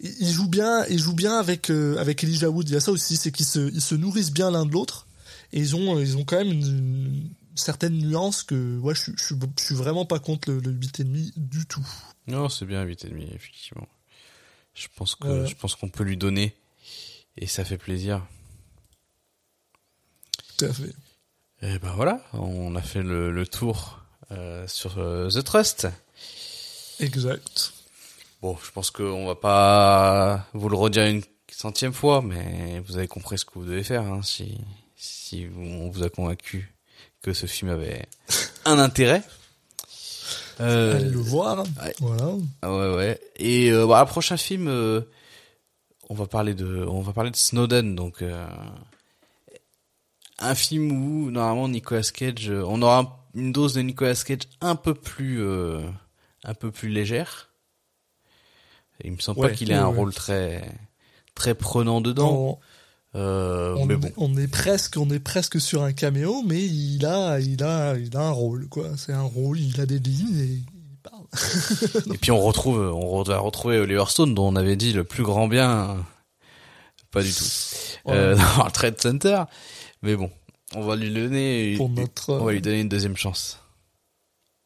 [0.00, 0.84] il joue bien.
[0.86, 2.68] Il joue bien avec euh, avec Elijah Wood.
[2.68, 5.06] Il y a ça aussi, c'est qu'ils se ils se nourrissent bien l'un de l'autre.
[5.52, 9.22] Et ils ont ils ont quand même une, une certaine nuance que ouais, je, je,
[9.24, 11.86] suis- je suis vraiment pas contre le, le 8,5 du tout.
[12.28, 13.88] Non, c'est bien 8 et demi, effectivement.
[14.74, 15.46] Je pense que, Ouais.
[15.48, 16.54] je pense qu'on peut lui donner.
[17.40, 18.26] Et ça fait plaisir.
[20.56, 20.92] Tout à fait.
[21.62, 24.00] Et ben voilà, on a fait le, le tour
[24.32, 25.88] euh, sur euh, The Trust.
[27.00, 27.72] Exact.
[28.42, 33.08] Bon, je pense qu'on va pas vous le redire une centième fois, mais vous avez
[33.08, 34.58] compris ce que vous devez faire hein, si
[34.96, 36.72] si vous- on vous a convaincu
[37.22, 38.06] que ce film avait
[38.64, 39.22] un intérêt.
[40.60, 41.58] Euh, Allez le voir.
[41.82, 41.94] ouais.
[42.00, 42.32] Voilà.
[42.62, 43.20] ah ouais ouais.
[43.36, 45.02] Et euh, bah, prochain film, euh,
[46.08, 48.46] on va parler de on va parler de Snowden, donc euh,
[50.38, 54.76] un film où normalement Nicolas Cage, euh, on aura une dose de Nicolas Cage un
[54.76, 55.80] peu plus euh,
[56.44, 57.50] un peu plus légère.
[59.04, 59.96] Il me semble Ouais, pas qu'il ait un ouais.
[59.96, 60.68] rôle très
[61.34, 62.32] très prenant dedans.
[62.34, 62.58] On-
[63.14, 67.06] Euh, on, mais bon, on est presque, on est presque sur un caméo, mais il
[67.06, 68.98] a, il a, il a un rôle, quoi.
[68.98, 70.62] C'est un rôle, il a des lignes et.
[72.14, 75.22] et puis on retrouve on va retrouver Oliver Stone dont on avait dit le plus
[75.22, 76.04] grand bien.
[77.10, 77.44] Pas du tout.
[78.08, 79.42] Euh, dans le Trade Center.
[80.02, 80.30] Mais bon,
[80.74, 83.58] on va lui donner Pour notre, on va lui donner une deuxième chance.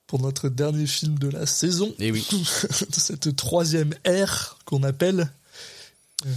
[0.07, 2.27] pour notre dernier film de la saison, Et oui.
[2.91, 5.31] cette troisième ère qu'on appelle.
[6.27, 6.31] euh,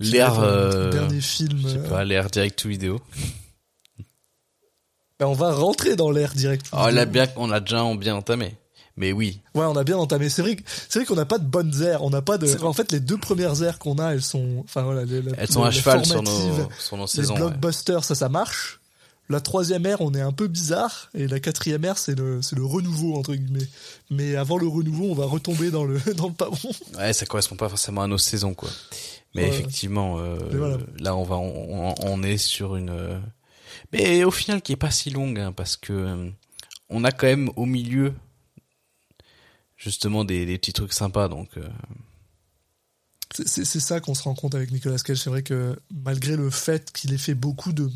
[0.00, 1.60] L'ère, euh, dernier film.
[1.62, 3.00] Je sais euh, pas, l'ère direct to vidéo.
[5.18, 6.66] ben, on va rentrer dans l'ère direct.
[6.72, 8.56] Oh, là, bien, on l'a déjà bien entamé.
[8.96, 9.40] Mais oui.
[9.54, 10.28] Ouais, on a bien entamé.
[10.28, 12.04] C'est vrai, que- c'est vrai qu'on n'a pas de bonnes aires.
[12.04, 12.46] On n'a pas de.
[12.64, 15.64] En fait, les deux premières aires qu'on a, elles sont, enfin voilà, les- Elles sont
[15.64, 16.30] à les cheval sur nos,
[16.78, 17.34] sur nos les saisons.
[17.34, 17.40] ouais.
[17.40, 18.80] blockbusters, ça, ça marche.
[19.30, 22.56] La troisième ère, on est un peu bizarre, et la quatrième ère, c'est le, c'est
[22.56, 23.66] le renouveau entre guillemets.
[24.10, 26.70] Mais avant le renouveau, on va retomber dans le, dans le pavon.
[26.98, 28.68] Ouais, ça correspond pas forcément à nos saisons, quoi.
[29.34, 29.48] Mais Ouais.
[29.48, 30.76] effectivement, euh, Mais voilà.
[31.00, 33.18] là, on va, on, on est sur une, euh,
[33.92, 36.30] mais au final, qui est pas si longue, hein, parce que euh,
[36.90, 38.12] on a quand même au milieu,
[39.84, 41.50] justement, des, petits trucs sympas, donc.
[41.58, 41.68] euh,
[43.44, 45.18] C'est- ça qu'on se rend compte avec Nicolas Cage.
[45.18, 47.90] C'est vrai que malgré le fait qu'il ait fait beaucoup de,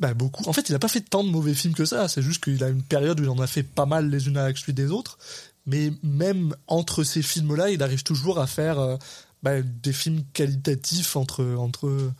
[0.00, 0.48] bah beaucoup.
[0.48, 2.08] En fait, il a pas fait tant de mauvais films que ça.
[2.08, 4.36] C'est juste qu'il a une période où il en a fait pas mal les unes
[4.36, 5.18] à suite des autres.
[5.66, 8.96] Mais même entre ces films-là, il arrive toujours à faire euh,
[9.42, 12.10] bah, des films qualitatifs entre entre.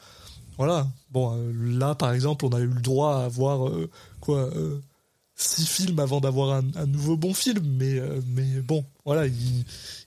[0.56, 0.86] Voilà.
[1.10, 3.68] Bon, euh, là, par exemple, on a eu le droit à voir
[4.20, 4.48] quoi.
[5.41, 9.65] Six films avant d'avoir un, un nouveau bon film, mais, euh, mais bon, voilà, il,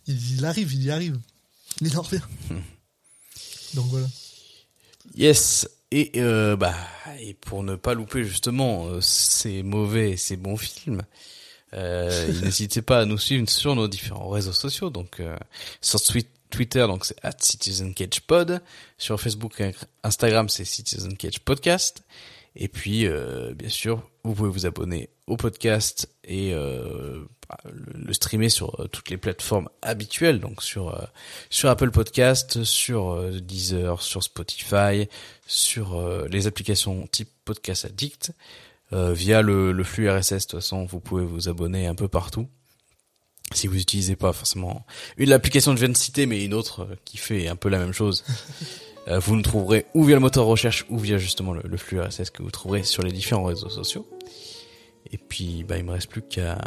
[0.08, 1.20] il, il arrive, il y arrive.
[1.82, 2.22] Il en revient.
[3.74, 4.08] Donc voilà.
[5.16, 5.68] Yes.
[5.92, 6.76] Et euh, bah
[7.20, 11.02] et pour ne pas louper justement euh, ces mauvais et ces bons films,
[11.74, 14.90] n'hésitez pas à nous suivre sur nos différents réseaux sociaux.
[14.90, 15.22] Donc
[15.82, 18.62] sur Twi- Twitter, donc c'est at Citizen Cage Pod.
[19.00, 19.72] Sur Facebook, et
[20.04, 22.04] Instagram, c'est Citizen Cage Podcast.
[22.56, 27.24] Et puis, euh, bien sûr, vous pouvez vous abonner au podcast et euh,
[27.66, 31.02] le, streamer sur euh, toutes les plateformes habituelles, donc sur euh,
[31.50, 35.08] sur Apple Podcast, sur euh, Deezer, sur Spotify,
[35.48, 38.32] sur euh, les applications type Podcast Addict,
[38.92, 40.32] euh, via le, le flux RSS.
[40.32, 42.48] De toute façon, vous pouvez vous abonner un peu partout.
[43.54, 44.86] Si vous n'utilisez pas forcément
[45.18, 47.80] une l'application que je viens de citer, mais une autre qui fait un peu la
[47.80, 48.24] même chose.
[49.06, 52.00] Vous nous trouverez ou via le moteur de recherche ou via justement le, le flux
[52.00, 54.08] RSS que vous trouverez sur les différents réseaux sociaux.
[55.12, 56.58] Et puis, bah, il me reste plus qu'à,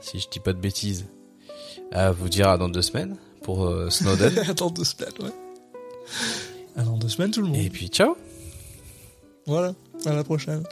[0.00, 1.06] si je dis pas de bêtises,
[1.92, 4.38] à vous dire à dans deux semaines pour euh, Snowden.
[4.48, 5.32] Attends deux semaines, ouais.
[6.76, 7.56] Alors deux semaines tout le monde.
[7.56, 8.16] Et puis, ciao
[9.46, 9.74] Voilà,
[10.04, 10.62] à la prochaine.